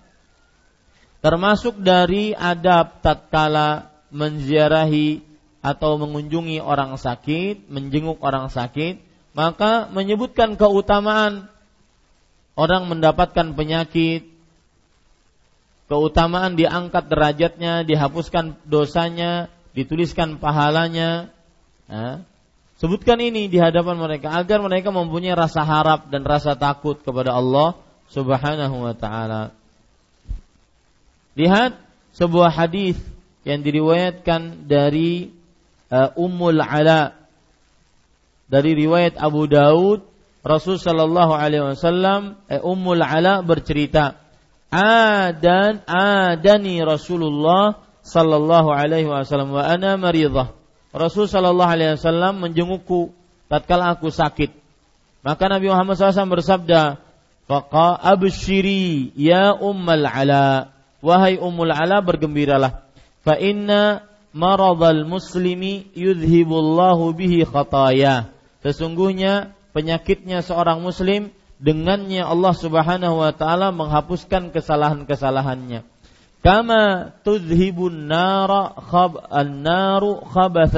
termasuk 1.22 1.78
dari 1.78 2.34
adab 2.34 2.98
tatkala 2.98 3.94
menziarahi 4.10 5.22
atau 5.62 6.00
mengunjungi 6.00 6.58
orang 6.58 6.96
sakit, 6.96 7.68
menjenguk 7.70 8.18
orang 8.24 8.48
sakit, 8.48 8.98
maka 9.36 9.86
menyebutkan 9.92 10.56
keutamaan 10.56 11.46
orang 12.54 12.86
mendapatkan 12.90 13.54
penyakit, 13.54 14.26
keutamaan 15.90 16.54
diangkat 16.54 17.10
derajatnya, 17.10 17.82
dihapuskan 17.82 18.58
dosanya, 18.66 19.50
dituliskan 19.74 20.38
pahalanya. 20.38 21.34
Nah, 21.90 22.22
sebutkan 22.78 23.18
ini 23.18 23.50
di 23.50 23.58
hadapan 23.58 23.98
mereka 23.98 24.34
agar 24.34 24.62
mereka 24.62 24.94
mempunyai 24.94 25.34
rasa 25.34 25.66
harap 25.66 26.10
dan 26.10 26.22
rasa 26.22 26.54
takut 26.54 27.02
kepada 27.02 27.34
Allah 27.34 27.74
Subhanahu 28.10 28.86
wa 28.86 28.94
taala. 28.94 29.54
Lihat 31.38 31.78
sebuah 32.14 32.50
hadis 32.50 32.98
yang 33.46 33.62
diriwayatkan 33.62 34.66
dari 34.66 35.30
uh, 35.88 36.10
Ummul 36.18 36.58
Ala 36.58 37.14
dari 38.50 38.74
riwayat 38.74 39.14
Abu 39.14 39.46
Daud 39.46 40.09
Rasul 40.40 40.80
sallallahu 40.80 41.36
alaihi 41.36 41.76
wasallam 41.76 42.40
eh, 42.48 42.60
Ummul 42.64 43.04
Ala 43.04 43.44
bercerita 43.44 44.16
adan 44.72 45.84
adani 45.84 46.80
Rasulullah 46.80 47.76
sallallahu 48.00 48.72
alaihi 48.72 49.10
wasallam 49.10 49.52
wa 49.52 49.66
ana 49.66 50.00
maridah. 50.00 50.56
Rasul 50.90 51.28
sallallahu 51.28 51.70
alaihi 51.70 51.94
wasallam 52.00 52.40
menjengukku 52.40 53.12
tatkala 53.52 53.94
aku 53.94 54.08
sakit. 54.08 54.56
Maka 55.20 55.52
Nabi 55.52 55.68
Muhammad 55.68 56.00
SAW 56.00 56.32
bersabda, 56.32 56.96
"Faqa 57.44 58.00
abshiri 58.00 59.12
ya 59.14 59.52
ummal 59.52 60.08
ala." 60.08 60.72
Wahai 61.00 61.40
ummul 61.40 61.72
ala 61.72 62.04
bergembiralah. 62.04 62.84
Fa 63.24 63.36
inna 63.40 64.04
maradal 64.36 65.08
muslimi 65.08 65.88
yudhibullahu 65.96 67.16
bihi 67.16 67.48
khataya. 67.48 68.28
Sesungguhnya 68.60 69.56
penyakitnya 69.70 70.42
seorang 70.42 70.82
muslim 70.82 71.30
dengannya 71.60 72.24
Allah 72.24 72.54
Subhanahu 72.56 73.20
wa 73.20 73.32
taala 73.36 73.70
menghapuskan 73.70 74.50
kesalahan-kesalahannya. 74.50 75.84
Kama 76.40 77.12
tudhibun 77.20 78.08
nara 78.08 78.72
khab 78.72 79.20
an-naru 79.28 80.24
khabath 80.24 80.72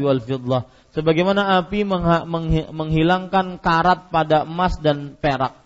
wal 0.00 0.22
fiddah. 0.24 0.64
Sebagaimana 0.96 1.60
api 1.60 1.84
menghilangkan 2.70 3.60
karat 3.60 4.08
pada 4.08 4.48
emas 4.48 4.80
dan 4.80 5.18
perak. 5.18 5.58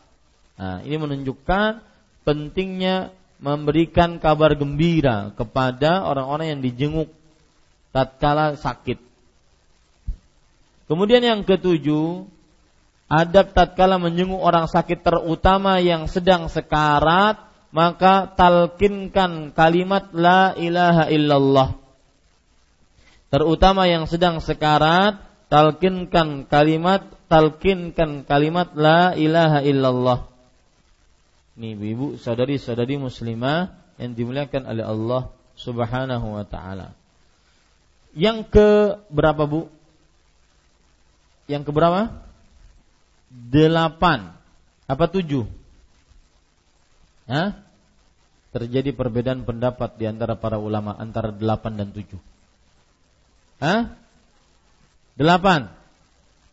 Nah, 0.59 0.83
ini 0.83 0.97
menunjukkan 0.99 1.85
pentingnya 2.27 3.15
memberikan 3.39 4.19
kabar 4.19 4.59
gembira 4.59 5.31
kepada 5.39 6.03
orang-orang 6.03 6.59
yang 6.59 6.61
dijenguk 6.65 7.15
tatkala 7.95 8.59
sakit. 8.59 8.99
Kemudian 10.91 11.23
yang 11.23 11.41
ketujuh, 11.47 12.27
adab 13.09 13.57
tatkala 13.57 13.97
menjenguk 13.97 14.39
orang 14.39 14.69
sakit 14.69 15.01
terutama 15.01 15.81
yang 15.81 16.07
sedang 16.07 16.47
sekarat 16.53 17.41
maka 17.73 18.33
talkinkan 18.33 19.53
kalimat 19.53 20.13
la 20.13 20.53
ilaha 20.57 21.09
illallah 21.09 21.69
terutama 23.29 23.89
yang 23.89 24.05
sedang 24.09 24.41
sekarat 24.41 25.21
talkinkan 25.49 26.49
kalimat 26.49 27.05
talkinkan 27.29 28.25
kalimat 28.25 28.73
la 28.77 29.13
ilaha 29.17 29.61
illallah 29.65 30.29
ini 31.59 31.75
ibu 31.75 32.15
saudari-saudari 32.15 32.95
muslimah 33.03 33.75
yang 33.99 34.15
dimuliakan 34.15 34.63
oleh 34.63 34.85
Allah 34.87 35.23
Subhanahu 35.59 36.39
wa 36.39 36.47
taala. 36.47 36.95
Yang 38.15 38.47
ke 38.55 38.69
berapa 39.11 39.43
Bu? 39.43 39.67
Yang 41.51 41.67
ke 41.67 41.71
berapa? 41.75 42.15
Delapan. 43.29 44.33
Apa 44.89 45.09
tujuh? 45.09 45.45
Hah? 47.29 47.61
Terjadi 48.49 48.97
perbedaan 48.97 49.45
pendapat 49.45 50.01
di 50.01 50.09
antara 50.09 50.35
para 50.35 50.57
ulama 50.57 50.97
antara 50.97 51.29
delapan 51.29 51.77
dan 51.77 51.89
tujuh. 51.93 52.21
Hah? 53.61 53.93
Delapan. 55.21 55.69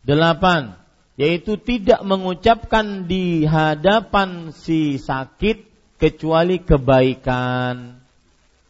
Delapan. 0.04 0.76
Yaitu 1.16 1.56
tidak 1.56 2.04
mengucapkan 2.04 3.08
di 3.08 3.48
hadapan 3.48 4.52
si 4.52 5.00
sakit 5.00 5.64
kecuali 5.96 6.60
kebaikan. 6.60 7.96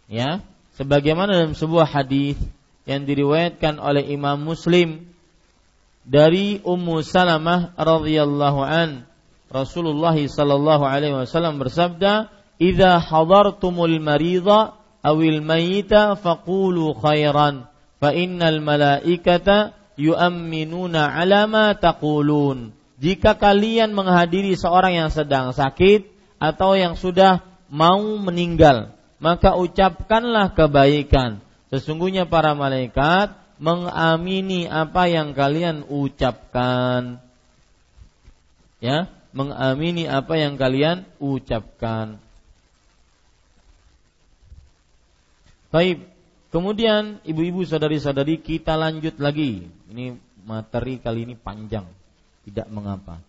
Ya, 0.06 0.46
sebagaimana 0.78 1.34
dalam 1.34 1.58
sebuah 1.58 1.90
hadis 1.90 2.38
yang 2.86 3.02
diriwayatkan 3.02 3.82
oleh 3.82 4.06
Imam 4.14 4.38
Muslim 4.38 5.15
dari 6.06 6.62
Ummu 6.62 7.02
Salamah 7.02 7.74
radhiyallahu 7.74 8.60
an 8.62 9.04
Rasulullah 9.50 10.14
sallallahu 10.14 10.82
alaihi 10.86 11.14
wasallam 11.14 11.58
bersabda, 11.58 12.30
"Idza 12.58 12.98
hadartumul 12.98 13.98
marida 14.02 14.74
awil 15.02 15.42
mayyita 15.42 16.18
faqulu 16.18 16.98
khairan 16.98 17.70
fa 18.02 18.10
innal 18.10 18.58
malaikata 18.62 19.74
yu'minuna 19.98 21.14
ala 21.14 21.46
ma 21.46 21.74
taqulun." 21.74 22.74
Jika 22.96 23.36
kalian 23.36 23.92
menghadiri 23.92 24.56
seorang 24.56 24.96
yang 24.96 25.10
sedang 25.12 25.52
sakit 25.52 26.08
atau 26.40 26.74
yang 26.74 26.96
sudah 26.96 27.44
mau 27.68 28.02
meninggal, 28.18 28.96
maka 29.20 29.54
ucapkanlah 29.54 30.56
kebaikan. 30.56 31.44
Sesungguhnya 31.68 32.24
para 32.24 32.56
malaikat 32.56 33.36
mengamini 33.56 34.68
apa 34.68 35.08
yang 35.08 35.32
kalian 35.32 35.84
ucapkan. 35.88 37.20
Ya, 38.80 39.08
mengamini 39.36 40.08
apa 40.08 40.36
yang 40.36 40.56
kalian 40.56 41.04
ucapkan. 41.20 42.20
Baik, 45.68 46.08
kemudian 46.48 47.20
ibu-ibu 47.26 47.64
saudari-saudari 47.68 48.40
kita 48.40 48.76
lanjut 48.80 49.20
lagi. 49.20 49.68
Ini 49.92 50.16
materi 50.46 51.02
kali 51.02 51.28
ini 51.28 51.34
panjang, 51.36 51.84
tidak 52.48 52.68
mengapa. 52.72 53.20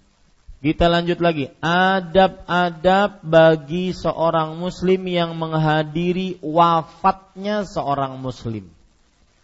Kita 0.58 0.90
lanjut 0.90 1.22
lagi. 1.22 1.54
Adab-adab 1.62 3.22
bagi 3.22 3.94
seorang 3.94 4.58
muslim 4.58 5.06
yang 5.06 5.38
menghadiri 5.38 6.42
wafatnya 6.42 7.62
seorang 7.68 8.18
muslim. 8.18 8.77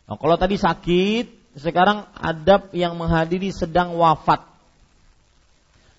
Nah, 0.04 0.20
kalau 0.20 0.36
tadi 0.36 0.60
sakit, 0.60 1.58
sekarang 1.58 2.10
adab 2.18 2.74
yang 2.76 2.97
menghadiri 2.97 3.54
sedang 3.54 3.95
wafat. 3.95 4.43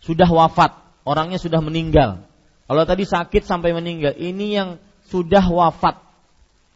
Sudah 0.05 0.29
wafat, 0.29 0.77
orangnya 1.09 1.41
sudah 1.41 1.65
meninggal. 1.65 2.21
Kalau 2.65 2.85
tadi 2.85 3.05
sakit 3.09 3.45
sampai 3.45 3.73
meninggal, 3.73 4.17
ini 4.17 4.57
yang 4.57 4.77
sudah 5.09 5.45
wafat. 5.49 6.01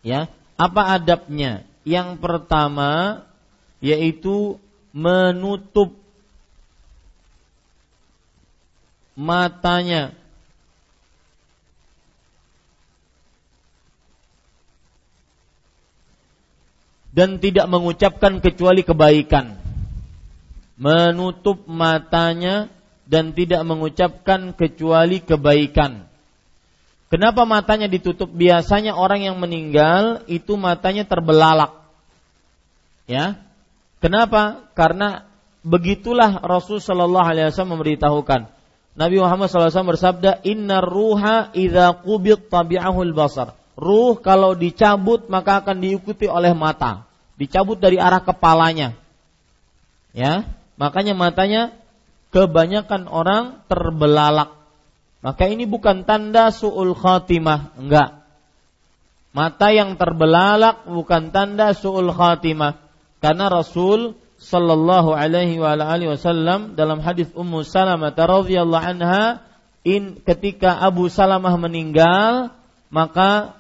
Ya, 0.00 0.30
apa 0.56 0.96
adabnya? 0.96 1.64
Yang 1.84 2.20
pertama 2.20 3.22
yaitu 3.78 4.58
menutup 4.90 5.94
matanya. 9.14 10.17
Dan 17.18 17.42
tidak 17.42 17.66
mengucapkan 17.66 18.38
kecuali 18.38 18.86
kebaikan. 18.86 19.58
Menutup 20.78 21.66
matanya 21.66 22.70
dan 23.10 23.34
tidak 23.34 23.66
mengucapkan 23.66 24.54
kecuali 24.54 25.18
kebaikan. 25.18 26.06
Kenapa 27.10 27.42
matanya 27.42 27.90
ditutup? 27.90 28.30
Biasanya 28.30 28.94
orang 28.94 29.26
yang 29.26 29.34
meninggal 29.42 30.22
itu 30.30 30.54
matanya 30.54 31.02
terbelalak. 31.02 31.74
Ya. 33.10 33.42
Kenapa? 33.98 34.70
Karena 34.78 35.26
begitulah 35.66 36.38
Rasul 36.46 36.78
Shallallahu 36.78 37.26
Alaihi 37.26 37.50
Wasallam 37.50 37.82
memberitahukan 37.82 38.54
Nabi 38.98 39.16
Muhammad 39.22 39.46
SAW 39.46 39.94
bersabda, 39.94 40.42
Inna 40.42 40.82
ruha 40.82 41.54
idha 41.54 41.94
kubit 42.02 42.50
tabi'ahul 42.50 43.14
basar. 43.14 43.54
Ruh 43.78 44.18
kalau 44.18 44.58
dicabut 44.58 45.30
maka 45.30 45.62
akan 45.62 45.78
diikuti 45.78 46.26
oleh 46.26 46.50
mata. 46.50 47.06
Dicabut 47.38 47.78
dari 47.78 48.02
arah 48.02 48.18
kepalanya. 48.18 48.98
Ya, 50.10 50.50
makanya 50.74 51.14
matanya 51.14 51.70
kebanyakan 52.34 53.06
orang 53.06 53.62
terbelalak. 53.70 54.58
Maka 55.22 55.46
ini 55.46 55.66
bukan 55.66 56.02
tanda 56.02 56.50
su'ul 56.50 56.98
khatimah, 56.98 57.78
enggak. 57.78 58.18
Mata 59.30 59.70
yang 59.70 59.94
terbelalak 59.94 60.82
bukan 60.90 61.30
tanda 61.30 61.70
su'ul 61.74 62.10
khatimah. 62.10 62.82
Karena 63.22 63.50
Rasul 63.50 64.18
sallallahu 64.38 65.14
alaihi 65.14 65.58
wa 65.58 65.74
alihi 65.74 66.14
wasallam 66.14 66.78
dalam 66.78 67.02
hadis 67.02 67.26
Ummu 67.34 67.66
Salamah 67.66 68.14
radhiyallahu 68.14 68.86
anha 68.86 69.42
in 69.82 70.22
ketika 70.22 70.78
Abu 70.78 71.10
Salamah 71.10 71.58
meninggal 71.58 72.54
maka 72.88 73.57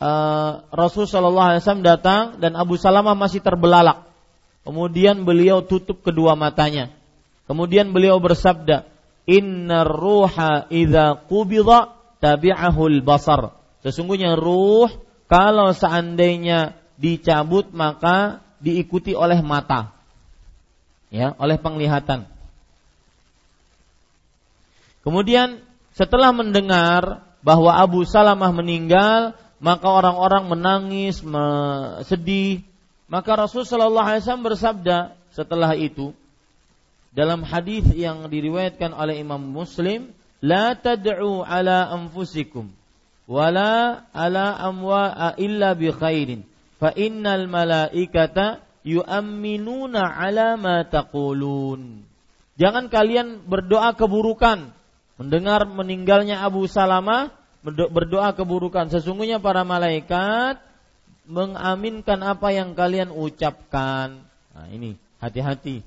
uh, 0.00 0.64
Rasul 0.72 1.04
sallallahu 1.06 1.54
alaihi 1.54 1.62
wasallam 1.62 1.86
datang 1.86 2.22
dan 2.40 2.56
Abu 2.56 2.80
Salamah 2.80 3.14
masih 3.14 3.44
terbelalak. 3.44 4.08
Kemudian 4.64 5.24
beliau 5.24 5.64
tutup 5.64 6.00
kedua 6.00 6.36
matanya. 6.36 6.92
Kemudian 7.44 7.92
beliau 7.92 8.20
bersabda, 8.20 8.88
"Innar 9.28 9.88
ruha 9.88 10.66
idza 10.72 11.20
qubida 11.28 11.96
tabi'ahul 12.20 13.00
basar." 13.04 13.56
Sesungguhnya 13.80 14.36
ruh 14.36 14.90
kalau 15.30 15.72
seandainya 15.72 16.76
dicabut 17.00 17.72
maka 17.72 18.44
diikuti 18.60 19.16
oleh 19.16 19.40
mata 19.40 19.96
ya 21.08 21.34
oleh 21.40 21.56
penglihatan. 21.56 22.28
Kemudian 25.00 25.64
setelah 25.96 26.30
mendengar 26.30 27.24
bahwa 27.40 27.72
Abu 27.72 28.04
Salamah 28.04 28.52
meninggal, 28.52 29.32
maka 29.60 29.86
orang-orang 29.86 30.48
menangis, 30.48 31.20
sedih. 32.08 32.64
Maka 33.10 33.36
Rasul 33.36 33.68
Shallallahu 33.68 34.06
Alaihi 34.06 34.22
Wasallam 34.24 34.46
bersabda 34.48 34.98
setelah 35.36 35.76
itu 35.76 36.16
dalam 37.10 37.42
hadis 37.42 37.84
yang 37.92 38.30
diriwayatkan 38.30 38.94
oleh 38.94 39.18
Imam 39.18 39.42
Muslim, 39.42 40.14
la 40.40 40.78
tad'u 40.78 41.42
ala 41.42 41.90
anfusikum 41.90 42.70
wala 43.30 44.06
ala 44.10 44.58
amwa 44.58 45.34
illa 45.38 45.78
bi 45.78 45.94
khairin 45.94 46.42
fa 46.82 46.90
innal 46.98 47.46
malaikata 47.46 48.58
yu'amminuna 48.82 50.02
ala 50.02 50.58
ma 50.58 50.82
taqulun. 50.82 52.02
Jangan 52.56 52.92
kalian 52.92 53.46
berdoa 53.48 53.96
keburukan. 53.96 54.72
Mendengar 55.20 55.68
meninggalnya 55.68 56.40
Abu 56.40 56.64
Salamah, 56.64 57.28
berdoa 57.64 58.32
keburukan. 58.32 58.88
Sesungguhnya 58.88 59.38
para 59.40 59.62
malaikat 59.62 60.60
mengaminkan 61.28 62.20
apa 62.24 62.50
yang 62.50 62.72
kalian 62.74 63.12
ucapkan. 63.12 64.24
Nah, 64.56 64.66
ini 64.72 64.96
hati-hati. 65.20 65.84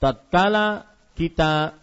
Tatkala 0.00 0.88
kita 1.14 1.76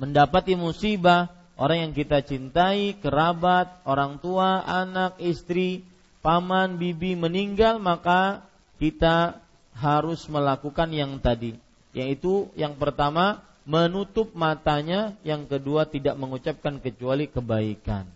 mendapati 0.00 0.56
musibah, 0.56 1.30
orang 1.60 1.88
yang 1.88 1.92
kita 1.92 2.24
cintai, 2.24 2.96
kerabat, 2.98 3.84
orang 3.84 4.18
tua, 4.18 4.64
anak, 4.64 5.20
istri, 5.20 5.84
paman, 6.24 6.80
bibi 6.80 7.14
meninggal, 7.14 7.76
maka 7.78 8.42
kita 8.80 9.38
harus 9.76 10.24
melakukan 10.26 10.88
yang 10.90 11.20
tadi, 11.20 11.54
yaitu 11.92 12.48
yang 12.58 12.74
pertama 12.80 13.44
menutup 13.62 14.34
matanya, 14.34 15.14
yang 15.22 15.46
kedua 15.46 15.86
tidak 15.86 16.18
mengucapkan 16.18 16.82
kecuali 16.82 17.30
kebaikan. 17.30 18.06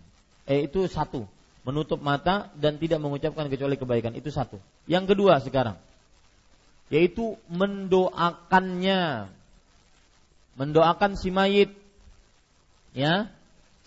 Eh 0.47 0.67
itu 0.67 0.87
satu, 0.87 1.23
menutup 1.63 1.99
mata 1.99 2.51
dan 2.55 2.79
tidak 2.79 2.99
mengucapkan 2.99 3.47
kecuali 3.47 3.75
kebaikan. 3.79 4.15
Itu 4.15 4.31
satu. 4.31 4.59
Yang 4.87 5.15
kedua 5.15 5.39
sekarang, 5.43 5.79
yaitu 6.87 7.35
mendoakannya, 7.51 9.31
mendoakan 10.55 11.11
si 11.19 11.31
mayit, 11.31 11.71
ya, 12.95 13.27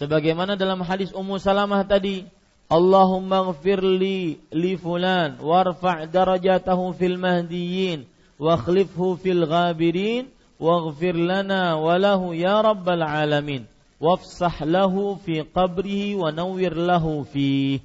sebagaimana 0.01 0.57
dalam 0.57 0.81
hadis 0.85 1.13
Ummu 1.13 1.41
Salamah 1.41 1.85
tadi, 1.85 2.25
Allahumma 2.71 3.51
gfir 3.51 3.83
li 3.83 4.73
fulan 4.79 5.43
warfa' 5.43 6.07
darajatahu 6.07 6.95
fil 6.95 7.19
mahdiyyin 7.19 8.07
wa 8.39 8.55
khlifhu 8.55 9.19
fil 9.19 9.43
ghabirin 9.43 10.31
lana 10.61 11.81
wa 11.81 11.95
lahu 11.97 12.37
ya 12.37 12.61
rabbal 12.61 13.01
alamin 13.01 13.65
wafsah 13.97 14.63
lahu 14.69 15.17
fi 15.25 15.41
qabrihi 15.43 16.21
wa 16.21 16.29
nawwir 16.29 16.77
lahu 16.77 17.25
fi 17.25 17.81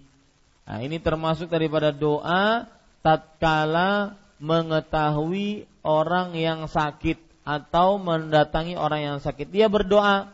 Nah, 0.65 0.81
ini 0.81 0.97
termasuk 0.97 1.45
daripada 1.53 1.93
doa 1.93 2.65
tatkala 3.05 4.17
mengetahui 4.41 5.69
orang 5.85 6.33
yang 6.33 6.65
sakit 6.65 7.21
atau 7.45 8.01
mendatangi 8.01 8.73
orang 8.73 9.01
yang 9.05 9.17
sakit. 9.21 9.53
Dia 9.53 9.69
berdoa 9.69 10.33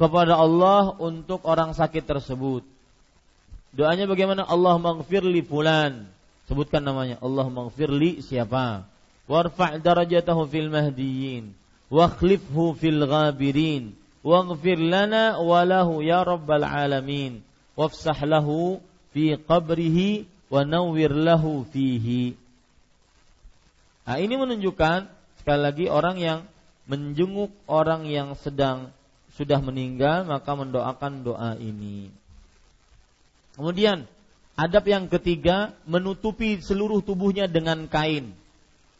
kepada 0.00 0.40
Allah 0.40 0.96
untuk 0.96 1.44
orang 1.44 1.76
sakit 1.76 2.08
tersebut. 2.08 2.64
Doanya 3.76 4.08
bagaimana? 4.08 4.48
Allah 4.48 4.80
maghfirli 4.80 5.44
fulan. 5.44 6.08
Sebutkan 6.48 6.80
namanya. 6.80 7.20
Allah 7.20 7.44
maghfirli 7.52 8.24
siapa? 8.24 8.88
Warfa' 9.26 9.82
darajatahu 9.82 10.46
fil 10.46 10.70
mahdiyin. 10.70 11.50
Wakhlifhu 11.90 12.78
fil 12.78 13.02
ghabirin. 13.06 13.94
Waghfir 14.26 14.78
lana 14.78 15.38
walahu 15.38 16.02
ya 16.02 16.22
rabbal 16.22 16.66
alamin. 16.66 17.42
Wafsah 17.78 18.18
lahu 18.26 18.82
fi 19.14 19.38
qabrihi 19.38 20.26
wa 20.50 20.62
nawwir 20.62 21.14
lahu 21.14 21.66
fihi. 21.70 22.38
Nah, 24.06 24.22
ini 24.22 24.34
menunjukkan 24.38 25.10
sekali 25.42 25.60
lagi 25.62 25.86
orang 25.90 26.16
yang 26.22 26.40
menjenguk 26.86 27.50
orang 27.66 28.06
yang 28.06 28.38
sedang 28.38 28.94
sudah 29.34 29.58
meninggal 29.58 30.22
maka 30.22 30.54
mendoakan 30.54 31.26
doa 31.26 31.58
ini. 31.58 32.14
Kemudian 33.58 34.06
adab 34.54 34.86
yang 34.86 35.10
ketiga 35.10 35.74
menutupi 35.84 36.62
seluruh 36.62 37.02
tubuhnya 37.02 37.50
dengan 37.50 37.90
kain 37.90 38.32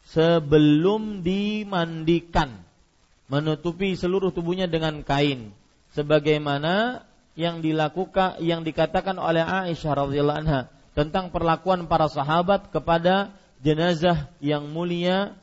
sebelum 0.06 1.26
dimandikan. 1.26 2.62
Menutupi 3.26 3.98
seluruh 3.98 4.30
tubuhnya 4.30 4.70
dengan 4.70 5.02
kain 5.02 5.50
sebagaimana 5.90 7.02
yang 7.34 7.58
dilakukan 7.58 8.38
yang 8.38 8.62
dikatakan 8.62 9.18
oleh 9.18 9.42
Aisyah 9.42 9.92
radhiyallahu 10.06 10.40
anha 10.46 10.60
tentang 10.94 11.34
perlakuan 11.34 11.90
para 11.90 12.06
sahabat 12.06 12.70
kepada 12.70 13.34
jenazah 13.60 14.30
yang 14.38 14.70
mulia 14.70 15.34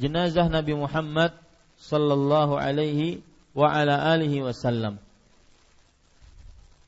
jenazah 0.00 0.48
Nabi 0.48 0.72
Muhammad 0.72 1.36
sallallahu 1.76 2.56
alaihi 2.56 3.20
wa 3.52 3.68
ala 3.68 4.16
alihi 4.16 4.40
wasallam. 4.40 4.96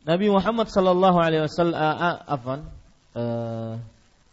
Nabi 0.09 0.33
Muhammad 0.33 0.73
sallallahu 0.73 1.19
alaihi 1.21 1.45
wasallam 1.45 2.65
uh, 3.13 3.77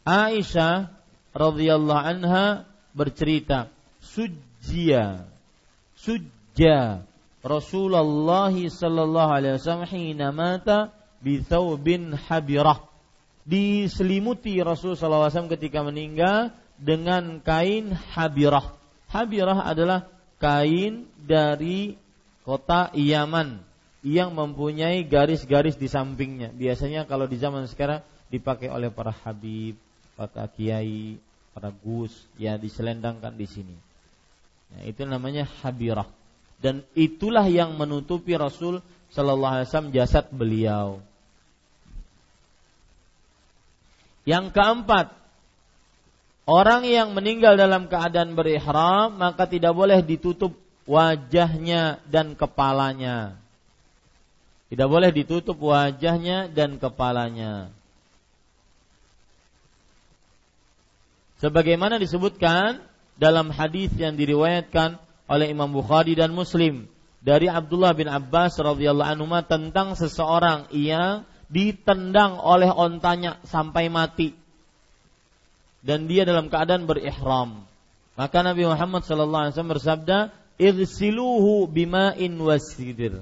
Aisyah 0.07 0.94
radhiyallahu 1.35 1.99
anha 1.99 2.63
bercerita 2.95 3.67
sujja 3.99 5.27
sujja 5.99 7.03
Rasulullah 7.45 8.49
sallallahu 8.49 9.29
alaihi 9.29 9.61
wasallam 9.61 9.85
hina 9.85 10.33
mata 10.33 10.89
bi 11.21 11.45
thawbin 11.45 12.17
habirah. 12.17 12.81
Diselimuti 13.45 14.57
Rasul 14.65 14.97
sallallahu 14.97 15.29
alaihi 15.29 15.33
wasallam 15.37 15.53
ketika 15.53 15.79
meninggal 15.85 16.39
dengan 16.81 17.37
kain 17.45 17.93
habirah. 17.93 18.73
Habirah 19.13 19.61
adalah 19.61 20.09
kain 20.41 21.05
dari 21.21 21.93
kota 22.41 22.89
Yaman 22.97 23.61
yang 24.01 24.33
mempunyai 24.33 25.05
garis-garis 25.05 25.77
di 25.77 25.85
sampingnya. 25.85 26.49
Biasanya 26.49 27.05
kalau 27.05 27.29
di 27.29 27.37
zaman 27.37 27.69
sekarang 27.69 28.01
dipakai 28.33 28.73
oleh 28.73 28.89
para 28.89 29.13
habib, 29.13 29.77
para 30.17 30.49
kiai, 30.49 31.21
para 31.55 31.71
gus, 31.71 32.11
ya 32.35 32.59
diselendangkan 32.59 33.31
di 33.31 33.47
sini. 33.47 33.75
Nah, 34.75 34.83
itu 34.83 35.07
namanya 35.07 35.47
habirah. 35.63 36.11
Dan 36.59 36.83
itulah 36.91 37.47
yang 37.47 37.79
menutupi 37.79 38.35
Rasul 38.35 38.83
Shallallahu 39.15 39.53
Alaihi 39.63 39.67
Wasallam 39.71 39.95
jasad 39.95 40.27
beliau. 40.35 40.99
Yang 44.27 44.51
keempat, 44.51 45.15
orang 46.43 46.83
yang 46.83 47.15
meninggal 47.15 47.55
dalam 47.55 47.87
keadaan 47.87 48.35
berihram 48.35 49.15
maka 49.15 49.47
tidak 49.47 49.71
boleh 49.71 50.03
ditutup 50.03 50.59
wajahnya 50.83 52.03
dan 52.11 52.35
kepalanya. 52.35 53.39
Tidak 54.67 54.87
boleh 54.89 55.13
ditutup 55.13 55.55
wajahnya 55.61 56.51
dan 56.51 56.81
kepalanya. 56.81 57.69
Sebagaimana 61.43 61.99
disebutkan 61.99 62.79
dalam 63.19 63.51
hadis 63.51 63.91
yang 63.95 64.15
diriwayatkan 64.15 64.99
oleh 65.27 65.51
Imam 65.51 65.71
Bukhari 65.71 66.15
dan 66.15 66.31
Muslim 66.31 66.87
dari 67.19 67.49
Abdullah 67.49 67.91
bin 67.97 68.07
Abbas 68.07 68.55
radhiyallahu 68.61 69.09
anhu 69.17 69.27
tentang 69.47 69.97
seseorang 69.97 70.71
yang 70.71 71.25
ditendang 71.51 72.39
oleh 72.41 72.69
ontanya 72.71 73.37
sampai 73.45 73.89
mati 73.91 74.33
dan 75.85 76.09
dia 76.09 76.25
dalam 76.25 76.49
keadaan 76.49 76.89
berihram. 76.89 77.61
Maka 78.17 78.41
Nabi 78.41 78.65
Muhammad 78.65 79.05
sallallahu 79.05 79.41
alaihi 79.47 79.53
wasallam 79.53 79.75
bersabda, 79.77 80.17
Igsiluhu 80.57 81.69
bima'in 81.69 82.33
wasidir. 82.41 83.21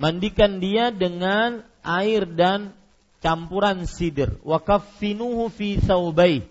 Mandikan 0.00 0.62
dia 0.62 0.88
dengan 0.88 1.60
air 1.84 2.24
dan 2.24 2.72
campuran 3.20 3.84
sidir. 3.84 4.40
Wa 4.40 4.62
kaffinuhu 4.62 5.52
fi 5.52 5.76
thawbai. 5.76 6.48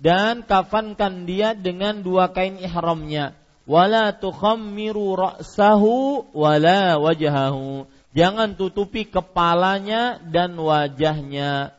Dan 0.00 0.48
kafankan 0.48 1.28
dia 1.28 1.52
dengan 1.52 2.00
dua 2.00 2.32
kain 2.32 2.56
ihramnya. 2.56 3.36
Wala 3.68 4.16
tukhammiru 4.16 5.14
ra'sahu 5.14 6.32
wala 6.32 6.96
wajahahu. 6.96 7.84
Jangan 8.16 8.58
tutupi 8.58 9.06
kepalanya 9.06 10.18
dan 10.18 10.56
wajahnya. 10.58 11.76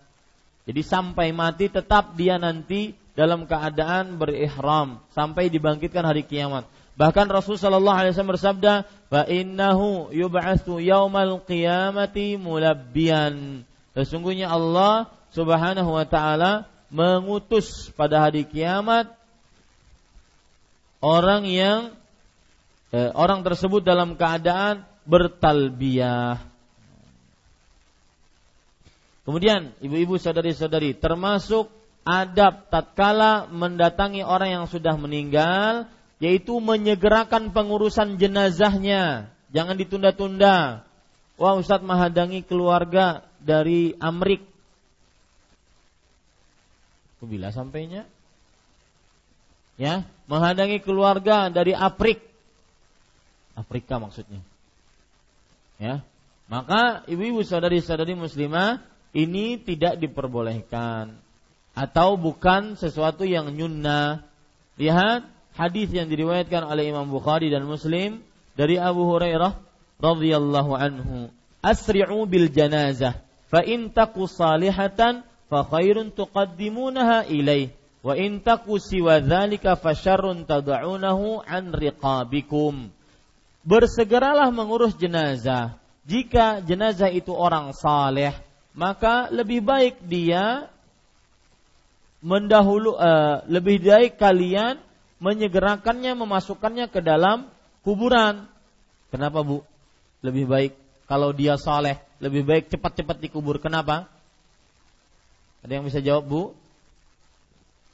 Jadi 0.69 0.81
sampai 0.85 1.33
mati 1.35 1.67
tetap 1.67 2.15
dia 2.15 2.37
nanti 2.37 2.95
dalam 3.11 3.43
keadaan 3.43 4.15
berihram 4.15 5.03
sampai 5.11 5.51
dibangkitkan 5.51 6.05
hari 6.05 6.23
kiamat. 6.23 6.63
Bahkan 6.95 7.27
Rasul 7.27 7.59
sallallahu 7.59 7.97
alaihi 7.97 8.13
wasallam 8.15 8.35
bersabda, 8.37 8.73
"Fa 9.11 9.27
innahu 9.27 10.13
yub'atsu 10.15 10.79
yaumal 10.79 11.43
qiyamati 11.43 12.39
mulabbian." 12.39 13.65
Sesungguhnya 13.97 14.47
Allah 14.47 15.11
Subhanahu 15.35 15.91
wa 15.91 16.05
taala 16.07 16.70
mengutus 16.91 17.89
pada 17.95 18.27
hari 18.27 18.43
kiamat 18.43 19.09
orang 20.99 21.47
yang 21.47 21.79
eh, 22.91 23.09
orang 23.15 23.41
tersebut 23.41 23.81
dalam 23.81 24.19
keadaan 24.19 24.83
bertalbiyah. 25.07 26.43
Kemudian 29.23 29.71
ibu-ibu 29.79 30.19
saudari-saudari 30.19 30.97
termasuk 30.97 31.71
adab 32.03 32.67
tatkala 32.67 33.47
mendatangi 33.47 34.25
orang 34.25 34.61
yang 34.61 34.65
sudah 34.67 34.97
meninggal 34.97 35.87
yaitu 36.21 36.59
menyegerakan 36.61 37.49
pengurusan 37.49 38.19
jenazahnya. 38.19 39.33
Jangan 39.49 39.75
ditunda-tunda. 39.79 40.85
Wah 41.39 41.57
Ustadz 41.57 41.81
menghadangi 41.81 42.45
keluarga 42.45 43.25
dari 43.41 43.97
Amrik. 43.97 44.50
Bila 47.21 47.53
sampainya? 47.53 48.09
Ya, 49.77 50.05
menghadangi 50.25 50.81
keluarga 50.81 51.49
dari 51.53 51.73
Afrik. 51.77 52.21
Afrika 53.53 54.01
maksudnya. 54.01 54.41
Ya. 55.77 56.05
Maka 56.51 57.07
ibu-ibu 57.07 57.45
saudari-saudari 57.47 58.17
muslimah 58.17 58.83
ini 59.15 59.55
tidak 59.61 59.97
diperbolehkan 60.01 61.15
atau 61.71 62.19
bukan 62.19 62.75
sesuatu 62.75 63.23
yang 63.23 63.49
nyunnah. 63.55 64.27
Lihat 64.75 65.23
hadis 65.55 65.89
yang 65.95 66.11
diriwayatkan 66.11 66.67
oleh 66.67 66.91
Imam 66.91 67.07
Bukhari 67.07 67.47
dan 67.47 67.63
Muslim 67.63 68.19
dari 68.55 68.75
Abu 68.75 69.07
Hurairah 69.07 69.55
radhiyallahu 70.01 70.71
anhu 70.75 71.31
asri'u 71.63 72.25
bil 72.25 72.49
janazah 72.51 73.21
fa 73.47 73.61
in 73.63 73.93
salihatan 74.27 75.23
fa 75.51 75.67
khairun 75.67 76.15
tuqaddimunaha 76.15 77.27
ilaih 77.27 77.75
wa 77.99 78.15
in 78.15 78.39
taku 78.39 78.79
siwa 78.79 79.19
dzalika 79.19 79.75
fa 79.75 79.91
syarrun 79.91 80.47
tad'unahu 80.47 81.43
an 81.43 81.75
riqabikum 81.75 82.87
bersegeralah 83.67 84.47
mengurus 84.55 84.95
jenazah 84.95 85.75
jika 86.07 86.63
jenazah 86.63 87.11
itu 87.11 87.35
orang 87.35 87.75
saleh 87.75 88.31
maka 88.71 89.27
lebih 89.27 89.59
baik 89.59 89.99
dia 90.07 90.71
mendahulu 92.23 92.95
uh, 92.95 93.43
lebih 93.49 93.83
baik 93.83 94.15
kalian 94.15 94.79
menyegerakannya, 95.21 96.17
memasukkannya 96.17 96.89
ke 96.89 97.01
dalam 97.01 97.49
kuburan. 97.85 98.49
Kenapa 99.13 99.45
bu? 99.45 99.61
Lebih 100.25 100.45
baik 100.49 100.73
kalau 101.05 101.29
dia 101.35 101.57
saleh, 101.61 102.01
lebih 102.17 102.41
baik 102.41 102.73
cepat-cepat 102.73 103.21
dikubur. 103.21 103.61
Kenapa? 103.61 104.09
Ada 105.61 105.71
yang 105.77 105.85
bisa 105.85 106.01
jawab 106.01 106.25
bu? 106.25 106.43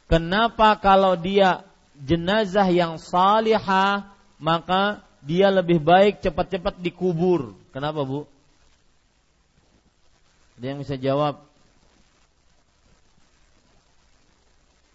Kenapa 0.08 0.76
kalau 0.80 1.20
dia 1.20 1.68
jenazah 2.00 2.68
yang 2.72 2.96
salihah 2.96 4.08
maka 4.40 5.04
dia 5.20 5.52
lebih 5.52 5.84
baik 5.84 6.24
cepat-cepat 6.24 6.80
dikubur? 6.80 7.56
Kenapa 7.76 8.08
bu? 8.08 8.24
Ada 10.58 10.66
yang 10.74 10.80
bisa 10.80 10.96
jawab? 10.96 11.44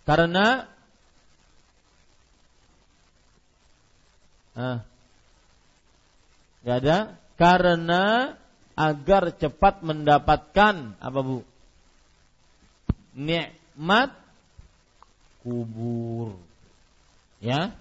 Karena 0.03 0.73
Ah. 4.53 4.85
Gak 6.63 6.77
ada 6.85 6.99
karena 7.41 8.37
agar 8.77 9.33
cepat 9.35 9.81
mendapatkan 9.83 10.97
apa 11.01 11.21
Bu? 11.25 11.41
Nikmat 13.13 14.15
kubur. 15.45 16.39
Ya. 17.43 17.75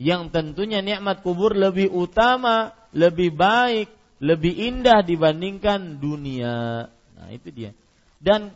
Yang 0.00 0.32
tentunya 0.32 0.80
nikmat 0.80 1.20
kubur 1.20 1.52
lebih 1.52 1.92
utama, 1.92 2.72
lebih 2.96 3.36
baik, 3.36 3.92
lebih 4.20 4.52
indah 4.56 5.04
dibandingkan 5.04 6.00
dunia. 6.00 6.88
Nah, 6.88 7.28
itu 7.28 7.52
dia. 7.52 7.76
Dan 8.16 8.52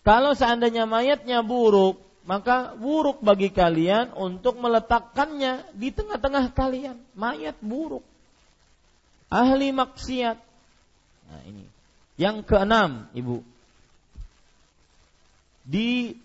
kalau 0.00 0.32
seandainya 0.32 0.88
mayatnya 0.88 1.44
buruk, 1.44 2.00
maka 2.28 2.76
buruk 2.76 3.24
bagi 3.24 3.48
kalian 3.48 4.12
untuk 4.16 4.60
meletakkannya 4.60 5.76
di 5.76 5.88
tengah-tengah 5.92 6.52
kalian. 6.52 6.96
Mayat 7.16 7.56
buruk. 7.60 8.04
Ahli 9.28 9.72
maksiat. 9.72 10.36
Nah, 11.28 11.42
ini. 11.44 11.64
Yang 12.16 12.48
keenam, 12.48 13.08
Ibu. 13.12 13.44
Di 15.68 16.16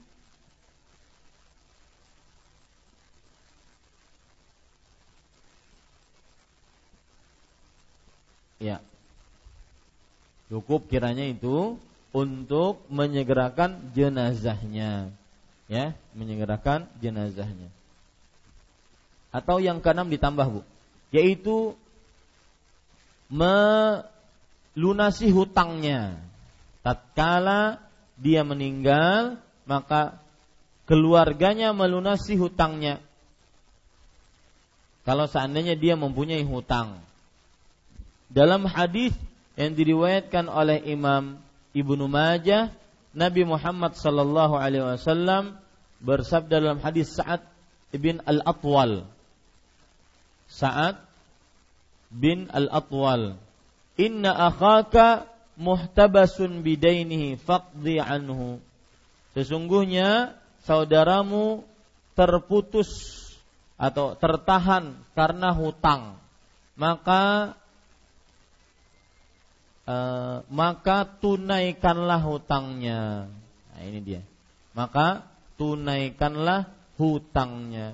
Ya. 8.64 8.80
Cukup 10.48 10.88
kiranya 10.88 11.28
itu 11.28 11.76
untuk 12.16 12.80
menyegerakan 12.88 13.92
jenazahnya. 13.92 15.12
Ya, 15.68 15.92
menyegerakan 16.16 16.88
jenazahnya. 17.04 17.68
Atau 19.36 19.60
yang 19.60 19.84
keenam 19.84 20.08
ditambah, 20.08 20.48
Bu. 20.48 20.64
Yaitu 21.12 21.76
melunasi 23.28 25.28
hutangnya. 25.34 26.24
Tatkala 26.88 27.84
dia 28.24 28.48
meninggal, 28.48 29.36
maka 29.68 30.16
keluarganya 30.88 31.76
melunasi 31.76 32.40
hutangnya. 32.40 33.04
Kalau 35.04 35.28
seandainya 35.28 35.76
dia 35.76 36.00
mempunyai 36.00 36.48
hutang, 36.48 37.04
dalam 38.32 38.64
hadis 38.64 39.12
yang 39.60 39.76
diriwayatkan 39.76 40.48
oleh 40.48 40.80
Imam 40.88 41.44
Ibnu 41.76 42.08
Majah, 42.08 42.72
Nabi 43.12 43.44
Muhammad 43.44 44.00
sallallahu 44.00 44.56
alaihi 44.56 44.96
wasallam 44.96 45.60
bersabda 46.00 46.64
dalam 46.64 46.80
hadis 46.80 47.14
Sa'ad 47.14 47.44
bin 47.92 48.24
Al-Atwal. 48.24 49.06
Sa'ad 50.48 50.98
bin 52.10 52.48
Al-Atwal, 52.50 53.38
"Inna 54.00 54.34
akhaka 54.50 55.33
muhtabasun 55.58 56.62
bidainihi 56.62 57.40
faqdi 57.40 58.02
anhu." 58.02 58.62
Sesungguhnya 59.34 60.38
saudaramu 60.66 61.66
terputus 62.14 62.90
atau 63.78 64.14
tertahan 64.14 64.94
karena 65.18 65.50
hutang. 65.52 66.22
Maka 66.78 67.54
Eh, 69.84 70.38
maka 70.48 71.04
tunaikanlah 71.04 72.24
hutangnya. 72.24 73.28
Nah, 73.76 73.82
ini 73.84 74.00
dia. 74.00 74.22
Maka 74.72 75.28
tunaikanlah 75.60 76.72
hutangnya. 76.96 77.92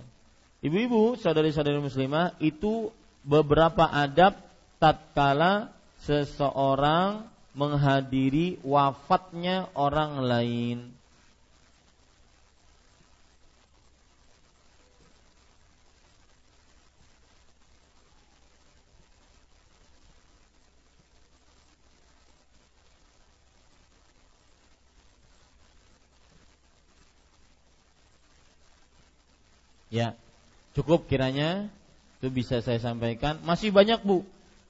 Ibu-ibu, 0.62 1.18
saudari-saudari 1.18 1.82
muslimah, 1.82 2.38
itu 2.38 2.94
beberapa 3.26 3.90
adab 3.90 4.38
tatkala 4.78 5.74
seseorang 6.06 7.26
menghadiri 7.54 8.62
wafatnya 8.62 9.68
orang 9.74 10.22
lain. 10.22 11.00
Ya, 29.90 30.14
cukup 30.78 31.10
kiranya 31.10 31.66
itu 32.22 32.30
bisa 32.30 32.62
saya 32.62 32.78
sampaikan. 32.78 33.42
Masih 33.42 33.74
banyak 33.74 34.06
bu. 34.06 34.22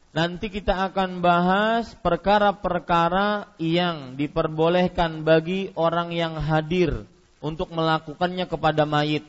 Nanti 0.09 0.49
kita 0.49 0.89
akan 0.89 1.21
bahas 1.21 1.93
perkara-perkara 2.01 3.53
yang 3.61 4.17
diperbolehkan 4.17 5.21
bagi 5.21 5.69
orang 5.77 6.09
yang 6.09 6.41
hadir 6.41 7.05
untuk 7.39 7.69
melakukannya 7.69 8.49
kepada 8.49 8.89
mayit. 8.89 9.21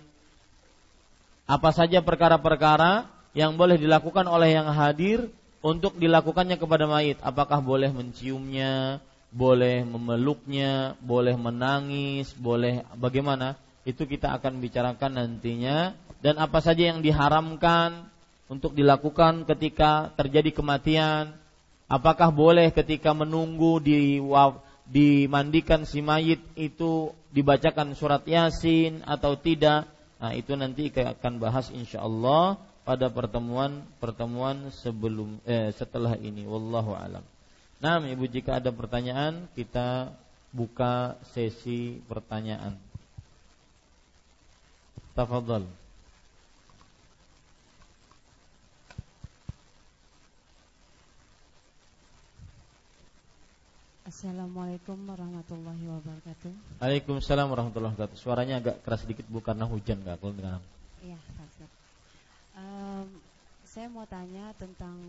Apa 1.45 1.71
saja 1.77 2.01
perkara-perkara 2.01 3.11
yang 3.37 3.61
boleh 3.61 3.77
dilakukan 3.77 4.25
oleh 4.25 4.57
yang 4.57 4.73
hadir 4.73 5.29
untuk 5.61 6.01
dilakukannya 6.01 6.57
kepada 6.57 6.89
mayit? 6.89 7.21
Apakah 7.21 7.61
boleh 7.61 7.93
menciumnya, 7.93 9.05
boleh 9.29 9.85
memeluknya, 9.85 10.97
boleh 11.05 11.37
menangis, 11.37 12.33
boleh 12.33 12.89
bagaimana? 12.97 13.61
itu 13.85 14.05
kita 14.05 14.37
akan 14.37 14.61
bicarakan 14.61 15.13
nantinya 15.17 15.97
dan 16.21 16.37
apa 16.37 16.61
saja 16.61 16.93
yang 16.93 17.01
diharamkan 17.01 18.13
untuk 18.51 18.75
dilakukan 18.75 19.47
ketika 19.47 20.11
terjadi 20.19 20.51
kematian? 20.51 21.39
Apakah 21.87 22.35
boleh 22.35 22.75
ketika 22.75 23.15
menunggu 23.15 23.79
di 23.79 24.19
dimandikan 24.91 25.87
si 25.87 26.03
mayit 26.03 26.43
itu 26.59 27.15
dibacakan 27.31 27.95
surat 27.95 28.27
yasin 28.27 29.07
atau 29.07 29.39
tidak? 29.39 29.87
Nah 30.19 30.35
itu 30.35 30.59
nanti 30.59 30.91
akan 30.91 31.39
bahas 31.39 31.71
insyaallah 31.71 32.59
pada 32.83 33.07
pertemuan 33.07 33.87
pertemuan 34.03 34.75
sebelum 34.83 35.39
eh, 35.47 35.71
setelah 35.79 36.19
ini. 36.19 36.43
Wallahu 36.43 36.93
alam. 36.99 37.23
Nah 37.79 38.03
ibu 38.03 38.27
jika 38.27 38.59
ada 38.59 38.75
pertanyaan 38.75 39.47
kita 39.55 40.11
buka 40.51 41.17
sesi 41.31 42.03
pertanyaan. 42.11 42.75
Tafadhal. 45.15 45.80
Assalamualaikum 54.21 55.01
warahmatullahi 55.09 55.81
wabarakatuh. 55.97 56.53
Waalaikumsalam 56.77 57.57
warahmatullahi 57.57 57.97
wabarakatuh. 57.97 58.21
Suaranya 58.21 58.61
agak 58.61 58.85
keras 58.85 59.09
sedikit 59.09 59.25
bu 59.33 59.41
karena 59.41 59.65
hujan 59.65 59.97
nggak 59.97 60.21
kalau 60.21 60.37
dengar. 60.37 60.61
Iya, 61.01 61.17
um, 62.53 63.09
saya 63.65 63.89
mau 63.89 64.05
tanya 64.05 64.53
tentang 64.61 65.01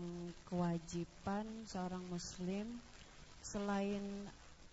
kewajiban 0.48 1.44
seorang 1.68 2.00
muslim 2.08 2.64
selain 3.44 4.00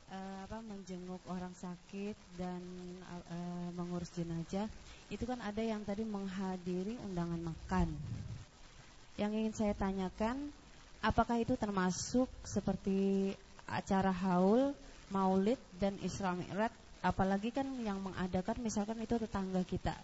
uh, 0.08 0.48
apa 0.48 0.64
menjenguk 0.64 1.20
orang 1.28 1.52
sakit 1.60 2.16
dan 2.40 2.64
uh, 3.12 3.68
mengurus 3.76 4.08
jenazah 4.16 4.72
itu 5.12 5.28
kan 5.28 5.44
ada 5.44 5.60
yang 5.60 5.84
tadi 5.84 6.08
menghadiri 6.08 6.96
undangan 7.12 7.44
makan. 7.44 7.92
Yang 9.20 9.32
ingin 9.36 9.52
saya 9.60 9.74
tanyakan 9.76 10.48
apakah 11.04 11.44
itu 11.44 11.60
termasuk 11.60 12.32
seperti 12.48 13.36
acara 13.72 14.14
haul, 14.14 14.74
maulid 15.14 15.58
dan 15.78 15.98
Isra 16.02 16.34
Mi'raj 16.34 16.72
apalagi 17.00 17.50
kan 17.56 17.66
yang 17.80 18.04
mengadakan 18.04 18.60
misalkan 18.60 19.00
itu 19.00 19.16
tetangga 19.16 19.64
kita. 19.64 19.96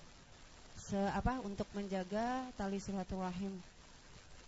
Se 0.75 0.95
apa 0.95 1.41
untuk 1.43 1.67
menjaga 1.75 2.47
tali 2.55 2.79
silaturahim. 2.79 3.51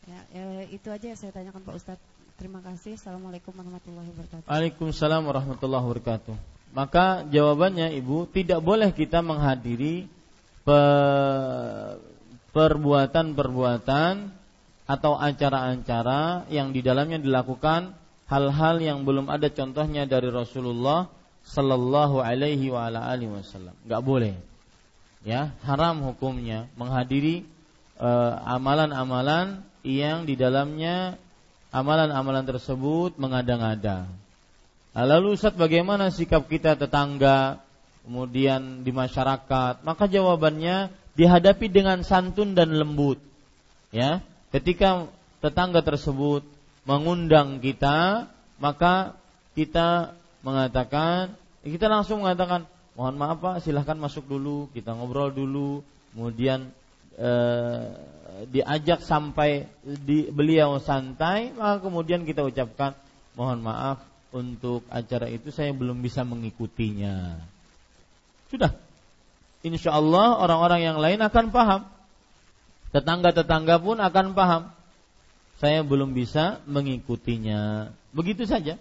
Ya, 0.07 0.19
e, 0.31 0.41
itu 0.71 0.87
aja 0.87 1.11
yang 1.11 1.19
saya 1.19 1.35
tanyakan 1.35 1.63
Pak 1.67 1.75
Ustadz. 1.75 2.05
Terima 2.37 2.61
kasih. 2.61 2.95
Assalamualaikum 2.95 3.51
warahmatullahi 3.51 4.07
wabarakatuh. 4.13 4.45
Waalaikumsalam 4.47 5.25
warahmatullahi 5.25 5.83
wabarakatuh. 5.83 6.35
Maka 6.77 7.25
jawabannya 7.33 7.97
Ibu, 7.97 8.29
tidak 8.29 8.61
boleh 8.61 8.93
kita 8.93 9.25
menghadiri 9.25 10.05
perbuatan-perbuatan 12.53 14.13
atau 14.87 15.13
acara-acara 15.19 16.45
yang 16.53 16.71
di 16.71 16.85
dalamnya 16.85 17.17
dilakukan 17.19 17.95
hal-hal 18.27 18.75
yang 18.83 19.07
belum 19.07 19.31
ada 19.31 19.47
contohnya 19.47 20.03
dari 20.03 20.27
Rasulullah 20.27 21.07
sallallahu 21.47 22.19
alaihi 22.19 22.67
wasallam. 22.69 23.75
Enggak 23.87 24.01
boleh. 24.03 24.35
Ya, 25.23 25.55
haram 25.63 26.03
hukumnya 26.03 26.71
menghadiri 26.79 27.43
eh, 27.99 28.33
amalan-amalan 28.47 29.63
yang 29.83 30.27
di 30.27 30.35
dalamnya 30.35 31.15
amalan-amalan 31.71 32.43
tersebut 32.47 33.15
mengada-ngada. 33.19 34.07
Lalu 34.97 35.37
Ustaz 35.37 35.53
bagaimana 35.53 36.09
sikap 36.09 36.49
kita 36.49 36.73
tetangga, 36.73 37.61
kemudian 38.01 38.81
di 38.81 38.89
masyarakat? 38.89 39.85
Maka 39.85 40.09
jawabannya 40.09 40.89
dihadapi 41.13 41.69
dengan 41.69 42.01
santun 42.01 42.57
dan 42.57 42.73
lembut. 42.73 43.21
Ya, 43.93 44.25
ketika 44.49 45.05
tetangga 45.37 45.85
tersebut 45.85 46.41
mengundang 46.87 47.59
kita, 47.59 48.31
maka 48.63 49.19
kita 49.53 50.15
mengatakan, 50.41 51.35
kita 51.61 51.91
langsung 51.91 52.23
mengatakan, 52.23 52.63
mohon 52.95 53.19
maaf 53.19 53.43
Pak, 53.43 53.55
silahkan 53.61 53.99
masuk 53.99 54.23
dulu, 54.25 54.71
kita 54.71 54.95
ngobrol 54.95 55.35
dulu, 55.35 55.83
kemudian 56.15 56.71
eh, 57.19 57.91
diajak 58.47 59.03
sampai 59.03 59.67
di 59.83 60.31
beliau 60.31 60.79
santai, 60.79 61.51
maka 61.51 61.83
kemudian 61.83 62.23
kita 62.23 62.47
ucapkan, 62.47 62.95
mohon 63.35 63.59
maaf 63.59 63.99
untuk 64.31 64.87
acara 64.87 65.27
itu 65.27 65.51
saya 65.51 65.75
belum 65.75 65.99
bisa 65.99 66.23
mengikutinya. 66.23 67.43
Sudah. 68.47 68.71
Insya 69.65 69.99
Allah 69.99 70.39
orang-orang 70.39 70.81
yang 70.85 70.97
lain 71.01 71.19
akan 71.19 71.51
paham. 71.51 71.81
Tetangga-tetangga 72.95 73.83
pun 73.83 73.99
akan 73.99 74.31
paham. 74.31 74.71
Saya 75.57 75.81
belum 75.81 76.13
bisa 76.13 76.61
mengikutinya. 76.69 77.89
Begitu 78.13 78.45
saja. 78.45 78.77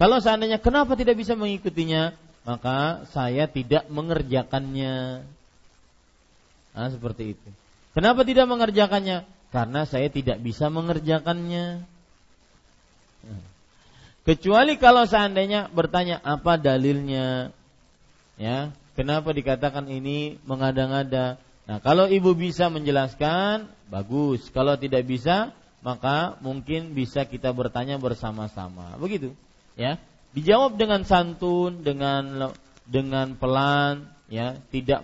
Kalau 0.00 0.20
seandainya 0.20 0.60
kenapa 0.60 0.96
tidak 0.96 1.20
bisa 1.20 1.36
mengikutinya, 1.36 2.16
maka 2.44 3.04
saya 3.12 3.44
tidak 3.48 3.88
mengerjakannya. 3.92 5.24
Nah, 6.72 6.88
seperti 6.88 7.36
itu. 7.36 7.48
Kenapa 7.92 8.24
tidak 8.24 8.46
mengerjakannya? 8.48 9.26
Karena 9.50 9.82
saya 9.84 10.08
tidak 10.08 10.38
bisa 10.40 10.70
mengerjakannya. 10.70 11.84
Kecuali 14.20 14.76
kalau 14.76 15.08
seandainya 15.08 15.72
bertanya 15.72 16.20
apa 16.22 16.60
dalilnya, 16.60 17.50
ya, 18.36 18.70
kenapa 18.94 19.32
dikatakan 19.34 19.90
ini 19.90 20.38
mengada-ngada? 20.44 21.40
Nah, 21.66 21.78
kalau 21.82 22.06
ibu 22.06 22.36
bisa 22.36 22.70
menjelaskan, 22.70 23.66
bagus. 23.90 24.48
Kalau 24.54 24.78
tidak 24.78 25.08
bisa, 25.08 25.50
maka 25.80 26.36
mungkin 26.44 26.92
bisa 26.92 27.24
kita 27.24 27.52
bertanya 27.56 27.96
bersama-sama. 27.96 28.96
Begitu, 29.00 29.32
ya. 29.76 29.96
Dijawab 30.30 30.78
dengan 30.78 31.02
santun, 31.02 31.82
dengan 31.82 32.54
dengan 32.86 33.34
pelan, 33.34 34.06
ya, 34.30 34.54
tidak 34.70 35.02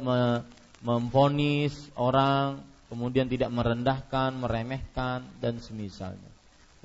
memfonis 0.85 1.74
orang, 1.98 2.62
kemudian 2.86 3.27
tidak 3.27 3.51
merendahkan, 3.51 4.36
meremehkan 4.39 5.27
dan 5.43 5.59
semisalnya. 5.59 6.31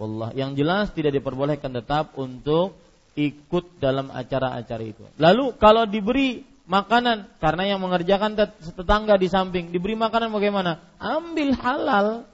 Wallah, 0.02 0.34
yang 0.34 0.58
jelas 0.58 0.90
tidak 0.98 1.14
diperbolehkan 1.14 1.70
tetap 1.78 2.18
untuk 2.18 2.74
ikut 3.14 3.78
dalam 3.78 4.10
acara-acara 4.10 4.82
itu. 4.82 5.04
Lalu 5.22 5.54
kalau 5.62 5.86
diberi 5.86 6.42
makanan 6.66 7.38
karena 7.44 7.76
yang 7.76 7.80
mengerjakan 7.84 8.34
tetangga 8.56 9.20
di 9.20 9.28
samping 9.28 9.70
diberi 9.70 9.94
makanan 10.00 10.32
bagaimana? 10.32 10.80
Ambil 10.98 11.54
halal. 11.60 12.31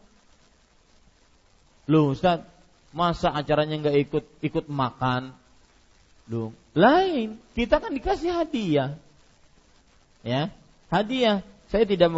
Loh 1.88 2.11
Ustaz, 2.11 2.43
masa 2.91 3.31
acaranya 3.31 3.80
nggak 3.80 3.97
ikut 4.07 4.26
ikut 4.43 4.65
makan? 4.68 5.31
Loh, 6.27 6.51
lain. 6.76 7.39
Kita 7.55 7.80
kan 7.80 7.95
dikasih 7.95 8.31
hadiah. 8.35 8.99
Ya, 10.22 10.51
hadiah. 10.91 11.41
Saya 11.68 11.88
tidak 11.88 12.11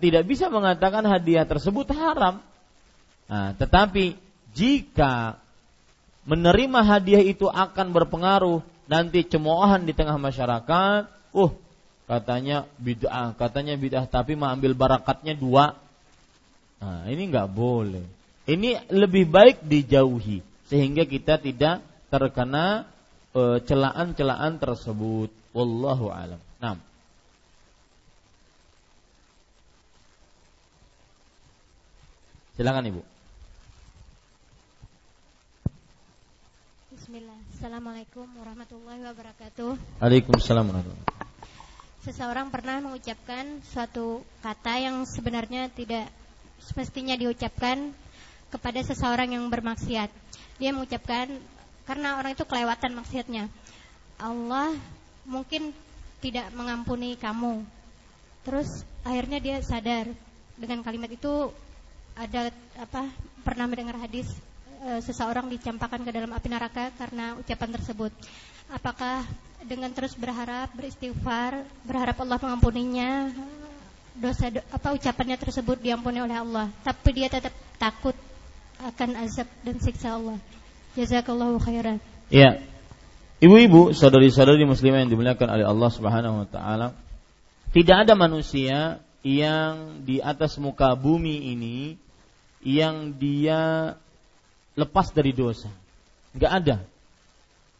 tidak 0.00 0.24
bisa 0.28 0.48
mengatakan 0.48 1.04
hadiah 1.04 1.44
tersebut 1.44 1.88
haram. 1.92 2.40
Nah, 3.28 3.52
tetapi 3.56 4.16
jika 4.56 5.36
menerima 6.24 6.80
hadiah 6.84 7.24
itu 7.24 7.48
akan 7.48 7.92
berpengaruh 7.92 8.64
nanti 8.88 9.24
cemoohan 9.24 9.84
di 9.84 9.92
tengah 9.92 10.16
masyarakat, 10.16 11.08
uh 11.36 11.52
katanya 12.08 12.64
bid'ah, 12.80 13.36
katanya 13.36 13.76
bid'ah 13.76 14.08
tapi 14.08 14.32
mau 14.32 14.48
ambil 14.48 14.72
barakatnya 14.72 15.36
dua. 15.36 15.76
Nah, 16.80 17.04
ini 17.12 17.28
nggak 17.28 17.48
boleh. 17.52 18.17
Ini 18.48 18.88
lebih 18.88 19.28
baik 19.28 19.60
dijauhi 19.60 20.40
sehingga 20.64 21.04
kita 21.04 21.36
tidak 21.36 21.84
terkena 22.08 22.88
e, 23.36 23.60
celaan-celaan 23.60 24.56
tersebut. 24.56 25.28
Wallahu 25.52 26.08
alam. 26.08 26.40
Nah. 26.56 26.80
Silakan 32.56 32.88
Ibu. 32.88 33.02
Assalamualaikum 37.58 38.28
warahmatullahi 38.36 39.00
wabarakatuh. 39.12 40.00
Waalaikumsalam 40.00 40.64
warahmatullahi 40.72 41.16
Seseorang 42.04 42.48
pernah 42.48 42.80
mengucapkan 42.80 43.60
suatu 43.64 44.24
kata 44.40 44.80
yang 44.80 44.96
sebenarnya 45.04 45.68
tidak 45.72 46.08
semestinya 46.60 47.16
diucapkan 47.16 47.92
kepada 48.48 48.80
seseorang 48.80 49.36
yang 49.36 49.44
bermaksiat. 49.48 50.10
Dia 50.58 50.70
mengucapkan 50.72 51.28
karena 51.88 52.20
orang 52.20 52.36
itu 52.36 52.44
kelewatan 52.44 52.92
maksiatnya. 52.96 53.48
Allah 54.18 54.74
mungkin 55.24 55.72
tidak 56.18 56.50
mengampuni 56.52 57.14
kamu. 57.14 57.62
Terus 58.42 58.82
akhirnya 59.06 59.38
dia 59.38 59.56
sadar 59.62 60.10
dengan 60.58 60.82
kalimat 60.82 61.08
itu 61.12 61.52
ada 62.18 62.50
apa 62.74 63.06
pernah 63.46 63.70
mendengar 63.70 63.94
hadis 64.02 64.26
e, 64.82 64.98
seseorang 65.06 65.46
dicampakkan 65.46 66.02
ke 66.02 66.10
dalam 66.10 66.34
api 66.34 66.48
neraka 66.50 66.90
karena 66.98 67.38
ucapan 67.38 67.70
tersebut. 67.78 68.12
Apakah 68.68 69.22
dengan 69.64 69.94
terus 69.94 70.18
berharap, 70.18 70.70
beristighfar, 70.74 71.62
berharap 71.86 72.16
Allah 72.20 72.38
mengampuninya, 72.42 73.32
dosa 74.18 74.50
do, 74.50 74.60
apa 74.74 74.92
ucapannya 74.92 75.38
tersebut 75.38 75.78
diampuni 75.78 76.18
oleh 76.18 76.36
Allah, 76.36 76.66
tapi 76.82 77.22
dia 77.22 77.30
tetap 77.30 77.54
takut 77.78 78.14
akan 78.82 79.10
azab 79.26 79.48
dan 79.66 79.76
siksa 79.82 80.18
Allah. 80.18 80.38
Jazakallahu 80.94 81.58
khairan. 81.62 81.98
Iya. 82.30 82.62
Ibu-ibu, 83.38 83.94
saudari-saudari 83.94 84.66
muslimah 84.66 85.06
yang 85.06 85.10
dimuliakan 85.14 85.46
oleh 85.46 85.66
Allah 85.66 85.90
Subhanahu 85.94 86.42
wa 86.42 86.48
taala, 86.50 86.88
tidak 87.70 88.06
ada 88.06 88.18
manusia 88.18 88.98
yang 89.22 90.02
di 90.02 90.18
atas 90.18 90.58
muka 90.58 90.98
bumi 90.98 91.54
ini 91.54 91.94
yang 92.66 93.14
dia 93.14 93.94
lepas 94.74 95.14
dari 95.14 95.30
dosa. 95.30 95.70
Enggak 96.34 96.52
ada. 96.52 96.76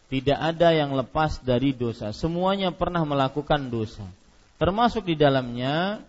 Tidak 0.09 0.39
ada 0.39 0.73
yang 0.73 0.95
lepas 0.95 1.43
dari 1.43 1.75
dosa. 1.75 2.15
Semuanya 2.15 2.71
pernah 2.71 3.03
melakukan 3.03 3.67
dosa. 3.69 4.07
Termasuk 4.63 5.11
di 5.11 5.19
dalamnya 5.19 6.01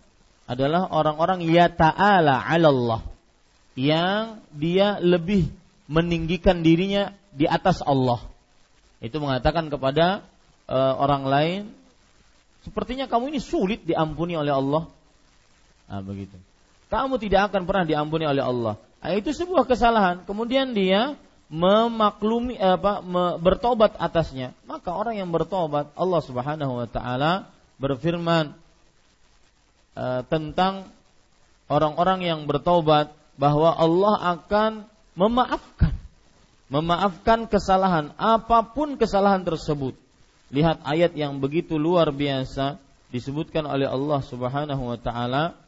adalah 0.46 0.90
orang-orang 0.94 1.42
ya 1.46 1.66
ta'ala 1.70 2.42
'ala 2.42 2.68
Allah 2.70 3.09
yang 3.80 4.44
dia 4.52 5.00
lebih 5.00 5.48
meninggikan 5.88 6.60
dirinya 6.60 7.16
di 7.32 7.48
atas 7.48 7.80
Allah. 7.80 8.20
Itu 9.00 9.16
mengatakan 9.24 9.72
kepada 9.72 10.20
e, 10.68 10.76
orang 10.76 11.24
lain, 11.24 11.60
sepertinya 12.60 13.08
kamu 13.08 13.32
ini 13.32 13.40
sulit 13.40 13.80
diampuni 13.88 14.36
oleh 14.36 14.52
Allah. 14.52 14.84
Nah, 15.88 16.04
begitu. 16.04 16.36
Kamu 16.92 17.16
tidak 17.16 17.48
akan 17.48 17.64
pernah 17.64 17.88
diampuni 17.88 18.28
oleh 18.28 18.44
Allah. 18.44 18.76
Nah, 19.00 19.16
itu 19.16 19.32
sebuah 19.32 19.64
kesalahan. 19.64 20.28
Kemudian 20.28 20.76
dia 20.76 21.16
memaklumi 21.48 22.60
apa 22.60 23.00
me, 23.00 23.40
bertobat 23.40 23.96
atasnya. 23.96 24.52
Maka 24.68 24.92
orang 24.92 25.18
yang 25.18 25.32
bertobat 25.32 25.90
Allah 25.96 26.20
Subhanahu 26.22 26.84
wa 26.84 26.86
taala 26.86 27.50
berfirman 27.80 28.54
uh, 29.98 30.22
tentang 30.30 30.86
orang-orang 31.66 32.22
yang 32.22 32.40
bertobat 32.46 33.10
bahwa 33.40 33.72
Allah 33.72 34.36
akan 34.36 34.84
memaafkan 35.16 35.96
memaafkan 36.70 37.50
kesalahan 37.50 38.14
apa 38.14 38.62
pun 38.62 38.94
kesalahan 38.94 39.42
tersebut. 39.42 39.98
Lihat 40.54 40.86
ayat 40.86 41.18
yang 41.18 41.42
begitu 41.42 41.74
luar 41.74 42.14
biasa 42.14 42.78
disebutkan 43.10 43.66
oleh 43.66 43.90
Allah 43.90 44.22
Subhanahu 44.22 44.86
wa 44.86 44.94
taala 44.94 45.58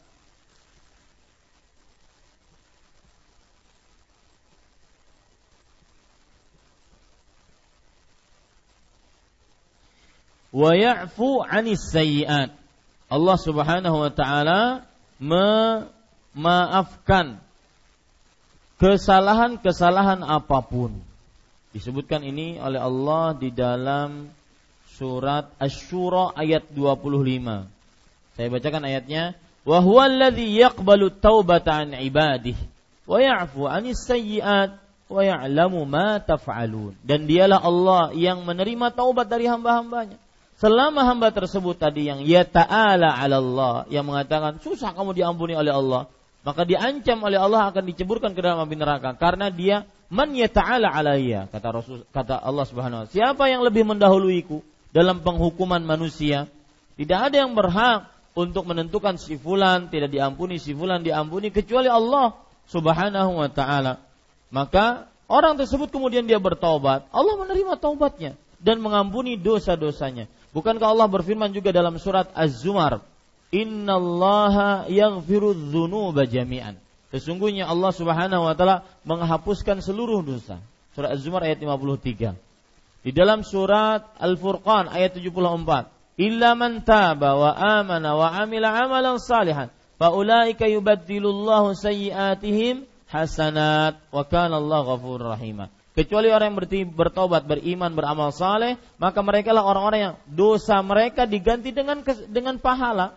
wa 10.55 10.71
ya'fu 10.71 11.43
'anis. 11.43 11.91
Allah 13.11 13.37
Subhanahu 13.43 14.07
wa 14.07 14.13
taala 14.15 14.87
memaafkan 15.19 15.83
kesalahan-kesalahan 18.83 20.27
apa 20.27 20.59
pun. 20.67 20.91
Disebutkan 21.71 22.27
ini 22.27 22.59
oleh 22.59 22.83
Allah 22.83 23.39
di 23.39 23.55
dalam 23.55 24.27
surat 24.99 25.55
Asy-Syura 25.63 26.35
ayat 26.35 26.67
25. 26.75 27.71
Saya 28.35 28.49
bacakan 28.51 28.83
ayatnya, 28.83 29.39
"Wa 29.63 29.79
huwa 29.79 30.11
alladhi 30.11 30.59
yaqbalu 30.59 31.15
taubata 31.15 31.87
an 31.87 31.95
ibadihi 31.95 32.59
wa 33.07 33.23
ya'fu 33.23 33.71
'anis 33.71 34.03
sayyi'at 34.03 34.75
wa 35.07 35.23
ya'lamu 35.23 35.87
ma 35.87 36.19
taf'alun." 36.19 36.99
Dan 37.07 37.31
dialah 37.31 37.63
Allah 37.63 38.11
yang 38.19 38.43
menerima 38.43 38.91
taubat 38.91 39.31
dari 39.31 39.47
hamba-hambanya 39.47 40.19
Selama 40.63 41.03
hamba 41.03 41.35
tersebut 41.35 41.75
tadi 41.75 42.07
yang 42.07 42.23
ya 42.23 42.47
ta'ala 42.47 43.19
ala 43.19 43.37
Allah 43.43 43.75
yang 43.91 44.07
mengatakan 44.07 44.63
susah 44.63 44.95
kamu 44.95 45.11
diampuni 45.11 45.59
oleh 45.59 45.75
Allah, 45.75 46.07
maka 46.43 46.67
diancam 46.67 47.23
oleh 47.23 47.39
Allah 47.39 47.71
akan 47.71 47.87
diceburkan 47.87 48.35
ke 48.35 48.41
dalam 48.43 48.67
api 48.67 48.75
neraka 48.75 49.15
karena 49.15 49.47
dia 49.49 49.87
man 50.11 50.35
yata'ala 50.35 50.91
alayya 50.91 51.47
kata 51.49 51.69
Rasul 51.71 51.99
kata 52.11 52.43
Allah 52.43 52.67
Subhanahu 52.67 53.07
wa 53.07 53.09
siapa 53.09 53.47
yang 53.47 53.63
lebih 53.63 53.87
mendahuluiku 53.87 54.61
dalam 54.93 55.25
penghukuman 55.25 55.81
manusia? 55.81 56.47
Tidak 57.01 57.19
ada 57.33 57.37
yang 57.47 57.57
berhak 57.57 58.13
untuk 58.37 58.69
menentukan 58.69 59.17
si 59.17 59.41
fulan 59.41 59.89
tidak 59.89 60.13
diampuni 60.13 60.61
si 60.61 60.77
fulan 60.77 61.01
diampuni 61.01 61.49
kecuali 61.49 61.89
Allah 61.89 62.37
Subhanahu 62.69 63.41
wa 63.41 63.49
taala. 63.49 63.99
Maka 64.53 65.09
orang 65.33 65.57
tersebut 65.57 65.89
kemudian 65.89 66.29
dia 66.29 66.37
bertobat 66.37 67.09
Allah 67.09 67.35
menerima 67.41 67.81
taubatnya 67.81 68.37
dan 68.61 68.79
mengampuni 68.79 69.41
dosa-dosanya. 69.41 70.29
Bukankah 70.53 70.93
Allah 70.93 71.09
berfirman 71.09 71.49
juga 71.57 71.73
dalam 71.73 71.97
surat 71.97 72.29
Az-Zumar 72.37 73.01
innallaha 73.53 74.89
yaghfiru 74.89 75.53
dzunuba 75.53 76.25
jami'an. 76.25 76.81
Sesungguhnya 77.13 77.69
Allah 77.69 77.93
Subhanahu 77.93 78.49
wa 78.49 78.57
taala 78.57 78.89
menghapuskan 79.05 79.85
seluruh 79.85 80.25
dosa. 80.25 80.57
Surat 80.97 81.13
Az-Zumar 81.13 81.45
ayat 81.45 81.61
53. 81.61 82.33
Di 83.05 83.11
dalam 83.13 83.45
surat 83.45 84.17
Al-Furqan 84.17 84.89
ayat 84.89 85.21
74, 85.21 85.93
"Illa 86.17 86.57
man 86.57 86.81
taba 86.81 87.37
wa 87.37 87.53
amana 87.53 88.17
wa 88.17 88.29
amila 88.33 88.73
amalan 88.73 89.21
salihan, 89.21 89.69
faulaika 90.01 90.65
yubaddilullahu 90.65 91.77
sayyi'atihim 91.77 92.89
hasanat 93.13 94.01
wa 94.09 94.25
kana 94.25 94.57
Allah 94.57 94.81
ghafurur 94.97 95.37
rahimah." 95.37 95.69
Kecuali 95.93 96.33
orang 96.33 96.57
yang 96.57 96.89
bertobat, 96.97 97.45
beriman, 97.45 97.93
beramal 97.93 98.33
saleh, 98.33 98.81
maka 98.97 99.21
mereka 99.21 99.53
lah 99.53 99.61
orang-orang 99.61 100.01
yang 100.01 100.15
dosa 100.25 100.81
mereka 100.81 101.29
diganti 101.29 101.69
dengan 101.69 102.01
dengan 102.33 102.57
pahala. 102.57 103.13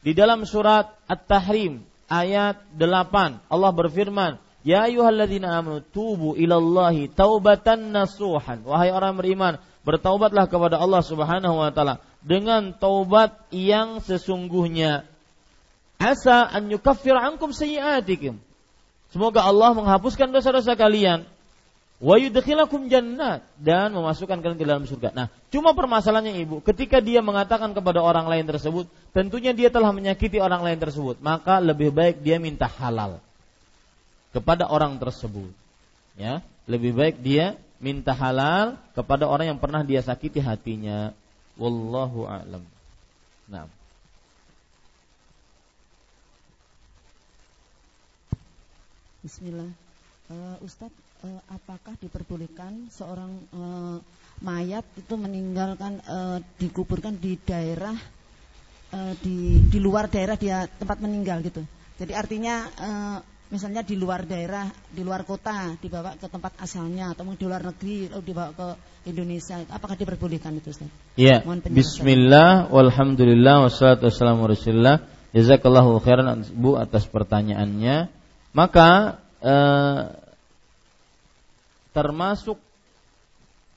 Di 0.00 0.16
dalam 0.16 0.48
surat 0.48 0.96
At-Tahrim 1.04 1.84
ayat 2.08 2.56
8 2.72 3.52
Allah 3.52 3.72
berfirman, 3.76 4.40
"Ya 4.64 4.88
ayyuhalladzina 4.88 5.52
amanu 5.60 5.84
tubu 5.84 6.32
ilallahi 6.36 7.12
taubatan 7.12 7.92
nasuhan." 7.92 8.64
Wahai 8.64 8.90
orang 8.90 9.20
beriman, 9.20 9.60
bertaubatlah 9.84 10.48
kepada 10.48 10.80
Allah 10.80 11.04
Subhanahu 11.04 11.56
wa 11.60 11.70
taala 11.72 12.00
dengan 12.24 12.72
taubat 12.76 13.36
yang 13.52 14.00
sesungguhnya. 14.04 15.08
Asa 16.00 16.48
an 16.48 16.72
yukaffir 16.72 17.12
ankum 17.12 17.52
sayyi'atikum. 17.52 18.40
Semoga 19.12 19.44
Allah 19.44 19.76
menghapuskan 19.76 20.32
dosa-dosa 20.32 20.72
kalian 20.78 21.28
wa 22.00 22.16
yudkhilakum 22.16 22.88
jannat 22.88 23.44
dan 23.60 23.92
memasukkan 23.92 24.40
kalian 24.40 24.56
ke 24.56 24.64
dalam 24.64 24.84
surga. 24.88 25.12
Nah, 25.12 25.28
cuma 25.52 25.76
permasalahannya 25.76 26.40
Ibu, 26.48 26.64
ketika 26.64 26.98
dia 26.98 27.20
mengatakan 27.20 27.76
kepada 27.76 28.00
orang 28.00 28.24
lain 28.24 28.48
tersebut, 28.48 28.88
tentunya 29.12 29.52
dia 29.52 29.68
telah 29.68 29.92
menyakiti 29.92 30.40
orang 30.40 30.64
lain 30.64 30.80
tersebut, 30.80 31.20
maka 31.20 31.60
lebih 31.60 31.92
baik 31.92 32.24
dia 32.24 32.40
minta 32.40 32.64
halal 32.64 33.20
kepada 34.32 34.64
orang 34.64 34.96
tersebut. 34.96 35.52
Ya, 36.16 36.40
lebih 36.64 36.96
baik 36.96 37.20
dia 37.20 37.60
minta 37.80 38.16
halal 38.16 38.80
kepada 38.96 39.28
orang 39.28 39.54
yang 39.54 39.60
pernah 39.60 39.84
dia 39.84 40.00
sakiti 40.00 40.40
hatinya. 40.40 41.12
Wallahu 41.60 42.24
a'lam. 42.24 42.64
Nah. 43.48 43.68
Bismillah. 49.20 49.68
Uh, 50.32 50.56
Ustadz, 50.64 51.09
uh, 51.24 51.40
apakah 51.52 51.94
diperbolehkan 52.00 52.88
seorang 52.92 53.32
uh, 53.52 53.98
mayat 54.40 54.84
itu 54.96 55.14
meninggalkan 55.16 56.00
uh, 56.08 56.38
dikuburkan 56.56 57.16
di 57.20 57.36
daerah 57.40 57.96
uh, 58.92 59.12
di 59.20 59.60
di 59.68 59.78
luar 59.78 60.08
daerah 60.08 60.36
dia 60.36 60.64
tempat 60.66 61.00
meninggal 61.04 61.44
gitu. 61.44 61.62
Jadi 62.00 62.12
artinya 62.16 62.64
uh, 62.80 63.18
misalnya 63.50 63.82
di 63.82 63.98
luar 63.98 64.24
daerah, 64.24 64.70
di 64.88 65.02
luar 65.02 65.26
kota 65.26 65.74
dibawa 65.76 66.14
ke 66.16 66.30
tempat 66.30 66.56
asalnya 66.62 67.12
atau 67.12 67.26
di 67.34 67.44
luar 67.44 67.60
negeri 67.66 68.08
atau 68.08 68.22
dibawa 68.22 68.50
ke 68.54 68.68
Indonesia. 69.10 69.60
Apakah 69.68 69.98
diperbolehkan 69.98 70.56
itu 70.56 70.72
Ustaz? 70.72 70.88
Iya. 71.18 71.44
Bismillah 71.68 72.70
walhamdulillah 72.70 73.68
wassalatu 73.68 74.08
wassalamu 74.08 74.48
rasulillah. 74.48 75.04
Jazakallahu 75.30 76.02
khairan 76.02 76.42
Bu 76.56 76.74
atas 76.74 77.06
pertanyaannya. 77.06 78.10
Maka 78.50 79.20
uh, 79.38 80.10
termasuk 81.90 82.58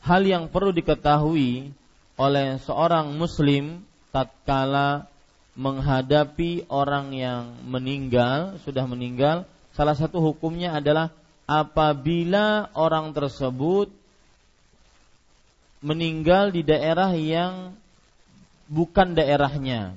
hal 0.03 0.21
yang 0.23 0.51
perlu 0.51 0.75
diketahui 0.75 1.71
oleh 2.19 2.61
seorang 2.61 3.15
muslim 3.15 3.81
tatkala 4.13 5.09
menghadapi 5.53 6.65
orang 6.69 7.13
yang 7.13 7.43
meninggal, 7.65 8.57
sudah 8.65 8.89
meninggal, 8.89 9.45
salah 9.77 9.93
satu 9.93 10.21
hukumnya 10.21 10.73
adalah 10.77 11.13
apabila 11.45 12.73
orang 12.73 13.13
tersebut 13.13 13.89
meninggal 15.83 16.49
di 16.49 16.63
daerah 16.63 17.11
yang 17.13 17.75
bukan 18.71 19.13
daerahnya. 19.13 19.93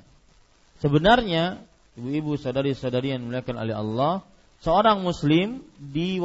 Sebenarnya, 0.83 1.63
ibu-ibu, 1.97 2.37
saudari-saudari 2.37 3.17
yang 3.17 3.25
dimuliakan 3.25 3.57
oleh 3.57 3.75
Allah, 3.75 4.15
seorang 4.61 5.01
muslim 5.01 5.65
di 5.81 6.21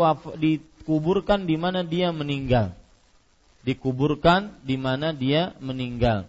dikuburkan 0.81 1.45
di 1.45 1.61
mana 1.61 1.85
dia 1.85 2.09
meninggal. 2.09 2.73
Dikuburkan 3.61 4.57
di 4.65 4.73
mana 4.81 5.13
dia 5.13 5.53
meninggal. 5.61 6.25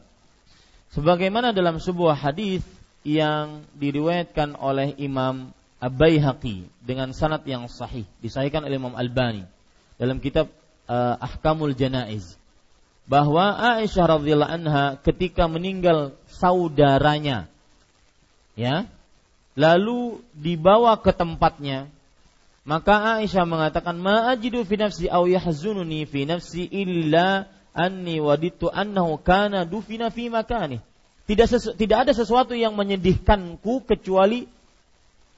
Sebagaimana 0.93 1.57
dalam 1.57 1.81
sebuah 1.81 2.13
hadis 2.13 2.61
yang 3.01 3.65
diriwayatkan 3.81 4.61
oleh 4.61 4.93
Imam 5.01 5.57
Abaihaqi 5.81 6.69
dengan 6.85 7.17
sanad 7.17 7.43
yang 7.49 7.65
sahih, 7.67 8.05
disahihkan 8.21 8.63
oleh 8.69 8.77
Imam 8.77 8.93
Albani 8.93 9.49
dalam 9.97 10.21
kitab 10.21 10.53
uh, 10.87 11.17
Ahkamul 11.17 11.73
Janaiz 11.73 12.37
bahwa 13.09 13.59
Aisyah 13.81 14.21
radhiyallahu 14.21 14.53
anha 14.63 14.85
ketika 15.03 15.51
meninggal 15.51 16.15
saudaranya 16.31 17.51
ya 18.55 18.87
lalu 19.59 20.23
dibawa 20.37 20.95
ke 21.03 21.11
tempatnya 21.11 21.91
maka 22.63 23.19
Aisyah 23.19 23.43
mengatakan, 23.43 23.99
"Ma 23.99 24.31
ajidu 24.31 24.63
fi 24.63 24.79
nafsi 24.79 25.11
aw 25.11 25.27
yahzununi 25.27 26.07
fi 26.07 26.23
nafsi 26.31 26.71
illa 26.71 27.51
anni 27.75 28.23
waditu 28.23 28.71
annahu 28.71 29.19
kana 29.19 29.67
dufina 29.67 30.15
fi 30.15 30.31
makani." 30.31 30.79
Tidak 31.27 31.47
tidak 31.79 31.99
ada 32.07 32.13
sesuatu 32.15 32.55
yang 32.55 32.75
menyedihkanku 32.79 33.87
kecuali 33.87 34.47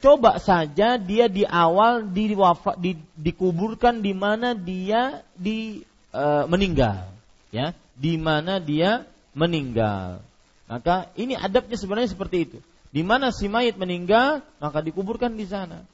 coba 0.04 0.36
saja 0.36 1.00
dia 1.00 1.32
di 1.32 1.48
awal 1.48 2.04
di, 2.12 2.36
di 2.80 2.92
dikuburkan 3.16 4.04
di 4.04 4.12
mana 4.12 4.52
dia 4.52 5.24
di 5.32 5.80
e, 6.12 6.24
meninggal, 6.48 7.08
ya, 7.48 7.72
di 7.96 8.20
mana 8.20 8.60
dia 8.60 9.08
meninggal. 9.32 10.20
Maka 10.68 11.08
ini 11.16 11.36
adabnya 11.36 11.76
sebenarnya 11.76 12.12
seperti 12.12 12.36
itu. 12.48 12.58
Di 12.92 13.00
mana 13.04 13.32
si 13.32 13.48
mayit 13.48 13.76
meninggal, 13.76 14.44
maka 14.60 14.84
dikuburkan 14.84 15.36
di 15.36 15.44
sana. 15.48 15.84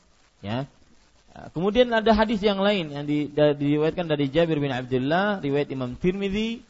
Ya, 0.42 0.66
kemudian 1.54 1.90
ada 1.94 2.10
hadis 2.12 2.42
yang 2.42 2.58
lain 2.58 2.90
yang 2.90 3.04
di, 3.06 3.30
diriwayatkan 3.30 4.06
dari 4.06 4.26
Jabir 4.28 4.58
bin 4.58 4.74
Abdullah, 4.74 5.38
riwayat 5.38 5.70
Imam 5.70 5.94
Tirmidzi, 5.94 6.62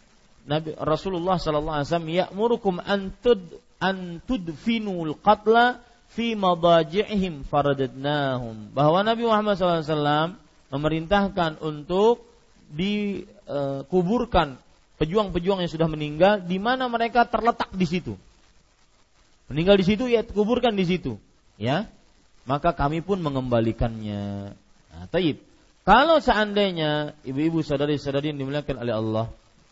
Nabi 0.45 0.77
Rasulullah 0.77 1.37
sallallahu 1.37 1.77
alaihi 1.81 1.89
wasallam 1.89 2.11
ya'murukum 2.11 2.74
an 2.81 3.12
tud 3.20 3.41
an 3.81 4.20
tudfinul 4.24 5.16
qatla 5.20 5.81
fi 6.12 6.37
madaji'ihim 6.37 7.49
faradadnahum. 7.49 8.73
Bahwa 8.77 9.01
Nabi 9.01 9.24
Muhammad 9.24 9.57
sallallahu 9.57 9.81
alaihi 9.85 9.93
wasallam 9.93 10.28
memerintahkan 10.70 11.51
untuk 11.65 12.24
dikuburkan 12.70 14.61
pejuang-pejuang 15.01 15.65
yang 15.65 15.73
sudah 15.73 15.89
meninggal 15.89 16.45
di 16.45 16.61
mana 16.61 16.87
mereka 16.87 17.24
terletak 17.24 17.73
di 17.73 17.89
situ. 17.89 18.15
Meninggal 19.49 19.81
di 19.81 19.85
situ 19.89 20.05
ya 20.07 20.23
kuburkan 20.23 20.77
di 20.77 20.87
situ, 20.87 21.19
ya 21.59 21.91
maka 22.49 22.73
kami 22.73 23.05
pun 23.05 23.21
mengembalikannya. 23.21 24.57
Nah, 24.91 25.07
taib. 25.12 25.41
Kalau 25.85 26.21
seandainya 26.21 27.17
ibu-ibu 27.25 27.65
saudari-saudari 27.65 28.31
yang 28.31 28.41
dimuliakan 28.45 28.77
oleh 28.85 28.95
Allah, 28.95 29.27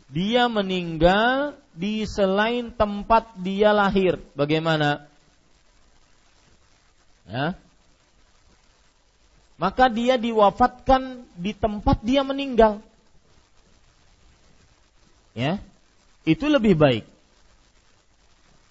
dia 0.08 0.48
meninggal 0.48 1.52
di 1.76 2.08
selain 2.08 2.72
tempat 2.72 3.36
dia 3.38 3.76
lahir, 3.76 4.16
bagaimana? 4.32 5.04
Ya. 7.28 7.54
Maka 9.60 9.92
dia 9.92 10.16
diwafatkan 10.16 11.28
di 11.36 11.52
tempat 11.52 12.00
dia 12.00 12.24
meninggal. 12.24 12.80
Ya. 15.36 15.60
Itu 16.24 16.48
lebih 16.48 16.74
baik. 16.74 17.04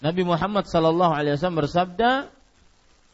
Nabi 0.01 0.21
Muhammad 0.25 0.65
sallallahu 0.65 1.13
alaihi 1.13 1.37
wasallam 1.37 1.61
bersabda, 1.65 2.29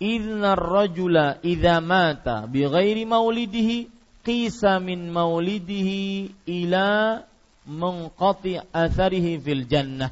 Inna 0.03 0.59
rajula 0.59 1.39
idza 1.39 1.79
mata 1.79 2.43
bi 2.43 2.67
ghairi 2.67 3.07
maulidihi 3.07 3.87
qisa 4.19 4.83
min 4.83 5.07
maulidihi 5.07 6.27
ila 6.43 7.23
menqati 7.63 8.59
atharihi 8.75 9.39
fil 9.39 9.63
jannah. 9.63 10.11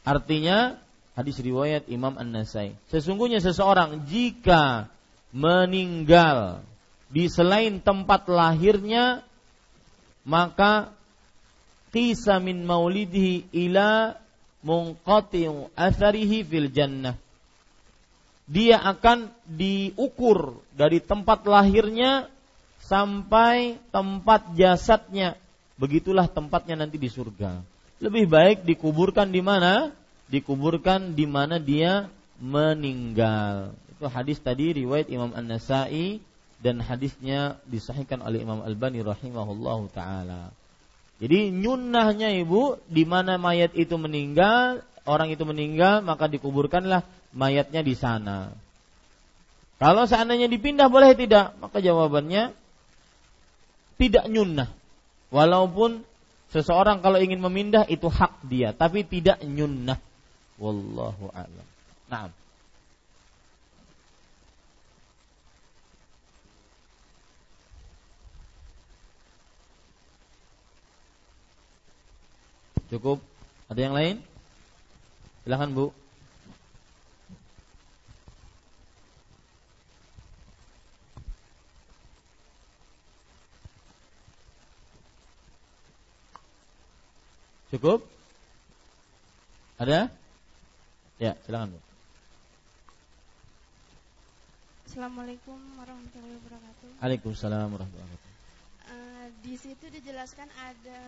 Artinya 0.00 0.80
hadis 1.12 1.36
riwayat 1.44 1.92
Imam 1.92 2.16
An-Nasai. 2.16 2.72
Sesungguhnya 2.88 3.44
seseorang 3.44 4.08
jika 4.08 4.88
meninggal 5.36 6.64
di 7.12 7.28
selain 7.28 7.84
tempat 7.84 8.32
lahirnya 8.32 9.20
maka 10.24 10.88
qisa 11.92 12.40
min 12.40 12.64
maulidihi 12.64 13.52
ila 13.68 14.16
munqati'u 14.64 15.68
atharihi 15.76 16.48
fil 16.48 16.72
jannah 16.72 17.16
dia 18.48 18.80
akan 18.80 19.28
diukur 19.44 20.64
dari 20.72 21.04
tempat 21.04 21.44
lahirnya 21.44 22.32
sampai 22.80 23.76
tempat 23.92 24.56
jasadnya. 24.56 25.36
Begitulah 25.76 26.26
tempatnya 26.26 26.80
nanti 26.80 26.96
di 26.96 27.12
surga. 27.12 27.60
Lebih 28.00 28.24
baik 28.26 28.58
dikuburkan 28.64 29.28
di 29.28 29.44
mana? 29.44 29.92
Dikuburkan 30.32 31.12
di 31.12 31.28
mana 31.28 31.60
dia 31.60 32.08
meninggal. 32.40 33.76
Itu 33.92 34.08
hadis 34.08 34.40
tadi 34.40 34.72
riwayat 34.72 35.12
Imam 35.12 35.36
An-Nasai 35.36 36.24
dan 36.58 36.80
hadisnya 36.82 37.60
disahihkan 37.68 38.24
oleh 38.24 38.42
Imam 38.42 38.64
Al-Bani 38.64 39.04
rahimahullahu 39.04 39.92
taala. 39.92 40.50
Jadi 41.18 41.50
nyunnahnya 41.50 42.30
ibu 42.38 42.78
di 42.86 43.02
mana 43.02 43.36
mayat 43.36 43.74
itu 43.74 43.98
meninggal, 43.98 44.86
orang 45.08 45.32
itu 45.32 45.42
meninggal 45.48 46.04
maka 46.04 46.28
dikuburkanlah 46.28 47.02
mayatnya 47.32 47.80
di 47.80 47.96
sana. 47.96 48.52
Kalau 49.80 50.04
seandainya 50.04 50.50
dipindah 50.50 50.92
boleh 50.92 51.16
tidak? 51.16 51.56
Maka 51.62 51.80
jawabannya 51.80 52.52
tidak 53.96 54.24
nyunnah. 54.28 54.68
Walaupun 55.32 56.02
seseorang 56.50 57.00
kalau 57.00 57.22
ingin 57.22 57.38
memindah 57.38 57.86
itu 57.86 58.10
hak 58.10 58.42
dia, 58.44 58.74
tapi 58.74 59.06
tidak 59.06 59.38
nyunnah. 59.44 59.96
Wallahu 60.58 61.30
a'lam. 61.30 61.66
Nah. 62.10 62.30
Cukup? 72.88 73.20
Ada 73.68 73.80
yang 73.84 73.94
lain? 73.94 74.16
Silahkan 75.48 75.72
Bu. 75.72 75.88
Cukup? 87.72 88.04
Ada? 89.80 90.12
Ya, 91.16 91.32
silakan 91.48 91.72
Bu. 91.72 91.80
Assalamualaikum 94.84 95.56
warahmatullahi 95.80 96.36
wabarakatuh. 96.44 96.88
Waalaikumsalam 97.00 97.72
warahmatullahi 97.72 98.04
wabarakatuh. 98.04 98.36
Uh, 98.92 99.26
di 99.40 99.56
situ 99.56 99.88
dijelaskan 99.96 100.52
ada 100.60 101.00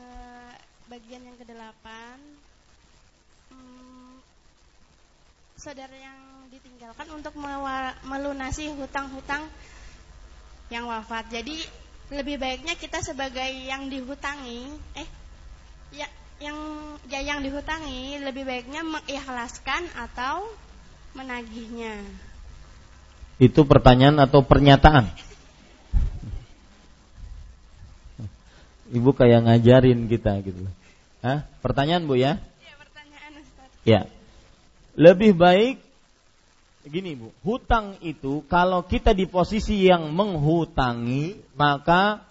bagian 0.89 1.29
yang 1.29 1.37
kedelapan 1.37 2.17
hmm, 3.53 4.30
saudara 5.61 5.93
yang 5.93 6.49
ditinggalkan 6.49 7.05
untuk 7.13 7.37
melunasi 8.09 8.73
hutang-hutang 8.81 9.45
yang 10.73 10.89
wafat. 10.89 11.29
Jadi 11.29 11.61
lebih 12.09 12.41
baiknya 12.41 12.73
kita 12.81 13.05
sebagai 13.05 13.45
yang 13.69 13.93
dihutangi, 13.93 14.73
eh, 14.97 15.09
ya 15.93 16.09
yang 16.41 16.57
ya 17.13 17.21
yang 17.21 17.45
dihutangi 17.45 18.25
lebih 18.25 18.49
baiknya 18.49 18.81
mengikhlaskan 18.81 19.85
atau 20.01 20.49
menagihnya. 21.13 22.09
Itu 23.37 23.69
pertanyaan 23.69 24.17
atau 24.25 24.41
pernyataan? 24.41 25.13
Ibu 28.97 29.13
kayak 29.13 29.45
ngajarin 29.45 30.09
kita 30.09 30.41
gitu. 30.41 30.65
Hah? 31.21 31.45
Pertanyaan 31.61 32.09
Bu 32.09 32.17
ya? 32.17 32.41
Iya, 32.65 32.75
pertanyaan 32.81 33.33
Ustaz. 33.45 33.69
Ya. 33.85 34.01
Lebih 34.99 35.37
baik 35.37 35.77
gini 36.89 37.13
Bu, 37.13 37.29
hutang 37.45 38.01
itu 38.01 38.41
kalau 38.49 38.83
kita 38.83 39.13
di 39.13 39.29
posisi 39.29 39.85
yang 39.85 40.11
menghutangi, 40.17 41.39
maka 41.55 42.25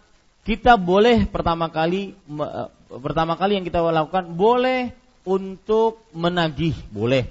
kita 0.43 0.75
boleh 0.75 1.29
pertama 1.29 1.69
kali 1.69 2.17
eh, 2.17 2.67
pertama 2.97 3.37
kali 3.37 3.61
yang 3.61 3.65
kita 3.67 3.79
lakukan 3.85 4.33
boleh 4.33 4.91
untuk 5.23 6.01
menagih, 6.11 6.73
boleh. 6.89 7.29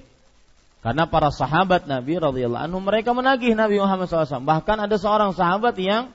Karena 0.79 1.11
para 1.11 1.35
sahabat 1.35 1.91
Nabi 1.91 2.23
radhiyallahu 2.23 2.65
anhu 2.71 2.79
mereka 2.79 3.11
menagih 3.11 3.59
Nabi 3.59 3.83
Muhammad 3.83 4.07
SAW. 4.07 4.47
Bahkan 4.47 4.87
ada 4.87 4.95
seorang 4.95 5.35
sahabat 5.35 5.75
yang 5.75 6.15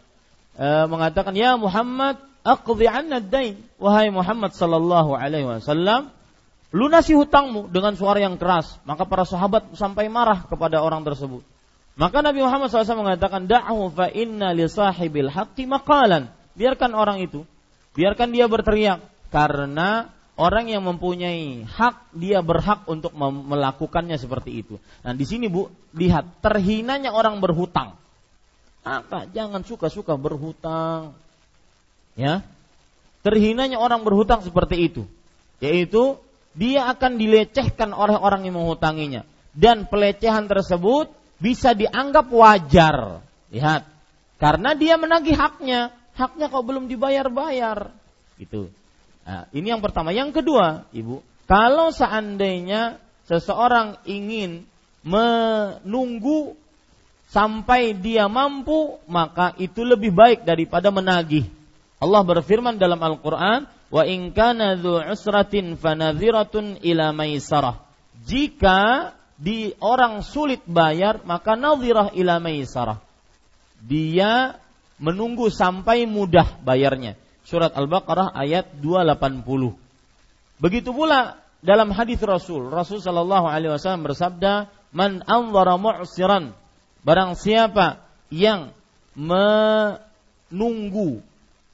e, 0.55 0.87
mengatakan, 0.87 1.35
"Ya 1.35 1.59
Muhammad, 1.59 2.15
aqdi 2.43 2.85
anna 2.87 3.23
dain 3.23 3.59
wahai 3.79 4.11
Muhammad 4.11 4.51
sallallahu 4.51 5.15
alaihi 5.15 5.47
wasallam 5.47 6.11
lunasi 6.73 7.13
hutangmu 7.13 7.69
dengan 7.69 7.93
suara 7.93 8.19
yang 8.19 8.35
keras 8.35 8.81
maka 8.83 9.05
para 9.05 9.23
sahabat 9.23 9.77
sampai 9.77 10.09
marah 10.09 10.43
kepada 10.49 10.81
orang 10.81 11.05
tersebut 11.05 11.45
maka 11.93 12.25
Nabi 12.25 12.41
Muhammad 12.41 12.73
SAW 12.73 13.05
mengatakan 13.05 13.45
da'hu 13.45 13.93
fa 13.93 14.09
inna 14.09 14.51
li 14.57 14.65
sahibil 14.65 15.29
haqqi 15.29 15.69
maqalan 15.69 16.33
biarkan 16.57 16.91
orang 16.97 17.21
itu 17.21 17.45
biarkan 17.93 18.33
dia 18.33 18.49
berteriak 18.49 19.05
karena 19.29 20.09
orang 20.37 20.69
yang 20.69 20.81
mempunyai 20.85 21.65
hak 21.65 22.13
dia 22.13 22.41
berhak 22.41 22.85
untuk 22.89 23.13
melakukannya 23.17 24.17
seperti 24.17 24.65
itu. 24.65 24.75
Nah 25.05 25.13
di 25.13 25.25
sini 25.25 25.49
bu 25.49 25.69
lihat 25.93 26.41
terhinanya 26.41 27.13
orang 27.13 27.37
berhutang. 27.37 27.97
Maka 28.83 29.29
jangan 29.31 29.63
suka-suka 29.63 30.17
berhutang. 30.19 31.15
Ya. 32.19 32.43
Terhinanya 33.23 33.79
orang 33.79 34.03
berhutang 34.03 34.43
seperti 34.43 34.91
itu. 34.91 35.03
Yaitu 35.63 36.19
dia 36.53 36.89
akan 36.89 37.17
dilecehkan 37.17 37.91
oleh 37.93 38.17
orang 38.17 38.45
yang 38.45 38.61
menghutanginya 38.61 39.25
dan 39.53 39.85
pelecehan 39.85 40.49
tersebut 40.49 41.13
bisa 41.37 41.77
dianggap 41.77 42.29
wajar. 42.33 43.21
Lihat. 43.53 43.85
Karena 44.41 44.73
dia 44.73 44.97
menagih 44.97 45.37
haknya. 45.37 45.93
Haknya 46.17 46.49
kok 46.49 46.65
belum 46.65 46.89
dibayar-bayar. 46.89 47.93
Gitu. 48.37 48.69
Nah, 49.23 49.47
ini 49.53 49.71
yang 49.71 49.79
pertama. 49.79 50.11
Yang 50.11 50.41
kedua, 50.41 50.89
Ibu, 50.89 51.21
kalau 51.45 51.93
seandainya 51.93 52.97
seseorang 53.29 54.01
ingin 54.09 54.67
menunggu 55.03 56.55
sampai 57.29 57.95
dia 57.97 58.27
mampu, 58.31 58.99
maka 59.07 59.53
itu 59.59 59.83
lebih 59.83 60.11
baik 60.11 60.43
daripada 60.47 60.89
menagih. 60.89 61.47
Allah 62.03 62.21
berfirman 62.23 62.75
dalam 62.75 62.99
Al-Qur'an, 62.99 63.63
"Wa 63.93 64.09
in 64.09 64.33
kana 64.33 64.73
usratin 65.13 65.77
fanadhiratun 65.77 66.81
ila 66.81 67.13
maisarah." 67.13 67.85
Jika 68.25 69.13
di 69.37 69.75
orang 69.77 70.25
sulit 70.25 70.65
bayar, 70.65 71.21
maka 71.27 71.53
nadhirah 71.53 72.17
ila 72.17 72.41
maisarah. 72.41 72.97
Dia 73.83 74.57
menunggu 74.97 75.51
sampai 75.51 76.07
mudah 76.07 76.63
bayarnya. 76.63 77.19
Surat 77.43 77.75
Al-Baqarah 77.75 78.31
ayat 78.31 78.79
280. 78.79 79.75
Begitu 80.63 80.95
pula 80.95 81.43
dalam 81.59 81.91
hadis 81.91 82.23
Rasul, 82.23 82.71
Rasul 82.71 83.03
sallallahu 83.03 83.51
alaihi 83.51 83.75
wasallam 83.75 84.07
bersabda, 84.07 84.71
"Man 84.95 85.27
anzara 85.27 85.75
mu'siran." 85.75 86.55
Barang 87.03 87.35
siapa 87.35 87.99
yang 88.31 88.71
menunggu 89.11 89.59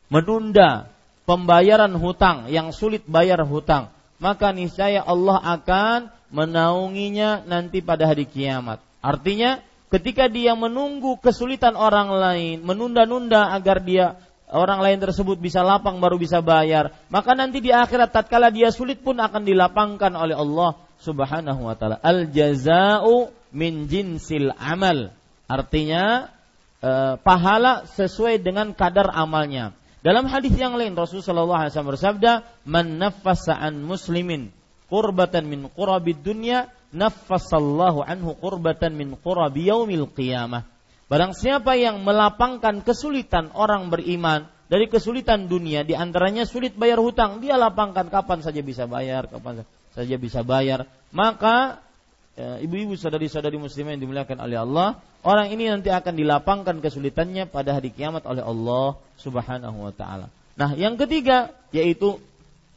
menunda 0.10 0.90
pembayaran 1.30 1.94
hutang 1.94 2.50
yang 2.50 2.74
sulit 2.74 3.06
bayar 3.06 3.46
hutang, 3.46 3.94
maka 4.18 4.50
niscaya 4.50 5.06
Allah 5.06 5.38
akan 5.38 6.10
menaunginya 6.34 7.46
nanti 7.46 7.86
pada 7.86 8.10
hari 8.10 8.26
kiamat. 8.26 8.82
Artinya, 8.98 9.62
ketika 9.94 10.26
dia 10.26 10.58
menunggu 10.58 11.22
kesulitan 11.22 11.78
orang 11.78 12.10
lain, 12.10 12.66
menunda-nunda 12.66 13.54
agar 13.54 13.78
dia 13.86 14.18
orang 14.50 14.82
lain 14.82 14.98
tersebut 14.98 15.38
bisa 15.38 15.62
lapang 15.62 16.02
baru 16.02 16.18
bisa 16.18 16.42
bayar, 16.42 16.98
maka 17.14 17.38
nanti 17.38 17.62
di 17.62 17.70
akhirat 17.70 18.10
tatkala 18.10 18.50
dia 18.50 18.74
sulit 18.74 18.98
pun 19.06 19.22
akan 19.22 19.46
dilapangkan 19.46 20.10
oleh 20.18 20.34
Allah 20.34 20.82
Subhanahu 20.98 21.70
wa 21.70 21.78
taala. 21.78 22.02
Al 22.02 22.26
jazaa'u 22.34 23.30
min 23.54 23.86
jinsil 23.86 24.50
amal. 24.58 25.14
Artinya 25.46 26.34
eh, 26.82 27.16
pahala 27.22 27.86
sesuai 27.86 28.42
dengan 28.42 28.74
kadar 28.74 29.14
amalnya. 29.14 29.79
Dalam 30.00 30.32
hadis 30.32 30.56
yang 30.56 30.80
lain 30.80 30.96
Rasulullah 30.96 31.68
wasallam 31.68 31.92
bersabda, 31.92 32.48
"Man 32.64 33.04
naffasa 33.04 33.52
an 33.52 33.84
muslimin 33.84 34.56
qurbatan 34.88 35.44
min 35.44 35.68
qurabid 35.68 36.24
dunya, 36.24 36.72
naffasallahu 36.96 38.02
anhu 38.08 38.32
qurbatan 38.40 38.96
min 38.96 39.20
qurabi 39.20 39.68
yaumil 39.68 40.08
qiyamah." 40.08 40.64
Barang 41.12 41.36
siapa 41.36 41.76
yang 41.76 42.06
melapangkan 42.06 42.86
kesulitan 42.86 43.52
orang 43.58 43.92
beriman 43.92 44.48
dari 44.70 44.86
kesulitan 44.86 45.50
dunia, 45.50 45.82
di 45.82 45.98
antaranya 45.98 46.46
sulit 46.46 46.78
bayar 46.78 47.02
hutang, 47.02 47.42
dia 47.42 47.58
lapangkan 47.58 48.08
kapan 48.14 48.46
saja 48.46 48.62
bisa 48.62 48.86
bayar, 48.86 49.26
kapan 49.26 49.66
saja 49.92 50.16
bisa 50.22 50.46
bayar. 50.46 50.86
Maka 51.10 51.82
ibu-ibu 52.40 52.96
saudari-saudari 52.96 53.60
muslimah 53.60 53.96
yang 53.96 54.02
dimuliakan 54.04 54.38
oleh 54.40 54.58
Allah, 54.64 55.02
orang 55.28 55.52
ini 55.52 55.68
nanti 55.68 55.92
akan 55.92 56.14
dilapangkan 56.16 56.80
kesulitannya 56.80 57.50
pada 57.52 57.76
hari 57.76 57.92
kiamat 57.92 58.24
oleh 58.24 58.44
Allah 58.44 58.96
Subhanahu 59.20 59.78
wa 59.90 59.94
taala. 59.94 60.32
Nah, 60.60 60.76
yang 60.76 60.96
ketiga 61.00 61.52
yaitu 61.76 62.20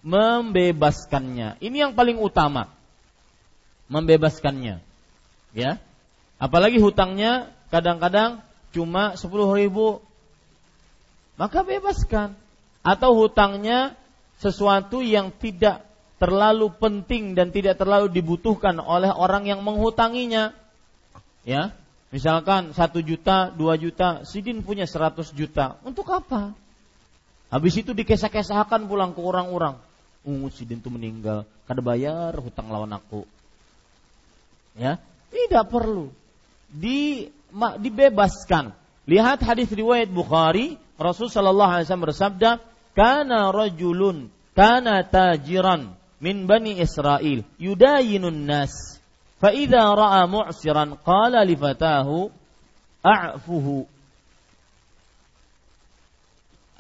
membebaskannya. 0.02 1.62
Ini 1.62 1.88
yang 1.88 1.92
paling 1.94 2.18
utama. 2.18 2.70
Membebaskannya. 3.86 4.82
Ya. 5.54 5.78
Apalagi 6.42 6.82
hutangnya 6.82 7.54
kadang-kadang 7.70 8.42
cuma 8.74 9.14
10 9.14 9.30
ribu 9.62 10.02
maka 11.36 11.64
bebaskan 11.64 12.34
atau 12.82 13.14
hutangnya 13.14 13.94
sesuatu 14.42 15.00
yang 15.04 15.30
tidak 15.30 15.86
terlalu 16.22 16.70
penting 16.78 17.34
dan 17.34 17.50
tidak 17.50 17.82
terlalu 17.82 18.06
dibutuhkan 18.06 18.78
oleh 18.78 19.10
orang 19.10 19.50
yang 19.50 19.58
menghutanginya. 19.66 20.54
Ya, 21.42 21.74
misalkan 22.14 22.70
satu 22.70 23.02
juta, 23.02 23.50
dua 23.50 23.74
juta, 23.74 24.22
Sidin 24.22 24.62
punya 24.62 24.86
seratus 24.86 25.34
juta, 25.34 25.82
untuk 25.82 26.06
apa? 26.14 26.54
Habis 27.50 27.82
itu 27.82 27.90
dikesah-kesahkan 27.90 28.86
pulang 28.86 29.10
ke 29.10 29.18
orang-orang. 29.18 29.74
Uh, 30.22 30.46
Sidin 30.54 30.78
itu 30.78 30.86
meninggal, 30.94 31.42
kada 31.66 31.82
bayar 31.82 32.30
hutang 32.38 32.70
lawan 32.70 32.94
aku. 32.94 33.26
Ya, 34.78 35.02
tidak 35.34 35.74
perlu. 35.74 36.14
Di 36.70 37.26
dibebaskan. 37.82 38.70
Lihat 39.10 39.42
hadis 39.42 39.68
riwayat 39.74 40.06
Bukhari, 40.08 40.78
Rasul 40.94 41.26
sallallahu 41.26 41.68
alaihi 41.74 41.84
wasallam 41.90 42.06
bersabda, 42.06 42.50
"Kana 42.94 43.50
rajulun 43.50 44.30
kana 44.54 45.04
tajiran 45.04 45.96
min 46.22 46.46
bani 46.46 46.78
Israel 46.78 47.42
yudayinun 47.58 48.46
nas. 48.46 49.02
Ra'a 49.42 50.22
mu'siran 50.30 50.94
qala 51.02 51.42
li 51.42 51.58
fatahu 51.58 52.30
a'fuhu. 53.02 53.90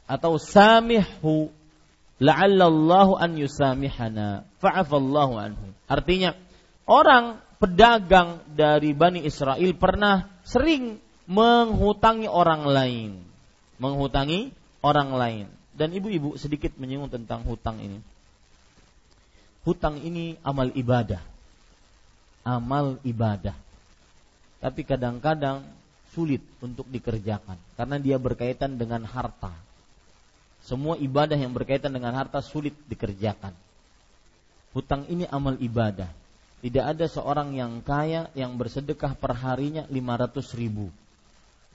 Atau 0.06 0.38
samihhu 0.38 1.50
la'alla 2.22 2.70
Allah 2.70 3.08
an 3.18 3.34
yusamihana. 3.34 4.46
Fa'afallahu 4.62 5.34
anhu. 5.42 5.74
Artinya 5.90 6.38
orang 6.86 7.42
pedagang 7.58 8.46
dari 8.46 8.94
Bani 8.94 9.26
Israel 9.26 9.74
pernah 9.74 10.30
sering 10.46 11.02
menghutangi 11.26 12.30
orang 12.30 12.62
lain. 12.62 13.10
Menghutangi 13.82 14.54
orang 14.86 15.10
lain. 15.18 15.46
Dan 15.74 15.90
ibu-ibu 15.90 16.38
sedikit 16.38 16.78
menyinggung 16.78 17.10
tentang 17.10 17.42
hutang 17.42 17.82
ini 17.82 17.98
hutang 19.62 20.02
ini 20.02 20.38
amal 20.42 20.70
ibadah. 20.74 21.22
Amal 22.42 22.98
ibadah. 23.06 23.54
Tapi 24.58 24.82
kadang-kadang 24.86 25.62
sulit 26.14 26.42
untuk 26.60 26.86
dikerjakan 26.90 27.56
karena 27.78 27.96
dia 27.98 28.16
berkaitan 28.18 28.78
dengan 28.78 29.02
harta. 29.06 29.50
Semua 30.62 30.94
ibadah 30.94 31.34
yang 31.34 31.50
berkaitan 31.50 31.90
dengan 31.90 32.14
harta 32.14 32.38
sulit 32.38 32.74
dikerjakan. 32.86 33.50
Hutang 34.70 35.06
ini 35.10 35.26
amal 35.26 35.58
ibadah. 35.58 36.10
Tidak 36.62 36.84
ada 36.94 37.10
seorang 37.10 37.58
yang 37.58 37.82
kaya 37.82 38.30
yang 38.38 38.54
bersedekah 38.54 39.18
perharinya 39.18 39.82
500 39.90 40.54
ribu. 40.54 40.94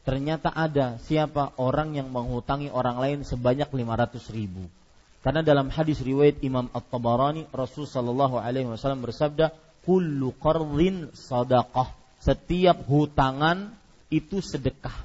Ternyata 0.08 0.56
ada 0.56 0.96
siapa 1.04 1.52
orang 1.60 2.00
yang 2.00 2.08
menghutangi 2.08 2.72
orang 2.72 2.96
lain 2.96 3.20
sebanyak 3.28 3.68
500 3.68 4.32
ribu 4.32 4.72
karena 5.28 5.44
dalam 5.44 5.68
hadis 5.68 6.00
riwayat 6.00 6.40
Imam 6.40 6.72
At-Tabarani 6.72 7.52
Rasul 7.52 7.84
sallallahu 7.84 8.40
alaihi 8.40 8.64
wasallam 8.64 9.04
bersabda, 9.04 9.52
"Kullu 9.84 10.32
qardhin 10.40 11.12
sadaqah." 11.12 11.92
Setiap 12.24 12.88
hutangan 12.88 13.76
itu 14.08 14.40
sedekah. 14.40 14.96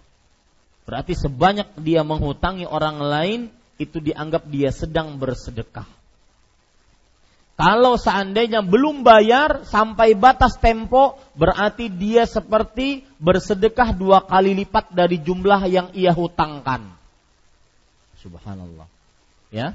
Berarti 0.86 1.18
sebanyak 1.18 1.74
dia 1.82 2.06
menghutangi 2.06 2.70
orang 2.70 3.02
lain 3.02 3.40
itu 3.82 3.98
dianggap 3.98 4.46
dia 4.46 4.70
sedang 4.70 5.18
bersedekah. 5.18 5.90
Kalau 7.58 7.98
seandainya 7.98 8.62
belum 8.62 9.02
bayar 9.02 9.66
sampai 9.66 10.14
batas 10.14 10.54
tempo, 10.62 11.18
berarti 11.34 11.90
dia 11.90 12.30
seperti 12.30 13.02
bersedekah 13.18 13.90
dua 13.90 14.22
kali 14.22 14.54
lipat 14.54 14.94
dari 14.94 15.18
jumlah 15.18 15.66
yang 15.66 15.90
ia 15.98 16.14
hutangkan. 16.14 16.94
Subhanallah. 18.22 18.86
Ya, 19.50 19.74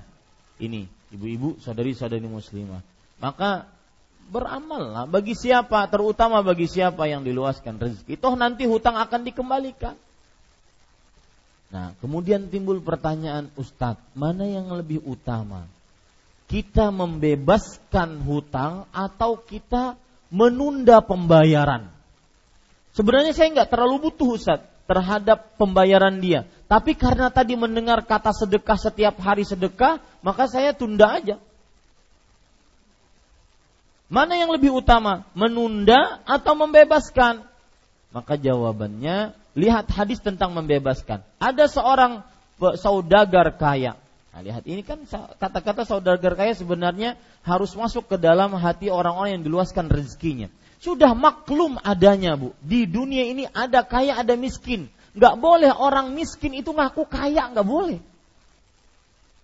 ini 0.57 0.89
ibu-ibu 1.13 1.61
saudari-saudari 1.61 2.25
muslimah. 2.25 2.81
Maka 3.17 3.65
beramallah 4.27 5.07
bagi 5.07 5.34
siapa 5.34 5.88
terutama 5.88 6.43
bagi 6.43 6.67
siapa 6.67 7.07
yang 7.07 7.23
diluaskan 7.23 7.79
rezeki. 7.79 8.19
Toh 8.19 8.35
nanti 8.35 8.67
hutang 8.67 8.99
akan 8.99 9.21
dikembalikan. 9.23 9.95
Nah 11.67 11.93
kemudian 11.99 12.47
timbul 12.47 12.79
pertanyaan 12.79 13.51
Ustadz 13.55 14.03
mana 14.15 14.47
yang 14.47 14.71
lebih 14.73 15.03
utama? 15.03 15.67
Kita 16.47 16.95
membebaskan 16.95 18.23
hutang 18.23 18.88
atau 18.95 19.35
kita 19.35 19.99
menunda 20.31 21.03
pembayaran? 21.03 21.91
Sebenarnya 22.95 23.35
saya 23.35 23.51
nggak 23.51 23.71
terlalu 23.71 24.09
butuh 24.09 24.39
Ustadz 24.39 24.67
terhadap 24.88 25.59
pembayaran 25.59 26.23
dia 26.23 26.47
tapi 26.68 26.99
karena 26.99 27.31
tadi 27.31 27.56
mendengar 27.56 28.03
kata 28.03 28.35
sedekah 28.35 28.76
setiap 28.76 29.15
hari 29.23 29.48
sedekah, 29.48 30.03
maka 30.19 30.52
saya 30.52 30.76
tunda 30.76 31.07
aja. 31.07 31.39
Mana 34.11 34.35
yang 34.35 34.52
lebih 34.52 34.76
utama, 34.76 35.23
menunda 35.31 36.19
atau 36.27 36.56
membebaskan? 36.60 37.44
Maka 38.11 38.39
jawabannya, 38.39 39.35
lihat 39.56 39.88
hadis 39.91 40.19
tentang 40.19 40.56
membebaskan. 40.56 41.23
Ada 41.39 41.72
seorang 41.72 42.23
saudagar 42.80 43.56
kaya. 43.56 43.95
Nah, 44.35 44.41
lihat 44.44 44.64
ini 44.68 44.84
kan 44.84 45.03
kata-kata 45.39 45.88
saudagar 45.88 46.35
kaya 46.35 46.52
sebenarnya 46.52 47.15
harus 47.48 47.72
masuk 47.80 48.11
ke 48.11 48.15
dalam 48.19 48.52
hati 48.60 48.91
orang-orang 48.91 49.39
yang 49.39 49.44
diluaskan 49.48 49.88
rezekinya. 49.88 50.52
Sudah 50.84 51.15
maklum 51.15 51.80
adanya, 51.81 52.35
Bu. 52.35 52.53
Di 52.60 52.85
dunia 52.88 53.23
ini 53.27 53.48
ada 53.49 53.81
kaya, 53.88 54.19
ada 54.19 54.35
miskin. 54.35 54.91
Nggak 55.18 55.35
boleh 55.41 55.73
orang 55.73 56.14
miskin 56.14 56.53
itu 56.53 56.69
ngaku 56.69 57.10
kaya, 57.10 57.49
nggak 57.49 57.65
boleh. 57.65 57.98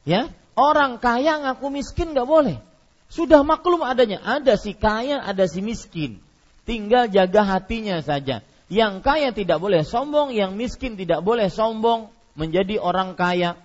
Ya, 0.05 0.29
orang 0.53 1.01
kaya 1.01 1.41
ngaku 1.41 1.73
miskin 1.73 2.13
nggak 2.13 2.29
boleh. 2.29 2.61
Sudah 3.09 3.41
maklum 3.41 3.81
adanya, 3.81 4.21
ada 4.21 4.53
si 4.53 4.77
kaya, 4.77 5.25
ada 5.25 5.49
si 5.49 5.65
miskin. 5.65 6.21
Tinggal 6.69 7.09
jaga 7.09 7.41
hatinya 7.41 7.97
saja. 8.05 8.45
Yang 8.69 8.93
kaya 9.01 9.29
tidak 9.33 9.57
boleh 9.57 9.81
sombong, 9.81 10.33
yang 10.37 10.53
miskin 10.53 10.93
tidak 10.93 11.25
boleh 11.25 11.49
sombong 11.49 12.13
menjadi 12.37 12.77
orang 12.77 13.17
kaya. 13.17 13.57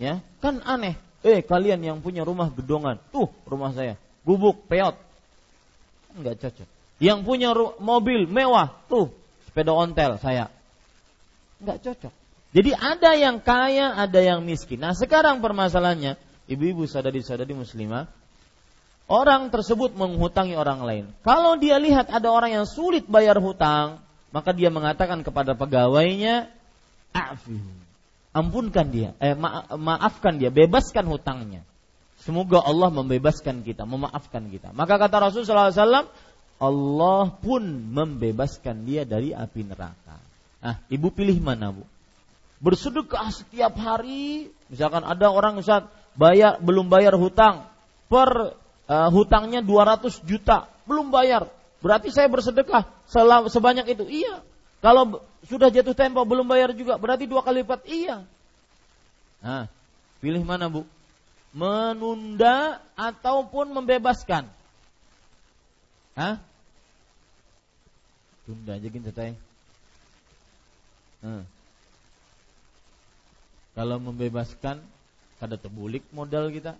Ya, 0.00 0.24
kan 0.40 0.64
aneh. 0.64 0.96
Eh, 1.22 1.44
kalian 1.44 1.84
yang 1.84 1.98
punya 2.02 2.26
rumah 2.26 2.50
gedongan, 2.50 2.98
tuh 3.14 3.30
rumah 3.46 3.70
saya, 3.76 3.94
gubuk, 4.26 4.64
peot. 4.66 4.98
Enggak 6.16 6.40
cocok. 6.40 6.68
Yang 6.98 7.18
punya 7.22 7.54
mobil 7.78 8.26
mewah, 8.26 8.74
tuh 8.90 9.14
sepeda 9.52 9.76
ontel 9.76 10.16
saya. 10.16 10.48
Enggak 11.60 11.84
cocok. 11.84 12.12
Jadi 12.56 12.70
ada 12.72 13.12
yang 13.12 13.36
kaya, 13.44 13.92
ada 13.92 14.20
yang 14.20 14.40
miskin. 14.40 14.80
Nah 14.80 14.96
sekarang 14.96 15.44
permasalahannya, 15.44 16.16
ibu-ibu 16.48 16.88
sadari-sadari 16.88 17.52
muslimah, 17.52 18.08
orang 19.12 19.52
tersebut 19.52 19.92
menghutangi 19.92 20.56
orang 20.56 20.80
lain. 20.84 21.04
Kalau 21.20 21.60
dia 21.60 21.76
lihat 21.76 22.08
ada 22.08 22.32
orang 22.32 22.56
yang 22.56 22.66
sulit 22.68 23.04
bayar 23.04 23.36
hutang, 23.36 24.00
maka 24.32 24.56
dia 24.56 24.72
mengatakan 24.72 25.20
kepada 25.20 25.52
pegawainya, 25.52 26.48
Afihu. 27.12 27.72
Ampunkan 28.32 28.88
dia, 28.88 29.12
eh, 29.20 29.36
ma 29.36 29.68
maafkan 29.76 30.40
dia, 30.40 30.48
bebaskan 30.48 31.04
hutangnya. 31.04 31.68
Semoga 32.24 32.64
Allah 32.64 32.88
membebaskan 32.88 33.60
kita, 33.60 33.84
memaafkan 33.84 34.48
kita. 34.48 34.72
Maka 34.72 34.96
kata 34.96 35.20
Rasulullah 35.20 35.68
SAW, 35.68 36.08
Allah 36.62 37.34
pun 37.42 37.62
membebaskan 37.90 38.86
dia 38.86 39.02
dari 39.02 39.34
api 39.34 39.66
neraka. 39.66 40.22
Nah, 40.62 40.78
ibu 40.86 41.10
pilih 41.10 41.42
mana 41.42 41.74
bu? 41.74 41.82
Bersedekah 42.62 43.34
setiap 43.34 43.74
hari, 43.74 44.46
misalkan 44.70 45.02
ada 45.02 45.34
orang 45.34 45.58
Ustaz 45.58 45.90
bayar 46.14 46.62
belum 46.62 46.86
bayar 46.86 47.18
hutang, 47.18 47.66
per 48.06 48.54
uh, 48.86 49.10
hutangnya 49.10 49.58
200 49.58 50.22
juta, 50.22 50.70
belum 50.86 51.10
bayar. 51.10 51.50
Berarti 51.82 52.14
saya 52.14 52.30
bersedekah 52.30 52.86
selama, 53.10 53.50
sebanyak 53.50 53.98
itu. 53.98 54.06
Iya. 54.06 54.38
Kalau 54.78 55.18
sudah 55.50 55.66
jatuh 55.66 55.98
tempo 55.98 56.22
belum 56.22 56.46
bayar 56.46 56.70
juga, 56.78 56.94
berarti 56.94 57.26
dua 57.26 57.42
kali 57.42 57.66
lipat. 57.66 57.82
Iya. 57.90 58.22
Nah, 59.42 59.66
pilih 60.22 60.46
mana 60.46 60.70
bu? 60.70 60.86
Menunda 61.50 62.78
ataupun 62.94 63.74
membebaskan? 63.74 64.46
Hah? 66.14 66.38
Tunda 68.42 68.74
aja 68.74 68.86
gini 68.86 69.04
teteh. 69.06 69.34
Hmm. 71.22 71.46
Kalau 73.72 73.96
membebaskan 74.02 74.82
kada 75.38 75.56
terbulik 75.56 76.02
modal 76.12 76.50
kita. 76.52 76.76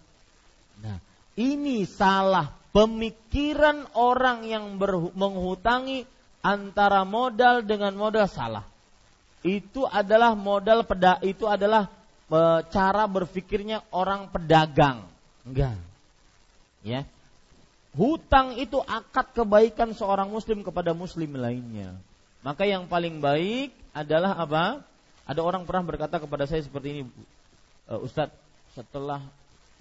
Nah, 0.82 0.98
Ini 1.32 1.89
salah 1.89 2.52
pemikiran 2.76 3.89
orang 3.97 4.44
yang 4.44 4.76
menghutangi 5.16 6.05
antara 6.44 7.09
modal 7.09 7.64
dengan 7.64 7.97
modal 7.97 8.28
salah. 8.28 8.68
Itu 9.40 9.89
adalah 9.89 10.36
modal 10.36 10.84
peda 10.84 11.18
itu 11.24 11.48
adalah 11.48 11.89
e, 12.28 12.40
cara 12.68 13.09
berpikirnya 13.09 13.80
orang 13.97 14.28
pedagang. 14.28 15.09
Enggak. 15.48 15.80
Ya. 16.84 17.09
Hutang 17.93 18.56
itu 18.56 18.81
akad 18.89 19.36
kebaikan 19.36 19.93
seorang 19.93 20.32
muslim 20.32 20.64
kepada 20.64 20.97
muslim 20.97 21.36
lainnya. 21.36 21.93
Maka 22.40 22.64
yang 22.64 22.89
paling 22.89 23.20
baik 23.20 23.70
adalah 23.93 24.32
apa? 24.32 24.81
Ada 25.28 25.44
orang 25.44 25.69
pernah 25.69 25.85
berkata 25.85 26.16
kepada 26.16 26.48
saya 26.48 26.64
seperti 26.64 26.89
ini, 26.89 27.02
e, 27.86 27.94
Ustadz, 28.01 28.35
setelah 28.73 29.20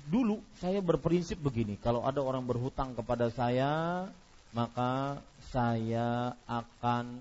dulu 0.05 0.43
saya 0.59 0.83
berprinsip 0.83 1.39
begini, 1.39 1.79
kalau 1.79 2.03
ada 2.03 2.19
orang 2.19 2.43
berhutang 2.43 2.93
kepada 2.93 3.31
saya, 3.31 4.05
maka 4.51 5.17
saya 5.49 6.35
akan 6.45 7.15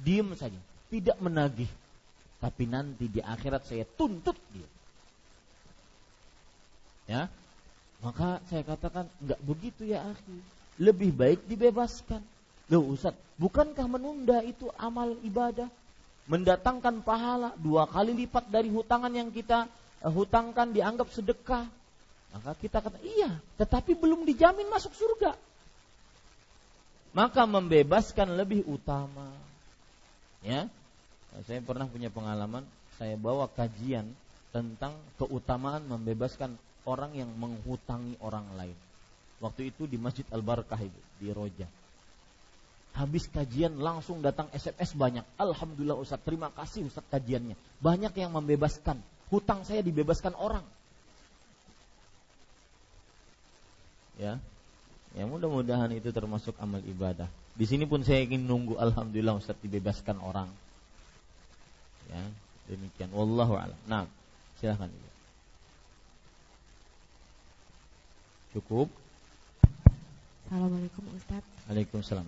diem 0.00 0.30
saja, 0.38 0.60
tidak 0.88 1.18
menagih. 1.18 1.68
Tapi 2.38 2.64
nanti 2.70 3.10
di 3.10 3.18
akhirat 3.18 3.66
saya 3.66 3.82
tuntut 3.98 4.38
dia. 4.54 4.68
Ya, 7.06 7.22
maka 8.06 8.38
saya 8.46 8.62
katakan 8.62 9.10
nggak 9.18 9.40
begitu 9.42 9.82
ya 9.82 10.06
akhi. 10.06 10.38
Lebih 10.78 11.10
baik 11.10 11.40
dibebaskan. 11.50 12.22
Loh 12.70 12.94
Ustaz, 12.94 13.18
bukankah 13.34 13.90
menunda 13.90 14.46
itu 14.46 14.70
amal 14.78 15.18
ibadah? 15.26 15.66
Mendatangkan 16.30 17.02
pahala 17.02 17.50
dua 17.58 17.90
kali 17.90 18.14
lipat 18.14 18.46
dari 18.46 18.70
hutangan 18.70 19.10
yang 19.10 19.34
kita 19.34 19.66
uh, 20.06 20.12
hutangkan 20.14 20.70
dianggap 20.70 21.10
sedekah. 21.10 21.66
Maka 22.30 22.54
kita 22.62 22.78
kata 22.78 22.98
iya, 23.02 23.42
tetapi 23.58 23.98
belum 23.98 24.22
dijamin 24.22 24.70
masuk 24.70 24.94
surga 24.94 25.34
maka 27.16 27.48
membebaskan 27.48 28.36
lebih 28.36 28.60
utama. 28.68 29.32
Ya. 30.44 30.68
Saya 31.48 31.64
pernah 31.64 31.88
punya 31.88 32.12
pengalaman, 32.12 32.60
saya 33.00 33.16
bawa 33.16 33.48
kajian 33.48 34.04
tentang 34.52 34.92
keutamaan 35.16 35.80
membebaskan 35.88 36.52
orang 36.86 37.12
yang 37.18 37.30
menghutangi 37.34 38.16
orang 38.22 38.46
lain. 38.54 38.78
Waktu 39.42 39.74
itu 39.74 39.84
di 39.84 40.00
Masjid 40.00 40.24
Al-Barakah 40.32 40.80
itu, 40.80 41.00
di 41.20 41.28
Roja. 41.34 41.68
Habis 42.96 43.28
kajian 43.28 43.76
langsung 43.76 44.24
datang 44.24 44.48
SMS 44.56 44.96
banyak. 44.96 45.24
Alhamdulillah 45.36 46.00
Ustaz, 46.00 46.16
terima 46.24 46.48
kasih 46.48 46.88
Ustaz 46.88 47.04
kajiannya. 47.12 47.52
Banyak 47.84 48.16
yang 48.16 48.32
membebaskan. 48.32 48.96
Hutang 49.28 49.68
saya 49.68 49.84
dibebaskan 49.84 50.32
orang. 50.32 50.64
Ya, 54.16 54.40
Ya 55.16 55.24
mudah-mudahan 55.24 55.88
itu 55.96 56.12
termasuk 56.12 56.52
amal 56.60 56.84
ibadah. 56.84 57.24
Di 57.56 57.64
sini 57.64 57.88
pun 57.88 58.04
saya 58.04 58.20
ingin 58.20 58.44
nunggu 58.44 58.76
alhamdulillah 58.76 59.40
Ustaz 59.40 59.56
dibebaskan 59.64 60.20
orang. 60.20 60.52
Ya, 62.12 62.20
demikian 62.68 63.08
wallahu 63.16 63.56
a'lam. 63.56 63.80
Nah, 63.88 64.04
silahkan 64.60 64.92
Ibu. 64.92 65.05
Cukup? 68.56 68.88
Assalamualaikum 70.48 71.04
Ustaz. 71.12 71.44
Waalaikumsalam. 71.68 72.24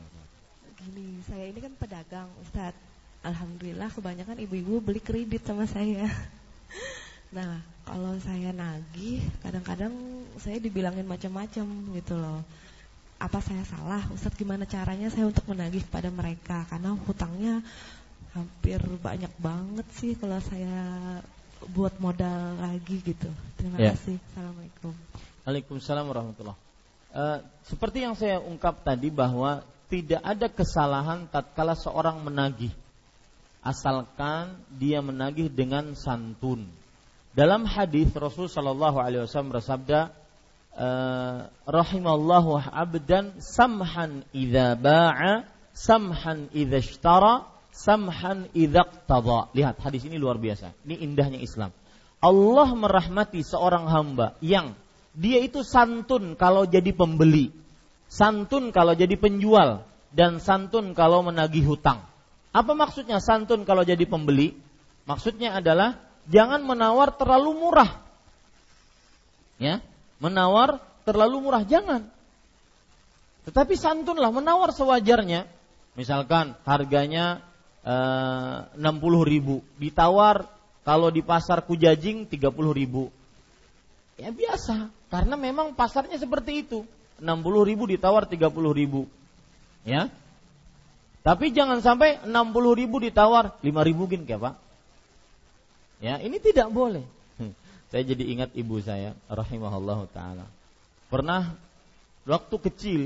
Gini, 0.77 1.25
saya 1.25 1.49
ini 1.49 1.65
kan 1.65 1.73
pedagang 1.81 2.29
Ustaz. 2.45 2.77
Alhamdulillah 3.25 3.89
kebanyakan 3.89 4.37
ibu-ibu 4.45 4.85
beli 4.85 5.01
kredit 5.01 5.49
sama 5.49 5.65
saya. 5.65 6.05
Nah, 7.29 7.61
kalau 7.85 8.17
saya 8.25 8.57
nagih, 8.57 9.21
kadang-kadang 9.45 9.93
saya 10.41 10.57
dibilangin 10.65 11.05
macam-macam 11.05 11.93
gitu 11.93 12.17
loh 12.17 12.41
apa 13.19 13.43
saya 13.43 13.67
salah 13.67 14.01
Ustadz 14.15 14.39
gimana 14.39 14.63
caranya 14.63 15.11
saya 15.11 15.27
untuk 15.27 15.43
menagih 15.51 15.83
pada 15.91 16.07
mereka 16.07 16.63
karena 16.71 16.95
hutangnya 16.95 17.61
hampir 18.31 18.79
banyak 19.03 19.29
banget 19.43 19.87
sih 19.91 20.15
kalau 20.15 20.39
saya 20.39 21.19
buat 21.75 21.99
modal 21.99 22.55
lagi 22.63 23.03
gitu 23.03 23.27
terima 23.59 23.77
ya. 23.83 23.91
kasih 23.91 24.23
assalamualaikum 24.31 24.95
Waalaikumsalam 25.49 26.05
warahmatullah 26.13 26.57
uh, 27.17 27.41
seperti 27.65 28.05
yang 28.05 28.13
saya 28.13 28.37
ungkap 28.37 28.85
tadi 28.85 29.09
bahwa 29.09 29.65
tidak 29.89 30.21
ada 30.21 30.53
kesalahan 30.53 31.25
tatkala 31.33 31.73
seorang 31.73 32.21
menagih 32.21 32.69
asalkan 33.65 34.61
dia 34.77 35.01
menagih 35.01 35.49
dengan 35.49 35.97
santun 35.97 36.69
dalam 37.33 37.65
hadis 37.65 38.11
Rasul 38.19 38.51
Shallallahu 38.51 38.99
Alaihi 39.01 39.25
Wasallam 39.25 39.57
bersabda 39.57 40.11
uh, 40.75 41.47
rahimallahu 41.71 42.59
abdan 42.67 43.39
samhan 43.39 44.27
idza 44.35 44.75
ba'a 44.75 45.47
samhan 45.71 46.51
idza 46.51 46.83
ishtara 46.83 47.47
samhan 47.71 48.51
idza 48.59 48.83
iqtada. 48.91 49.55
Lihat 49.55 49.79
hadis 49.79 50.03
ini 50.11 50.19
luar 50.19 50.35
biasa. 50.35 50.75
Ini 50.83 50.99
indahnya 50.99 51.39
Islam. 51.39 51.71
Allah 52.19 52.69
merahmati 52.75 53.47
seorang 53.47 53.87
hamba 53.87 54.35
yang 54.43 54.75
dia 55.19 55.43
itu 55.43 55.67
santun 55.67 56.39
kalau 56.39 56.63
jadi 56.63 56.95
pembeli, 56.95 57.51
santun 58.07 58.71
kalau 58.71 58.95
jadi 58.95 59.19
penjual, 59.19 59.83
dan 60.15 60.39
santun 60.39 60.95
kalau 60.95 61.27
menagih 61.27 61.67
hutang. 61.67 62.07
Apa 62.55 62.73
maksudnya 62.79 63.19
santun 63.19 63.67
kalau 63.67 63.83
jadi 63.83 64.07
pembeli? 64.07 64.55
Maksudnya 65.11 65.59
adalah 65.59 65.99
jangan 66.31 66.63
menawar 66.63 67.19
terlalu 67.19 67.51
murah. 67.59 67.99
Ya, 69.59 69.83
menawar 70.23 70.79
terlalu 71.03 71.51
murah 71.51 71.67
jangan. 71.67 72.07
Tetapi 73.43 73.75
santunlah 73.75 74.31
menawar 74.31 74.71
sewajarnya. 74.71 75.51
Misalkan 75.99 76.55
harganya 76.63 77.43
eh, 77.83 78.71
60 78.79 78.87
ribu, 79.27 79.67
ditawar 79.83 80.47
kalau 80.87 81.11
di 81.11 81.27
pasar 81.27 81.67
Kujajing 81.67 82.31
30 82.31 82.55
ribu. 82.71 83.11
Ya 84.19 84.35
biasa, 84.35 84.91
karena 85.15 85.39
memang 85.39 85.73
pasarnya 85.79 86.19
seperti 86.19 86.67
itu. 86.67 86.83
60 87.23 87.71
ribu 87.71 87.87
ditawar 87.87 88.27
30 88.27 88.51
ribu. 88.75 89.07
Ya, 89.87 90.11
tapi 91.29 91.51
jangan 91.55 91.83
sampai 91.83 92.23
60 92.25 92.79
ribu 92.79 92.97
ditawar 93.03 93.59
5 93.63 93.89
ribu 93.89 94.09
gin 94.11 94.25
ya 94.25 94.39
Pak. 94.39 94.55
Ya, 95.99 96.15
ini 96.23 96.39
tidak 96.39 96.71
boleh. 96.71 97.03
Saya 97.89 98.05
jadi 98.05 98.25
ingat 98.33 98.51
ibu 98.53 98.81
saya, 98.85 99.17
rahimahullah 99.29 100.09
taala. 100.13 100.45
Pernah 101.09 101.57
waktu 102.29 102.57
kecil, 102.69 103.01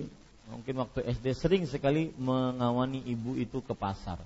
mungkin 0.51 0.75
waktu 0.83 1.07
SD 1.07 1.27
sering 1.39 1.65
sekali 1.71 2.11
mengawani 2.19 2.99
ibu 3.07 3.39
itu 3.39 3.63
ke 3.63 3.75
pasar. 3.79 4.19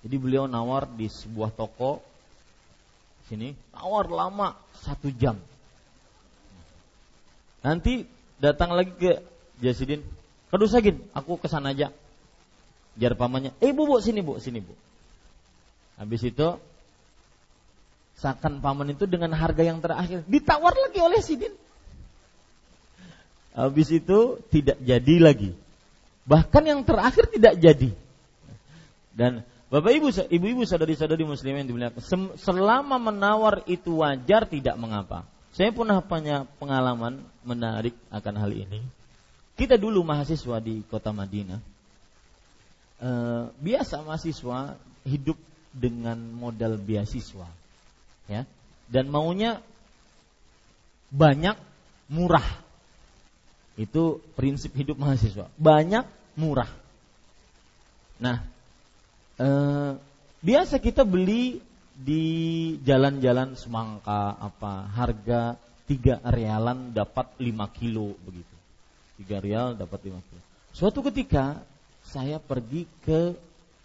Jadi 0.00 0.16
beliau 0.16 0.48
nawar 0.48 0.88
di 0.88 1.08
sebuah 1.12 1.52
toko 1.52 2.00
sini, 3.30 3.54
nawar 3.70 4.10
lama 4.10 4.58
satu 4.82 5.14
jam. 5.14 5.38
Nanti 7.62 8.02
datang 8.42 8.74
lagi 8.74 8.90
ke 8.98 9.22
Jasidin, 9.62 10.02
Sagin, 10.66 10.98
aku 11.14 11.38
ke 11.38 11.46
sana 11.46 11.70
aja. 11.70 11.94
Biar 12.98 13.14
pamannya, 13.14 13.54
eh 13.62 13.70
bu, 13.70 13.86
bu 13.86 14.02
sini 14.02 14.18
bu, 14.18 14.42
sini 14.42 14.58
bu. 14.58 14.74
Habis 15.94 16.26
itu 16.26 16.58
Seakan 18.20 18.60
paman 18.60 18.92
itu 18.92 19.08
dengan 19.08 19.32
harga 19.32 19.64
yang 19.64 19.80
terakhir 19.80 20.20
ditawar 20.28 20.76
lagi 20.76 21.00
oleh 21.00 21.24
Sidin. 21.24 21.56
Habis 23.56 23.88
itu 23.96 24.36
tidak 24.52 24.76
jadi 24.84 25.14
lagi. 25.16 25.56
Bahkan 26.28 26.62
yang 26.68 26.80
terakhir 26.84 27.32
tidak 27.32 27.56
jadi. 27.56 27.90
Dan 29.16 29.40
Bapak 29.70 29.92
Ibu, 29.94 30.08
ibu-ibu 30.34 30.66
saudari-saudari 30.66 31.22
muslim 31.22 31.54
yang 31.54 31.66
dimuliakan, 31.70 32.02
selama 32.34 32.98
menawar 32.98 33.62
itu 33.70 34.02
wajar 34.02 34.42
tidak 34.50 34.74
mengapa. 34.74 35.22
Saya 35.54 35.70
pernah 35.70 36.02
punya 36.02 36.46
pengalaman 36.58 37.22
menarik 37.46 37.94
akan 38.10 38.34
hal 38.34 38.50
ini. 38.50 38.82
Kita 39.54 39.78
dulu 39.78 40.02
mahasiswa 40.02 40.58
di 40.58 40.82
kota 40.90 41.14
Madinah. 41.14 41.62
E, 42.98 43.10
biasa 43.62 44.02
mahasiswa 44.02 44.74
hidup 45.06 45.38
dengan 45.70 46.18
modal 46.18 46.74
beasiswa 46.76 47.46
ya 48.26 48.42
dan 48.90 49.06
maunya 49.06 49.62
banyak 51.14 51.54
murah 52.10 52.46
itu 53.78 54.18
prinsip 54.34 54.74
hidup 54.74 54.98
mahasiswa 54.98 55.46
banyak 55.54 56.02
murah 56.34 56.70
nah 58.18 58.42
eh, 59.40 59.92
biasa 60.44 60.76
kita 60.78 61.08
beli 61.08 61.64
di 61.96 62.24
jalan-jalan 62.84 63.56
semangka 63.56 64.36
apa 64.36 64.88
harga 64.92 65.56
tiga 65.88 66.20
realan 66.28 66.92
dapat 66.92 67.32
lima 67.40 67.68
kilo 67.72 68.16
begitu 68.24 68.56
tiga 69.20 69.40
real 69.40 69.72
dapat 69.76 70.12
lima 70.12 70.20
kilo 70.24 70.40
suatu 70.76 71.00
ketika 71.08 71.60
saya 72.04 72.40
pergi 72.40 72.88
ke 73.04 73.36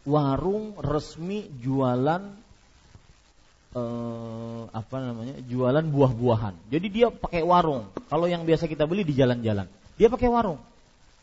warung 0.05 0.77
resmi 0.79 1.49
jualan 1.59 2.23
eh, 3.75 4.63
apa 4.71 4.97
namanya 5.01 5.41
jualan 5.45 5.83
buah-buahan. 5.83 6.71
Jadi 6.71 6.87
dia 6.87 7.07
pakai 7.11 7.41
warung. 7.43 7.89
Kalau 8.07 8.29
yang 8.29 8.47
biasa 8.47 8.69
kita 8.69 8.87
beli 8.87 9.03
di 9.03 9.17
jalan-jalan, 9.17 9.67
dia 9.99 10.07
pakai 10.07 10.29
warung. 10.31 10.61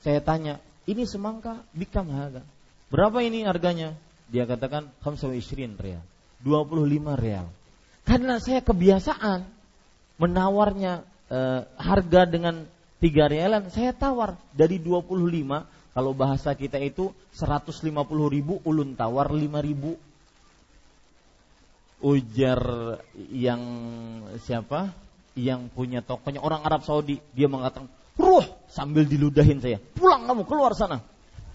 Saya 0.02 0.18
tanya, 0.18 0.58
ini 0.84 1.06
semangka 1.06 1.62
bikam 1.72 2.10
harga. 2.10 2.42
Berapa 2.92 3.24
ini 3.24 3.46
harganya? 3.46 3.96
Dia 4.32 4.48
katakan 4.48 4.88
25 5.04 5.76
real. 5.76 6.00
25 6.40 7.20
real. 7.20 7.46
Karena 8.08 8.40
saya 8.40 8.64
kebiasaan 8.64 9.44
menawarnya 10.16 11.04
eh, 11.28 11.60
harga 11.76 12.24
dengan 12.24 12.64
3 12.98 13.28
realan, 13.28 13.68
saya 13.68 13.92
tawar. 13.92 14.40
Dari 14.56 14.80
25 14.80 15.12
kalau 15.92 16.16
bahasa 16.16 16.56
kita 16.56 16.80
itu 16.80 17.12
150 17.36 17.92
ribu 18.32 18.64
ulun 18.64 18.96
tawar 18.96 19.28
5 19.28 19.36
ribu. 19.60 20.00
Ujar 22.02 22.58
yang 23.30 23.62
siapa? 24.40 24.90
Yang 25.36 25.70
punya 25.76 26.00
tokonya 26.00 26.40
orang 26.42 26.64
Arab 26.64 26.82
Saudi 26.82 27.20
dia 27.32 27.46
mengatakan 27.46 27.88
ruh 28.20 28.44
sambil 28.68 29.08
diludahin 29.08 29.64
saya 29.64 29.80
pulang 29.96 30.28
kamu 30.28 30.44
keluar 30.44 30.76
sana. 30.76 31.00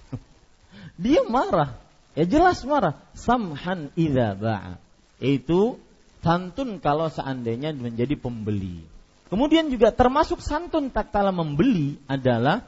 Dia 1.03 1.21
marah 1.29 1.86
ya 2.17 2.25
jelas 2.25 2.65
marah 2.65 2.97
samhan 3.13 3.93
idza 3.93 4.33
ba'a 4.33 4.81
itu 5.21 5.77
santun 6.25 6.81
kalau 6.81 7.13
seandainya 7.13 7.77
menjadi 7.77 8.17
pembeli 8.17 8.81
kemudian 9.29 9.69
juga 9.69 9.93
termasuk 9.93 10.41
santun 10.41 10.89
tak 10.89 11.13
kala 11.13 11.29
membeli 11.29 12.01
adalah 12.09 12.65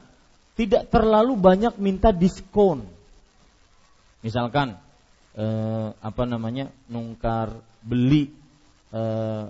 tidak 0.60 0.92
terlalu 0.92 1.40
banyak 1.40 1.80
minta 1.80 2.12
diskon. 2.12 2.84
Misalkan 4.20 4.76
eh, 5.40 5.88
apa 5.96 6.24
namanya 6.28 6.68
nungkar 6.92 7.56
beli 7.80 8.28
eh, 8.92 9.46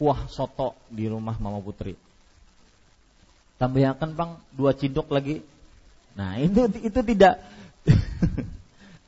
kuah 0.00 0.20
soto 0.32 0.80
di 0.88 1.04
rumah 1.12 1.36
Mama 1.36 1.60
Putri. 1.60 1.92
Tambahkan 3.60 4.16
bang 4.16 4.40
dua 4.56 4.72
cidok 4.72 5.12
lagi. 5.12 5.44
Nah 6.16 6.40
itu 6.48 6.72
itu 6.80 7.00
tidak 7.04 7.44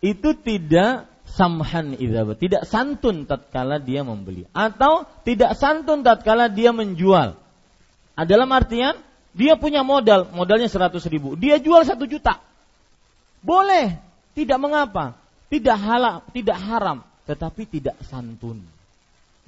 itu 0.01 0.32
tidak 0.36 1.09
samhan 1.28 1.94
idaba, 1.94 2.35
tidak 2.35 2.66
santun 2.66 3.28
tatkala 3.28 3.78
dia 3.78 4.02
membeli 4.02 4.48
atau 4.51 5.06
tidak 5.22 5.55
santun 5.55 6.02
tatkala 6.02 6.51
dia 6.51 6.74
menjual. 6.74 7.39
Dalam 8.20 8.51
artian 8.52 9.01
dia 9.31 9.55
punya 9.55 9.86
modal, 9.86 10.27
modalnya 10.35 10.66
100 10.66 10.98
ribu. 11.06 11.39
Dia 11.39 11.62
jual 11.62 11.86
satu 11.86 12.05
juta. 12.05 12.43
Boleh, 13.40 13.97
tidak 14.35 14.59
mengapa. 14.59 15.16
Tidak 15.51 15.74
halal, 15.74 16.22
tidak 16.31 16.59
haram, 16.62 17.02
tetapi 17.27 17.66
tidak 17.66 17.98
santun. 18.06 18.62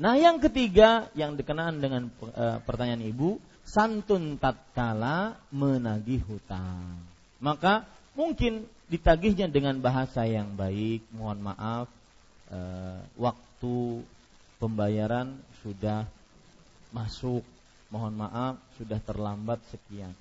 Nah 0.02 0.18
yang 0.18 0.42
ketiga 0.42 1.06
yang 1.14 1.38
dikenal 1.38 1.78
dengan 1.78 2.10
e, 2.10 2.44
pertanyaan 2.66 3.06
ibu, 3.06 3.38
santun 3.62 4.34
tatkala 4.34 5.38
menagih 5.54 6.26
hutang. 6.26 6.98
Maka 7.38 7.86
mungkin 8.18 8.66
ditagihnya 8.92 9.48
dengan 9.48 9.80
bahasa 9.80 10.28
yang 10.28 10.52
baik, 10.52 11.00
mohon 11.16 11.40
maaf, 11.40 11.88
e, 12.52 12.60
waktu 13.16 14.04
pembayaran 14.60 15.32
sudah 15.64 16.04
masuk 16.92 17.40
mohon 17.92 18.16
maaf 18.16 18.56
sudah 18.80 18.96
terlambat 19.04 19.60
sekian. 19.68 20.16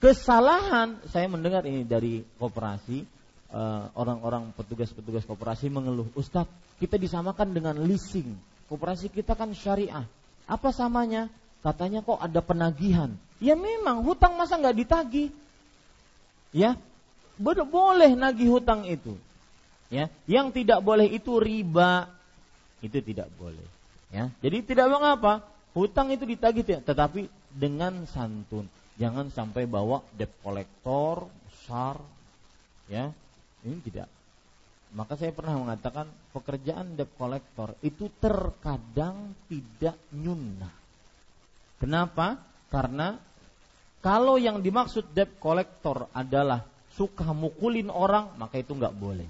Kesalahan 0.00 0.96
saya 1.12 1.28
mendengar 1.28 1.60
ini 1.68 1.84
dari 1.84 2.24
koperasi 2.40 3.04
eh, 3.52 3.84
orang-orang 3.92 4.48
petugas-petugas 4.56 5.28
koperasi 5.28 5.68
mengeluh, 5.68 6.08
Ustadz 6.16 6.48
kita 6.80 6.96
disamakan 6.96 7.52
dengan 7.52 7.76
leasing. 7.84 8.32
Koperasi 8.72 9.12
kita 9.12 9.36
kan 9.36 9.52
syariah. 9.52 10.08
Apa 10.48 10.72
samanya? 10.72 11.28
Katanya 11.60 12.00
kok 12.00 12.18
ada 12.18 12.40
penagihan. 12.40 13.12
Ya 13.36 13.52
memang 13.52 14.00
hutang 14.00 14.32
masa 14.40 14.56
nggak 14.56 14.76
ditagih? 14.80 15.28
Ya 16.56 16.80
boleh 17.38 18.12
nagih 18.16 18.48
hutang 18.52 18.84
itu. 18.88 19.16
Ya, 19.86 20.10
yang 20.26 20.50
tidak 20.50 20.82
boleh 20.82 21.06
itu 21.06 21.38
riba, 21.38 22.10
itu 22.82 22.98
tidak 23.00 23.30
boleh. 23.38 23.62
Ya, 24.10 24.30
jadi 24.42 24.62
tidak 24.66 24.90
mengapa 24.90 25.46
Hutang 25.76 26.08
itu 26.08 26.24
ditagih 26.24 26.64
tetapi 26.64 27.28
dengan 27.52 28.08
santun. 28.08 28.64
Jangan 28.96 29.28
sampai 29.28 29.68
bawa 29.68 30.00
debt 30.16 30.32
collector 30.40 31.28
besar 31.28 32.00
ya. 32.88 33.12
Ini 33.60 33.76
tidak. 33.84 34.08
Maka 34.96 35.20
saya 35.20 35.36
pernah 35.36 35.60
mengatakan 35.60 36.08
pekerjaan 36.32 36.96
debt 36.96 37.12
collector 37.20 37.76
itu 37.84 38.08
terkadang 38.16 39.36
tidak 39.52 40.00
nyunnah. 40.16 40.72
Kenapa? 41.76 42.40
Karena 42.72 43.20
kalau 44.00 44.40
yang 44.40 44.64
dimaksud 44.64 45.12
debt 45.12 45.36
collector 45.36 46.08
adalah 46.16 46.64
suka 46.96 47.36
mukulin 47.36 47.92
orang, 47.92 48.34
maka 48.40 48.58
itu 48.58 48.72
nggak 48.72 48.96
boleh. 48.96 49.28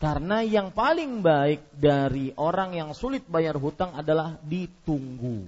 Karena 0.00 0.42
yang 0.44 0.74
paling 0.74 1.22
baik 1.24 1.76
dari 1.76 2.34
orang 2.34 2.74
yang 2.76 2.90
sulit 2.92 3.24
bayar 3.24 3.56
hutang 3.56 3.94
adalah 3.94 4.36
ditunggu 4.42 5.46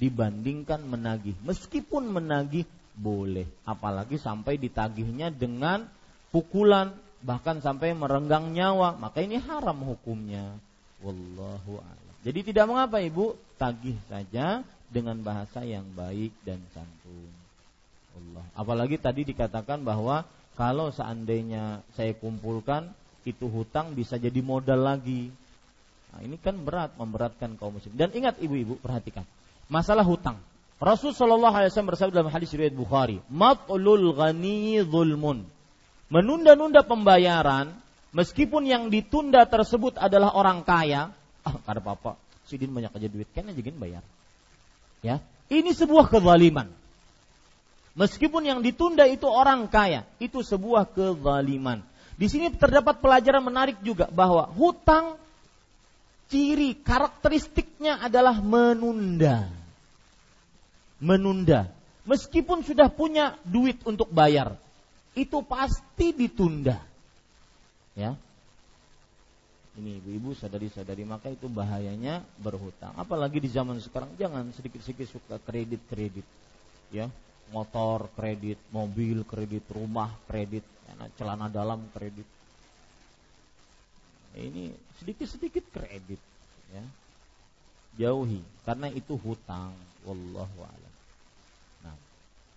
dibandingkan 0.00 0.82
menagih. 0.82 1.36
Meskipun 1.44 2.10
menagih 2.10 2.66
boleh, 2.94 3.46
apalagi 3.66 4.18
sampai 4.18 4.58
ditagihnya 4.58 5.30
dengan 5.34 5.86
pukulan 6.34 6.94
bahkan 7.24 7.62
sampai 7.62 7.94
merenggang 7.94 8.52
nyawa, 8.52 8.98
maka 8.98 9.22
ini 9.22 9.38
haram 9.38 9.78
hukumnya. 9.82 10.58
Wallahu 11.00 11.80
a'lam. 11.80 12.14
Jadi 12.24 12.40
tidak 12.52 12.68
mengapa 12.68 13.00
Ibu, 13.00 13.36
tagih 13.60 13.96
saja 14.08 14.64
dengan 14.88 15.20
bahasa 15.20 15.64
yang 15.64 15.84
baik 15.92 16.32
dan 16.44 16.60
santun. 16.72 17.43
Allah. 18.14 18.44
Apalagi 18.54 18.96
tadi 18.96 19.26
dikatakan 19.26 19.82
bahwa 19.82 20.24
kalau 20.54 20.94
seandainya 20.94 21.82
saya 21.98 22.14
kumpulkan 22.14 22.94
itu 23.26 23.50
hutang 23.50 23.96
bisa 23.96 24.20
jadi 24.20 24.38
modal 24.44 24.78
lagi. 24.78 25.32
Nah, 26.14 26.20
ini 26.22 26.38
kan 26.38 26.54
berat, 26.62 26.94
memberatkan 26.94 27.58
kaum 27.58 27.74
muslim. 27.74 27.96
Dan 27.98 28.14
ingat 28.14 28.38
ibu-ibu, 28.38 28.78
perhatikan. 28.78 29.26
Masalah 29.66 30.06
hutang. 30.06 30.38
Rasul 30.78 31.16
Shallallahu 31.16 31.54
Alaihi 31.54 31.70
Wasallam 31.72 31.90
bersabda 31.96 32.14
dalam 32.22 32.30
hadis 32.30 32.52
riwayat 32.52 32.76
Bukhari, 32.76 33.18
"Matlul 33.32 34.14
ghani 34.14 34.84
zulmun." 34.84 35.48
Menunda-nunda 36.12 36.84
pembayaran, 36.84 37.72
meskipun 38.12 38.68
yang 38.68 38.92
ditunda 38.92 39.48
tersebut 39.48 39.96
adalah 39.96 40.36
orang 40.36 40.62
kaya, 40.62 41.10
ah, 41.48 41.56
kada 41.64 41.80
apa-apa, 41.80 42.20
sidin 42.46 42.70
banyak 42.70 42.92
aja 42.92 43.08
duit, 43.08 43.26
kan 43.32 43.48
aja 43.48 43.58
bayar. 43.58 44.04
Ya, 45.00 45.24
ini 45.48 45.72
sebuah 45.72 46.12
kezaliman. 46.12 46.68
Meskipun 47.94 48.42
yang 48.42 48.58
ditunda 48.58 49.06
itu 49.06 49.30
orang 49.30 49.70
kaya, 49.70 50.02
itu 50.18 50.42
sebuah 50.42 50.90
kezaliman. 50.90 51.78
Di 52.18 52.26
sini 52.26 52.50
terdapat 52.50 52.98
pelajaran 52.98 53.42
menarik 53.42 53.78
juga 53.86 54.10
bahwa 54.10 54.50
hutang 54.50 55.18
ciri 56.26 56.74
karakteristiknya 56.74 58.02
adalah 58.02 58.42
menunda. 58.42 59.46
Menunda. 60.98 61.70
Meskipun 62.02 62.66
sudah 62.66 62.90
punya 62.90 63.38
duit 63.46 63.78
untuk 63.86 64.10
bayar, 64.10 64.58
itu 65.14 65.38
pasti 65.46 66.10
ditunda. 66.10 66.82
Ya. 67.94 68.18
Ini 69.74 69.98
ibu-ibu, 70.02 70.34
sadari-sadari 70.38 71.02
maka 71.02 71.30
itu 71.30 71.50
bahayanya 71.50 72.22
berhutang. 72.38 72.94
Apalagi 72.94 73.42
di 73.42 73.50
zaman 73.50 73.78
sekarang 73.82 74.14
jangan 74.14 74.50
sedikit-sedikit 74.54 75.18
suka 75.18 75.38
kredit-kredit. 75.42 76.22
Ya, 76.94 77.10
motor 77.52 78.08
kredit, 78.16 78.56
mobil 78.72 79.26
kredit, 79.26 79.64
rumah 79.68 80.12
kredit 80.28 80.64
karena 80.88 81.06
celana 81.18 81.46
dalam 81.50 81.84
kredit. 81.92 82.26
Ini 84.34 84.74
sedikit-sedikit 84.98 85.64
kredit 85.70 86.20
ya. 86.74 86.84
Jauhi 87.94 88.42
karena 88.66 88.90
itu 88.90 89.14
hutang 89.14 89.70
wallahu 90.02 90.66
a'lam. 90.66 90.94
Nah, 91.86 91.96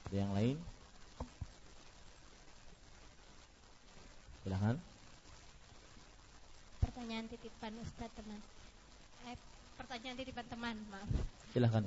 ada 0.10 0.16
yang 0.18 0.34
lain? 0.34 0.58
Silahkan 4.42 4.78
Pertanyaan 6.98 7.30
titipan 7.30 7.74
Ustaz 7.86 8.10
teman. 8.18 8.42
Eh, 9.30 9.38
pertanyaan 9.78 10.18
titipan 10.18 10.46
teman, 10.50 10.76
maaf. 10.90 11.10
Silahkan. 11.54 11.86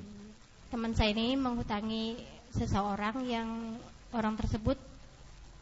Teman 0.71 0.95
saya 0.95 1.11
ini 1.11 1.35
menghutangi 1.35 2.15
seseorang 2.55 3.27
yang 3.27 3.75
orang 4.15 4.39
tersebut 4.39 4.79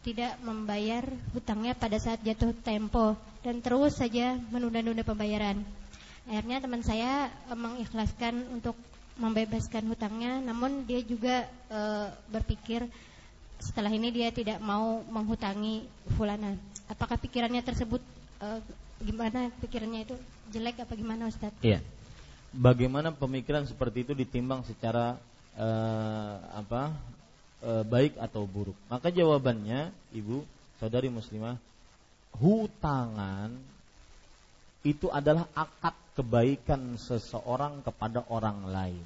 tidak 0.05 0.37
membayar 0.45 1.05
hutangnya 1.33 1.73
pada 1.73 1.97
saat 1.97 2.21
jatuh 2.21 2.53
tempo 2.61 3.17
dan 3.41 3.65
terus 3.65 3.97
saja 3.97 4.37
menunda-nunda 4.53 5.01
pembayaran. 5.05 5.65
Akhirnya 6.29 6.61
teman 6.61 6.85
saya 6.85 7.33
e, 7.49 7.53
mengikhlaskan 7.57 8.53
untuk 8.53 8.77
membebaskan 9.17 9.89
hutangnya, 9.89 10.45
namun 10.45 10.85
dia 10.85 11.01
juga 11.01 11.49
e, 11.73 11.81
berpikir 12.29 12.85
setelah 13.59 13.89
ini 13.89 14.13
dia 14.13 14.29
tidak 14.29 14.61
mau 14.61 15.01
menghutangi 15.09 15.89
fulana. 16.15 16.53
Apakah 16.85 17.17
pikirannya 17.17 17.65
tersebut 17.65 18.05
e, 18.45 18.47
gimana 19.03 19.49
pikirannya 19.65 20.05
itu 20.05 20.15
jelek 20.53 20.85
apa 20.85 20.93
gimana 20.93 21.33
Ustaz? 21.33 21.53
Iya. 21.65 21.81
Bagaimana 22.49 23.13
pemikiran 23.13 23.69
seperti 23.69 24.09
itu 24.09 24.13
ditimbang 24.17 24.65
secara 24.65 25.21
uh, 25.57 26.35
apa 26.57 26.97
uh, 27.61 27.85
baik 27.85 28.17
atau 28.17 28.49
buruk? 28.49 28.77
Maka 28.89 29.13
jawabannya, 29.13 29.93
ibu, 30.17 30.49
saudari 30.81 31.13
muslimah, 31.13 31.61
hutangan 32.41 33.53
itu 34.81 35.13
adalah 35.13 35.45
akad 35.53 35.93
kebaikan 36.17 36.97
seseorang 36.97 37.85
kepada 37.85 38.25
orang 38.33 38.65
lain. 38.65 39.05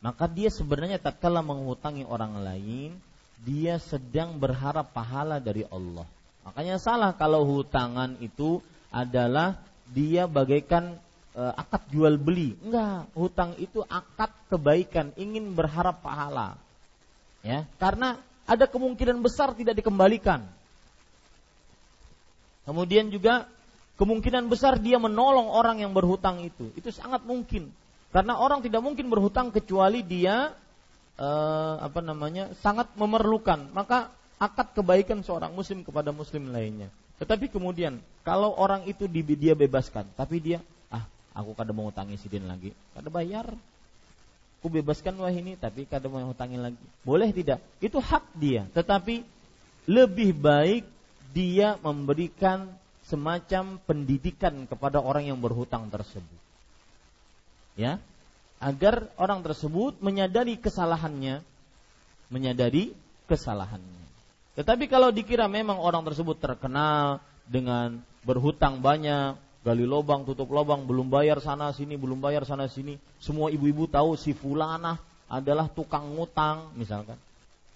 Maka 0.00 0.26
dia 0.26 0.48
sebenarnya 0.48 0.96
tak 0.96 1.20
kalah 1.20 1.44
menghutangi 1.44 2.08
orang 2.08 2.40
lain, 2.40 2.96
dia 3.44 3.76
sedang 3.78 4.36
berharap 4.40 4.92
pahala 4.96 5.38
dari 5.38 5.64
Allah. 5.68 6.08
Makanya 6.44 6.80
salah 6.80 7.12
kalau 7.14 7.44
hutangan 7.44 8.16
itu 8.24 8.64
adalah 8.88 9.60
dia 9.92 10.24
bagaikan 10.24 10.96
e, 11.40 11.42
akad 11.56 11.88
jual 11.88 12.20
beli. 12.20 12.52
Enggak, 12.60 13.08
hutang 13.16 13.56
itu 13.56 13.80
akad 13.88 14.28
kebaikan, 14.52 15.16
ingin 15.16 15.56
berharap 15.56 16.04
pahala. 16.04 16.60
Ya, 17.40 17.64
karena 17.80 18.20
ada 18.44 18.68
kemungkinan 18.68 19.24
besar 19.24 19.56
tidak 19.56 19.80
dikembalikan. 19.80 20.44
Kemudian 22.68 23.08
juga 23.08 23.48
kemungkinan 23.96 24.52
besar 24.52 24.76
dia 24.76 25.00
menolong 25.00 25.48
orang 25.48 25.80
yang 25.80 25.96
berhutang 25.96 26.44
itu. 26.44 26.68
Itu 26.76 26.92
sangat 26.92 27.24
mungkin. 27.24 27.72
Karena 28.12 28.36
orang 28.36 28.60
tidak 28.60 28.84
mungkin 28.84 29.08
berhutang 29.08 29.54
kecuali 29.54 30.04
dia 30.04 30.52
uh, 31.16 31.74
apa 31.80 32.04
namanya 32.04 32.52
sangat 32.60 32.92
memerlukan. 32.98 33.72
Maka 33.72 34.12
akad 34.36 34.76
kebaikan 34.76 35.24
seorang 35.24 35.54
muslim 35.56 35.80
kepada 35.86 36.10
muslim 36.10 36.50
lainnya. 36.52 36.92
Tetapi 37.20 37.52
kemudian 37.52 38.00
kalau 38.24 38.56
orang 38.56 38.88
itu 38.88 39.04
di, 39.04 39.20
dia 39.22 39.52
bebaskan, 39.52 40.08
tapi 40.16 40.40
dia 40.40 40.58
aku 41.34 41.54
kada 41.54 41.70
mau 41.70 41.88
utangi 41.88 42.18
sidin 42.18 42.46
lagi, 42.46 42.74
kada 42.94 43.08
bayar. 43.08 43.50
Aku 44.60 44.68
bebaskan 44.68 45.16
wah 45.16 45.32
ini, 45.32 45.56
tapi 45.56 45.88
kada 45.88 46.04
mau 46.12 46.20
utangi 46.20 46.60
lagi. 46.60 46.84
Boleh 47.00 47.32
tidak? 47.32 47.64
Itu 47.80 47.96
hak 47.96 48.36
dia. 48.36 48.68
Tetapi 48.76 49.24
lebih 49.88 50.36
baik 50.36 50.84
dia 51.32 51.80
memberikan 51.80 52.68
semacam 53.06 53.82
pendidikan 53.82 54.70
kepada 54.70 55.02
orang 55.02 55.26
yang 55.26 55.38
berhutang 55.42 55.90
tersebut 55.90 56.40
ya 57.74 57.98
agar 58.62 59.10
orang 59.18 59.42
tersebut 59.42 59.98
menyadari 59.98 60.54
kesalahannya 60.54 61.42
menyadari 62.30 62.94
kesalahannya 63.26 64.06
tetapi 64.54 64.86
kalau 64.86 65.10
dikira 65.10 65.50
memang 65.50 65.82
orang 65.82 66.06
tersebut 66.06 66.38
terkenal 66.38 67.18
dengan 67.50 67.98
berhutang 68.22 68.78
banyak 68.78 69.34
gali 69.60 69.84
lubang 69.84 70.24
tutup 70.24 70.48
lubang 70.48 70.88
belum 70.88 71.12
bayar 71.12 71.38
sana 71.40 71.72
sini 71.76 72.00
belum 72.00 72.20
bayar 72.20 72.48
sana 72.48 72.66
sini 72.66 72.96
semua 73.20 73.52
ibu-ibu 73.52 73.84
tahu 73.86 74.16
si 74.16 74.32
fulanah 74.32 74.96
adalah 75.28 75.68
tukang 75.68 76.16
ngutang 76.16 76.72
misalkan 76.74 77.16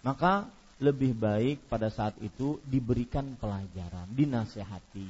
maka 0.00 0.48
lebih 0.80 1.14
baik 1.14 1.64
pada 1.70 1.88
saat 1.92 2.16
itu 2.24 2.58
diberikan 2.66 3.36
pelajaran 3.36 4.08
dinasehati 4.10 5.08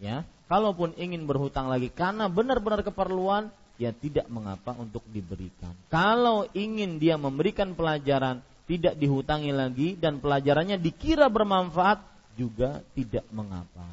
ya 0.00 0.24
kalaupun 0.50 0.96
ingin 0.96 1.28
berhutang 1.28 1.68
lagi 1.70 1.92
karena 1.92 2.26
benar-benar 2.26 2.82
keperluan 2.82 3.52
ya 3.80 3.96
tidak 3.96 4.28
mengapa 4.28 4.76
untuk 4.76 5.00
diberikan. 5.08 5.72
Kalau 5.88 6.44
ingin 6.52 7.00
dia 7.00 7.16
memberikan 7.16 7.72
pelajaran 7.72 8.44
tidak 8.68 9.00
dihutangi 9.00 9.56
lagi 9.56 9.96
dan 9.96 10.20
pelajarannya 10.20 10.76
dikira 10.76 11.32
bermanfaat 11.32 12.04
juga 12.36 12.84
tidak 12.92 13.24
mengapa. 13.32 13.88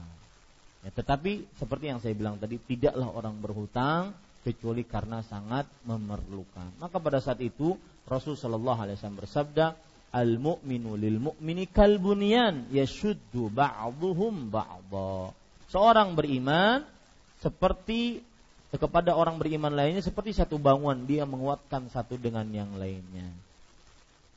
Ya, 0.88 0.96
tetapi 0.96 1.44
seperti 1.60 1.92
yang 1.92 2.00
saya 2.00 2.16
bilang 2.16 2.40
tadi 2.40 2.56
tidaklah 2.64 3.12
orang 3.12 3.36
berhutang 3.44 4.16
kecuali 4.48 4.88
karena 4.88 5.20
sangat 5.20 5.68
memerlukan. 5.84 6.80
Maka 6.80 6.96
pada 7.04 7.20
saat 7.20 7.44
itu 7.44 7.76
Rasul 8.08 8.40
Shallallahu 8.40 8.88
Alaihi 8.88 8.96
Wasallam 8.96 9.20
bersabda, 9.20 9.76
al 10.16 10.40
mu'minu 10.40 10.96
lil 10.96 11.20
mu'mini 11.20 11.68
kal 11.68 12.00
bunyan 12.00 12.72
yashuddu 12.72 13.52
ba'dhum. 13.52 14.48
Seorang 15.68 16.16
beriman 16.16 16.88
seperti 17.44 18.24
kepada 18.72 19.12
orang 19.12 19.36
beriman 19.44 19.76
lainnya 19.76 20.00
seperti 20.00 20.40
satu 20.40 20.56
bangunan 20.56 21.04
dia 21.04 21.28
menguatkan 21.28 21.92
satu 21.92 22.16
dengan 22.16 22.48
yang 22.48 22.80
lainnya. 22.80 23.28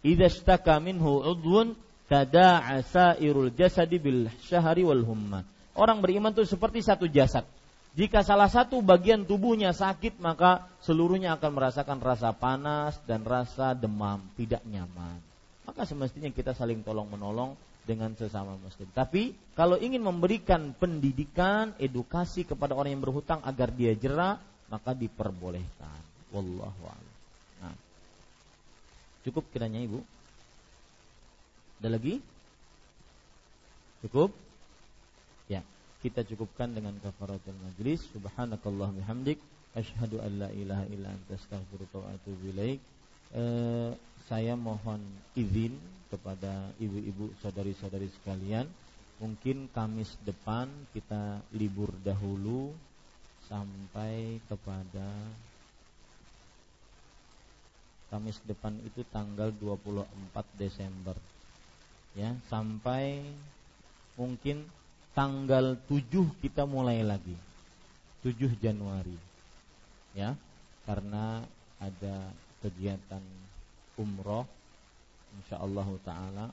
Idza 0.03 0.83
minhu 0.83 1.23
udwun 1.23 1.79
tada'a 2.11 2.83
sairul 2.83 3.55
jasadi 3.55 4.03
bil 4.03 4.27
syahri 4.43 4.83
wal 4.83 5.07
humma. 5.07 5.47
Orang 5.75 6.03
beriman 6.03 6.35
itu 6.35 6.43
seperti 6.47 6.83
satu 6.83 7.07
jasad. 7.07 7.47
Jika 7.91 8.23
salah 8.23 8.47
satu 8.47 8.79
bagian 8.87 9.27
tubuhnya 9.27 9.75
sakit 9.75 10.23
maka 10.23 10.71
seluruhnya 10.87 11.35
akan 11.35 11.51
merasakan 11.59 11.99
rasa 11.99 12.31
panas 12.31 12.95
dan 13.03 13.27
rasa 13.27 13.75
demam, 13.75 14.23
tidak 14.39 14.63
nyaman. 14.63 15.19
Maka 15.67 15.83
semestinya 15.87 16.31
kita 16.31 16.55
saling 16.55 16.87
tolong 16.87 17.11
menolong 17.11 17.59
dengan 17.83 18.15
sesama 18.15 18.55
muslim. 18.63 18.87
Tapi 18.95 19.35
kalau 19.59 19.75
ingin 19.75 20.03
memberikan 20.07 20.71
pendidikan, 20.79 21.75
edukasi 21.83 22.47
kepada 22.47 22.79
orang 22.79 22.95
yang 22.95 23.03
berhutang 23.03 23.43
agar 23.43 23.75
dia 23.75 23.95
jerah, 23.99 24.39
maka 24.71 24.95
diperbolehkan. 24.95 26.01
Wallahu 26.31 26.83
a'lam. 26.87 27.17
Nah. 27.59 27.77
Cukup 29.27 29.51
kiranya 29.51 29.83
Ibu? 29.83 29.99
Ada 31.83 31.89
lagi? 31.91 32.23
Cukup? 34.07 34.31
Kita 36.01 36.25
cukupkan 36.25 36.73
dengan 36.73 36.97
kafaratul 36.99 37.57
majlis. 37.61 38.09
Subhanakallah 38.09 38.89
bihamdik 38.97 39.37
asyhadu 39.77 40.25
an 40.25 40.33
la 40.41 40.49
ilaha 40.49 40.85
illa 40.89 41.13
anta 41.13 41.37
astaghfiruka 41.37 42.01
wa 42.01 42.09
atubu 42.17 42.57
ilaik. 42.57 42.81
Eh, 43.31 43.93
saya 44.27 44.59
mohon 44.59 44.99
izin 45.39 45.77
kepada 46.11 46.75
ibu-ibu 46.83 47.31
saudari-saudari 47.39 48.11
sekalian 48.11 48.67
mungkin 49.23 49.71
Kamis 49.71 50.11
depan 50.27 50.67
kita 50.91 51.39
libur 51.55 51.95
dahulu 52.03 52.75
sampai 53.47 54.43
kepada 54.51 55.07
Kamis 58.11 58.43
depan 58.43 58.75
itu 58.83 59.07
tanggal 59.15 59.55
24 59.55 60.11
Desember 60.59 61.15
ya 62.19 62.35
sampai 62.51 63.23
mungkin 64.19 64.67
tanggal 65.15 65.77
7 65.89 66.43
kita 66.43 66.65
mulai 66.65 67.03
lagi. 67.03 67.35
7 68.23 68.37
Januari. 68.61 69.17
Ya 70.15 70.35
karena 70.85 71.47
ada 71.79 72.35
kegiatan 72.61 73.23
umroh 73.97 74.45
insyaallah 75.41 75.89
taala. 76.03 76.47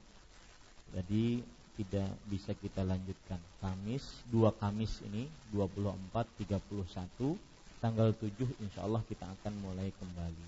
Jadi 0.93 1.41
tidak 1.77 2.09
bisa 2.25 2.51
kita 2.57 2.81
lanjutkan. 2.81 3.37
Kamis 3.61 4.25
dua 4.33 4.49
Kamis 4.55 5.01
ini 5.05 5.29
24 5.53 6.25
31 6.41 7.37
tanggal 7.77 8.09
7 8.17 8.33
insyaallah 8.65 9.05
kita 9.05 9.25
akan 9.25 9.53
mulai 9.61 9.93
kembali. 10.01 10.47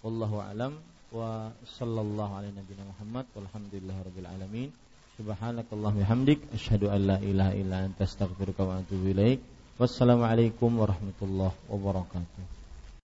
Wallahu 0.00 0.40
alam 0.40 0.72
wa 1.12 1.52
sallallahu 1.62 2.32
alaihi 2.40 2.56
nabiyina 2.56 2.88
Muhammad 2.88 3.28
walhamdulillahirabbil 3.36 4.28
subhanakallah 5.18 5.92
bihamdik 5.98 6.40
asyhadu 6.56 6.88
an 6.94 7.00
la 7.10 7.16
ilaha 7.20 7.52
illa 7.60 7.76
anta 7.86 8.04
astaghfiruka 8.08 8.62
wa 8.64 8.80
atubu 8.80 9.12
ilaik. 9.12 9.40
Wassalamualaikum 9.80 10.70
warahmatullahi 10.78 11.56
wabarakatuh 11.72 12.61